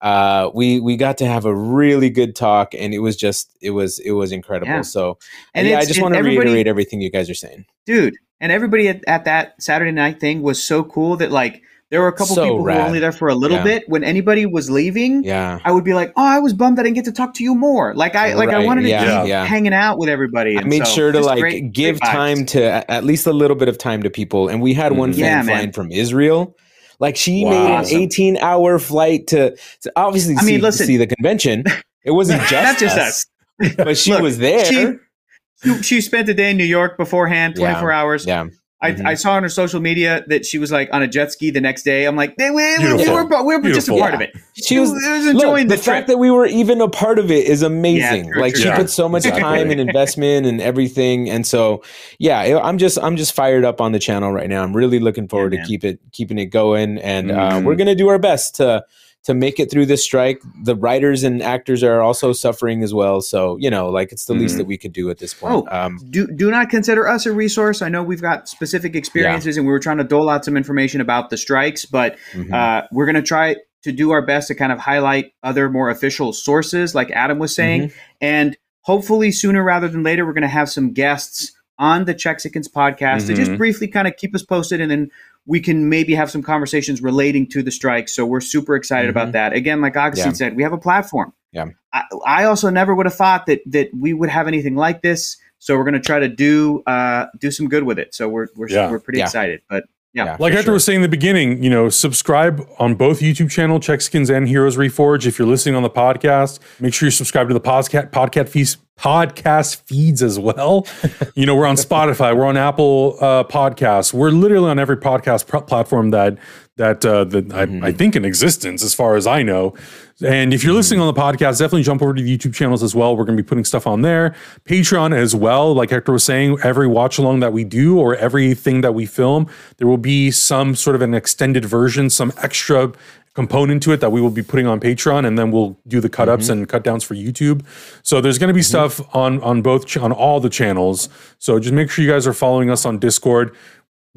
Uh, 0.00 0.50
we 0.54 0.78
we 0.78 0.96
got 0.96 1.18
to 1.18 1.26
have 1.26 1.44
a 1.44 1.54
really 1.54 2.10
good 2.10 2.36
talk, 2.36 2.72
and 2.74 2.92
it 2.94 3.00
was 3.00 3.16
just 3.16 3.56
it 3.60 3.70
was 3.70 3.98
it 3.98 4.12
was 4.12 4.30
incredible. 4.30 4.70
Yeah. 4.72 4.82
So 4.82 5.18
And 5.54 5.66
yeah, 5.66 5.78
I 5.78 5.80
just 5.80 5.94
and 5.96 6.02
want 6.02 6.14
to 6.14 6.20
reiterate 6.22 6.66
everything 6.68 7.00
you 7.00 7.10
guys 7.10 7.28
are 7.30 7.34
saying. 7.34 7.64
dude 7.86 8.14
and 8.40 8.52
everybody 8.52 8.86
at, 8.88 9.02
at 9.08 9.24
that 9.24 9.60
Saturday 9.60 9.90
night 9.90 10.20
thing 10.20 10.42
was 10.42 10.62
so 10.62 10.84
cool 10.84 11.16
that 11.16 11.32
like 11.32 11.62
there 11.90 12.00
were 12.02 12.08
a 12.08 12.12
couple 12.12 12.34
So 12.36 12.42
people 12.44 12.58
who 12.58 12.62
were 12.64 12.70
only 12.72 12.98
there 13.00 13.12
for 13.12 13.28
a 13.28 13.34
little 13.34 13.56
Yeah. 13.58 13.64
bit. 13.64 13.84
When 13.88 14.04
anybody 14.04 14.44
was 14.46 14.70
leaving, 14.70 15.24
Yeah. 15.24 15.58
I 15.64 15.72
would 15.72 15.84
be 15.84 15.94
like, 15.94 16.12
"Oh, 16.16 16.24
I 16.24 16.38
was 16.38 16.52
bummed 16.52 16.78
I 16.78 16.82
didn't 16.82 16.96
get 16.96 17.06
to 17.06 17.12
talk 17.12 17.32
to 17.34 17.42
you 17.44 17.54
more." 17.54 17.94
Like 17.94 18.14
I 18.14 18.34
like 18.34 18.50
I 18.50 18.56
Right, 18.56 18.66
wanted 18.66 18.82
to 18.82 18.88
yeah, 18.88 19.20
keep 19.22 19.28
yeah. 19.28 19.44
hanging 19.46 19.72
out 19.72 19.98
with 19.98 20.08
everybody. 20.10 20.58
I 20.58 20.64
made 20.64 20.86
so 20.86 20.92
sure 20.92 21.12
to 21.12 21.20
like 21.20 21.40
great- 21.40 21.72
give 21.72 21.98
great 22.00 22.10
time 22.12 22.44
to 22.46 22.90
at 22.90 23.04
least 23.04 23.26
a 23.26 23.32
little 23.32 23.56
bit 23.56 23.68
of 23.68 23.78
time 23.78 24.02
to 24.02 24.10
people. 24.10 24.48
And 24.48 24.60
we 24.60 24.74
had 24.74 24.92
one 24.92 25.12
Mhm. 25.14 25.20
fan 25.20 25.44
flying 25.46 25.58
man. 25.66 25.72
from 25.72 25.90
Israel. 25.90 26.54
Like 27.00 27.16
she 27.16 27.44
Wow. 27.44 27.50
made 27.50 27.92
an 27.92 28.00
18 28.02 28.36
hour 28.38 28.78
flight 28.78 29.28
to, 29.28 29.56
to 29.82 29.92
obviously 29.96 30.34
I 30.36 30.42
mean, 30.42 30.56
see, 30.56 30.60
listen. 30.60 30.86
see 30.86 30.96
the 30.96 31.06
convention. 31.06 31.64
It 32.04 32.10
wasn't 32.10 32.42
just, 32.48 32.52
Not 32.52 32.78
just 32.78 32.98
us, 32.98 33.26
us. 33.62 33.74
but 33.76 33.96
she 33.96 34.12
Look, 34.12 34.22
was 34.22 34.38
there. 34.38 34.64
she- 34.64 35.82
She, 35.82 36.00
spent 36.00 36.28
a 36.28 36.34
day 36.34 36.50
in 36.52 36.56
New 36.56 36.64
York 36.64 36.96
beforehand, 36.96 37.54
Yeah. 37.56 37.70
24 37.70 37.90
hours. 37.92 38.24
yeah. 38.26 38.44
I, 38.80 38.92
Mhm. 38.92 39.06
I 39.06 39.14
saw 39.14 39.32
on 39.32 39.42
her 39.42 39.48
social 39.48 39.80
media 39.80 40.22
that 40.28 40.46
she 40.46 40.56
was 40.58 40.70
like 40.70 40.88
on 40.92 41.02
a 41.02 41.08
jet 41.08 41.32
ski 41.32 41.50
the 41.50 41.60
next 41.60 41.82
day. 41.82 42.04
I'm 42.04 42.14
like, 42.14 42.36
they, 42.36 42.50
we, 42.50 42.78
we, 42.78 42.94
we 42.94 43.08
were, 43.10 43.24
we 43.44 43.56
were 43.56 43.62
just 43.72 43.88
a 43.88 43.92
Beautiful. 43.92 43.98
part 43.98 44.14
of 44.14 44.20
it. 44.20 44.30
She 44.54 44.78
was, 44.78 44.90
She 44.90 44.94
was 45.10 45.24
look, 45.24 45.34
enjoying 45.34 45.66
the, 45.66 45.74
the 45.74 45.82
fact 45.82 46.06
that 46.06 46.18
we 46.18 46.30
were 46.30 46.46
even 46.46 46.80
a 46.80 46.88
part 46.88 47.18
of 47.18 47.30
it 47.32 47.46
is 47.48 47.62
amazing. 47.62 48.26
Yeah, 48.26 48.32
true, 48.32 48.40
like 48.40 48.54
true, 48.54 48.62
she 48.62 48.68
true. 48.68 48.76
put 48.76 48.90
so 48.90 49.08
much 49.08 49.24
Exactly. 49.24 49.42
time 49.42 49.70
and 49.72 49.80
investment 49.80 50.46
and 50.46 50.60
everything, 50.60 51.28
and 51.28 51.44
so 51.44 51.82
yeah, 52.20 52.38
I- 52.38 52.68
I'm 52.68 52.78
just 52.78 52.98
I'm 53.02 53.16
just 53.16 53.32
fired 53.32 53.64
up 53.64 53.80
on 53.80 53.90
the 53.90 53.98
channel 53.98 54.30
right 54.32 54.48
now. 54.48 54.62
I'm 54.62 54.76
really 54.76 55.00
looking 55.00 55.26
forward 55.26 55.54
Yeah, 55.54 55.62
to 55.62 55.66
keep 55.66 55.82
it 55.84 55.98
keeping 56.12 56.38
it 56.38 56.46
going, 56.46 56.98
and 56.98 57.32
uh, 57.32 57.50
Mhm. 57.54 57.64
we're 57.64 57.74
gonna 57.76 57.96
do 57.96 58.06
our 58.08 58.18
best 58.20 58.54
to 58.56 58.84
to 59.24 59.34
make 59.34 59.60
it 59.60 59.70
through 59.70 59.84
this 59.86 60.02
strike. 60.02 60.40
The 60.64 60.74
writers 60.74 61.22
and 61.22 61.42
actors 61.42 61.82
are 61.82 62.00
also 62.00 62.32
suffering 62.32 62.82
as 62.82 62.94
well, 62.94 63.20
so 63.20 63.56
you 63.60 63.70
know, 63.70 63.88
like 63.90 64.12
it's 64.12 64.24
the 64.24 64.34
least 64.34 64.54
Mhm. 64.54 64.58
that 64.58 64.66
we 64.66 64.78
could 64.78 64.92
do 64.92 65.10
at 65.10 65.18
this 65.18 65.34
point. 65.34 65.66
Oh, 65.70 65.76
um, 65.76 65.98
do 66.10 66.26
do 66.34 66.50
not 66.50 66.70
consider 66.70 67.06
us 67.08 67.26
a 67.26 67.32
resource. 67.32 67.82
I 67.82 67.88
know 67.88 68.02
we've 68.02 68.22
got 68.22 68.48
specific 68.48 68.94
experiences, 68.96 69.56
and 69.56 69.66
we 69.66 69.72
were 69.72 69.80
trying 69.80 69.98
to 69.98 70.04
dole 70.04 70.30
out 70.30 70.44
some 70.44 70.56
information 70.56 71.00
about 71.00 71.30
the 71.30 71.36
strikes, 71.36 71.84
but 71.84 72.16
mhm. 72.32 72.52
uh, 72.52 72.86
we're 72.92 73.06
going 73.06 73.16
to 73.16 73.22
try 73.22 73.56
to 73.84 73.92
do 73.92 74.10
our 74.10 74.24
best 74.24 74.48
to 74.48 74.54
kind 74.54 74.72
of 74.72 74.78
highlight 74.78 75.26
other 75.42 75.70
more 75.70 75.88
official 75.90 76.32
sources, 76.32 76.94
like 76.94 77.10
Adam 77.12 77.38
was 77.38 77.54
saying, 77.54 77.82
Mm-hmm. 77.82 77.98
and 78.20 78.56
hopefully 78.82 79.30
sooner 79.30 79.62
rather 79.62 79.86
than 79.88 80.02
later, 80.02 80.24
we're 80.26 80.32
going 80.32 80.42
to 80.42 80.48
have 80.48 80.68
some 80.70 80.92
guests 80.92 81.52
on 81.78 82.04
the 82.04 82.14
CzechXicans 82.14 82.70
podcast 82.70 83.26
to 83.26 83.34
just 83.34 83.50
Mhm. 83.52 83.58
briefly 83.58 83.86
kind 83.88 84.08
of 84.08 84.16
keep 84.16 84.34
us 84.34 84.42
posted, 84.42 84.80
and 84.80 84.90
then 84.90 85.10
we 85.46 85.60
can 85.60 85.88
maybe 85.88 86.14
have 86.14 86.30
some 86.30 86.42
conversations 86.42 87.00
relating 87.02 87.46
to 87.48 87.62
the 87.62 87.70
strike. 87.70 88.08
So 88.08 88.26
we're 88.26 88.40
super 88.40 88.74
excited 88.76 89.08
about 89.10 89.28
Mhm. 89.28 89.32
that. 89.32 89.52
Again, 89.52 89.80
like 89.80 89.96
Augustine 89.96 90.32
Yeah. 90.32 90.36
said, 90.36 90.56
we 90.56 90.62
have 90.62 90.72
a 90.72 90.78
platform. 90.78 91.32
Yeah. 91.52 91.66
I, 91.92 92.02
I 92.26 92.44
also 92.44 92.68
never 92.68 92.94
would 92.94 93.06
have 93.06 93.14
thought 93.14 93.46
that 93.46 93.60
that 93.66 93.88
we 93.98 94.12
would 94.12 94.28
have 94.28 94.46
anything 94.48 94.74
like 94.76 95.00
this. 95.02 95.36
So 95.58 95.76
we're 95.76 95.84
going 95.84 95.94
to 95.94 96.00
try 96.00 96.18
to 96.18 96.28
do 96.28 96.82
uh, 96.86 97.26
do 97.38 97.50
some 97.50 97.68
good 97.68 97.84
with 97.84 97.98
it. 97.98 98.14
So 98.14 98.28
we're 98.28 98.48
we're, 98.56 98.68
Yeah. 98.68 98.90
we're 98.90 99.00
pretty 99.00 99.20
Yeah. 99.20 99.24
excited. 99.24 99.60
But 99.70 99.84
yeah, 100.14 100.36
Like 100.38 100.38
for 100.38 100.56
Hector 100.56 100.62
sure. 100.64 100.74
was 100.74 100.84
saying 100.84 100.96
in 100.96 101.02
the 101.02 101.08
beginning, 101.08 101.62
you 101.62 101.70
know, 101.70 101.88
subscribe 101.88 102.66
on 102.78 102.94
both 102.94 103.20
YouTube 103.20 103.50
channel, 103.50 103.78
CzechXicans 103.78 104.34
and 104.34 104.48
Heroes 104.48 104.76
Reforged. 104.76 105.26
If 105.26 105.38
you're 105.38 105.48
listening 105.48 105.74
on 105.74 105.82
the 105.82 105.90
podcast, 105.90 106.58
make 106.80 106.94
sure 106.94 107.06
you 107.06 107.10
subscribe 107.10 107.48
to 107.48 107.54
the 107.54 107.60
podcast 107.60 108.10
podcast 108.10 108.48
feeds 108.48 108.78
podcast 108.98 109.82
feeds 109.82 110.22
as 110.22 110.38
well. 110.38 110.86
you 111.34 111.46
know, 111.46 111.54
we're 111.54 111.66
on 111.66 111.76
Spotify, 111.76 112.36
we're 112.36 112.46
on 112.46 112.56
Apple 112.56 113.16
uh, 113.20 113.44
Podcasts, 113.44 114.12
we're 114.12 114.30
literally 114.30 114.70
on 114.70 114.78
every 114.78 114.96
podcast 114.96 115.46
pr- 115.46 115.58
platform 115.58 116.10
that 116.10 116.36
that 116.78 117.04
uh, 117.04 117.24
that 117.24 117.52
I, 117.52 117.66
mm-hmm. 117.66 117.84
I 117.84 117.92
think 117.92 118.16
in 118.16 118.24
existence, 118.24 118.82
as 118.82 118.94
far 118.94 119.16
as 119.16 119.26
I 119.26 119.42
know. 119.42 119.74
And 120.20 120.52
if 120.52 120.64
you're 120.64 120.70
mm-hmm. 120.70 120.78
listening 120.78 121.00
on 121.00 121.14
the 121.14 121.20
podcast, 121.20 121.58
definitely 121.58 121.84
jump 121.84 122.02
over 122.02 122.14
to 122.14 122.22
the 122.22 122.38
YouTube 122.38 122.54
channels 122.54 122.82
as 122.82 122.94
well. 122.94 123.16
We're 123.16 123.24
going 123.24 123.36
to 123.36 123.42
be 123.42 123.46
putting 123.46 123.64
stuff 123.64 123.86
on 123.86 124.02
there. 124.02 124.34
Patreon 124.64 125.14
as 125.14 125.34
well. 125.34 125.74
Like 125.74 125.90
Hector 125.90 126.12
was 126.12 126.24
saying, 126.24 126.58
every 126.64 126.88
watch 126.88 127.18
along 127.18 127.40
that 127.40 127.52
we 127.52 127.62
do 127.62 127.98
or 127.98 128.16
everything 128.16 128.80
that 128.80 128.94
we 128.94 129.06
film, 129.06 129.48
there 129.76 129.86
will 129.86 129.96
be 129.96 130.32
some 130.32 130.74
sort 130.74 130.96
of 130.96 131.02
an 131.02 131.14
extended 131.14 131.64
version, 131.64 132.10
some 132.10 132.32
extra 132.38 132.92
component 133.34 133.80
to 133.84 133.92
it 133.92 134.00
that 134.00 134.10
we 134.10 134.20
will 134.20 134.30
be 134.30 134.42
putting 134.42 134.66
on 134.66 134.80
Patreon, 134.80 135.24
and 135.24 135.38
then 135.38 135.52
we'll 135.52 135.78
do 135.86 136.00
the 136.00 136.08
cut 136.08 136.28
ups 136.28 136.46
mm-hmm. 136.46 136.54
and 136.54 136.68
cut 136.68 136.82
downs 136.82 137.04
for 137.04 137.14
YouTube. 137.14 137.64
So 138.02 138.20
there's 138.20 138.36
going 138.36 138.48
to 138.48 138.54
be 138.54 138.62
stuff 138.62 139.00
on 139.14 139.40
on 139.42 139.62
both 139.62 139.86
ch- 139.86 139.98
on 139.98 140.10
all 140.10 140.40
the 140.40 140.50
channels. 140.50 141.08
So 141.38 141.60
just 141.60 141.72
make 141.72 141.88
sure 141.88 142.04
you 142.04 142.10
guys 142.10 142.26
are 142.26 142.32
following 142.32 142.68
us 142.68 142.84
on 142.84 142.98
Discord. 142.98 143.54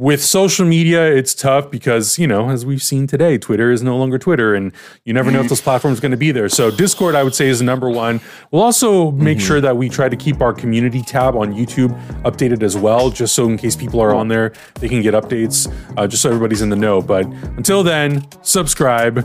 With 0.01 0.23
social 0.23 0.65
media, 0.65 1.05
it's 1.05 1.35
tough 1.35 1.69
because, 1.69 2.17
you 2.17 2.25
know, 2.25 2.49
as 2.49 2.65
we've 2.65 2.81
seen 2.81 3.05
today, 3.05 3.37
Twitter 3.37 3.69
is 3.69 3.83
no 3.83 3.95
longer 3.95 4.17
Twitter 4.17 4.55
and 4.55 4.71
you 5.05 5.13
never 5.13 5.29
know 5.29 5.41
if 5.41 5.47
this 5.47 5.61
platform 5.61 5.93
is 5.93 5.99
going 5.99 6.09
to 6.09 6.17
be 6.17 6.31
there. 6.31 6.49
So, 6.49 6.71
Discord, 6.71 7.13
I 7.13 7.21
would 7.21 7.35
say, 7.35 7.49
is 7.49 7.61
number 7.61 7.87
one. 7.87 8.19
We'll 8.49 8.63
also 8.63 9.11
make 9.11 9.39
sure 9.39 9.61
that 9.61 9.77
we 9.77 9.89
try 9.89 10.09
to 10.09 10.15
keep 10.15 10.41
our 10.41 10.53
community 10.53 11.03
tab 11.03 11.35
on 11.35 11.53
YouTube 11.53 11.95
updated 12.23 12.63
as 12.63 12.75
well, 12.75 13.11
just 13.11 13.35
so 13.35 13.47
in 13.47 13.59
case 13.59 13.75
people 13.75 13.99
are 13.99 14.15
on 14.15 14.27
there, 14.27 14.53
they 14.79 14.89
can 14.89 15.03
get 15.03 15.13
updates, 15.13 15.71
uh, 15.97 16.07
just 16.07 16.23
so 16.23 16.29
everybody's 16.29 16.63
in 16.63 16.69
the 16.69 16.75
know. 16.75 17.03
But 17.03 17.27
until 17.55 17.83
then, 17.83 18.25
subscribe. 18.41 19.23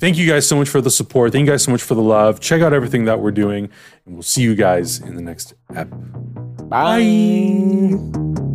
Thank 0.00 0.16
you 0.16 0.26
guys 0.26 0.44
so 0.44 0.56
much 0.56 0.68
for 0.68 0.80
the 0.80 0.90
support. 0.90 1.30
Thank 1.30 1.46
you 1.46 1.52
guys 1.52 1.62
so 1.62 1.70
much 1.70 1.84
for 1.84 1.94
the 1.94 2.02
love. 2.02 2.40
Check 2.40 2.62
out 2.62 2.72
everything 2.72 3.04
that 3.04 3.20
we're 3.20 3.30
doing, 3.30 3.70
and 4.04 4.16
we'll 4.16 4.24
see 4.24 4.42
you 4.42 4.56
guys 4.56 4.98
in 4.98 5.14
the 5.14 5.22
next 5.22 5.54
ep. 5.72 5.86
Bye. 6.68 8.45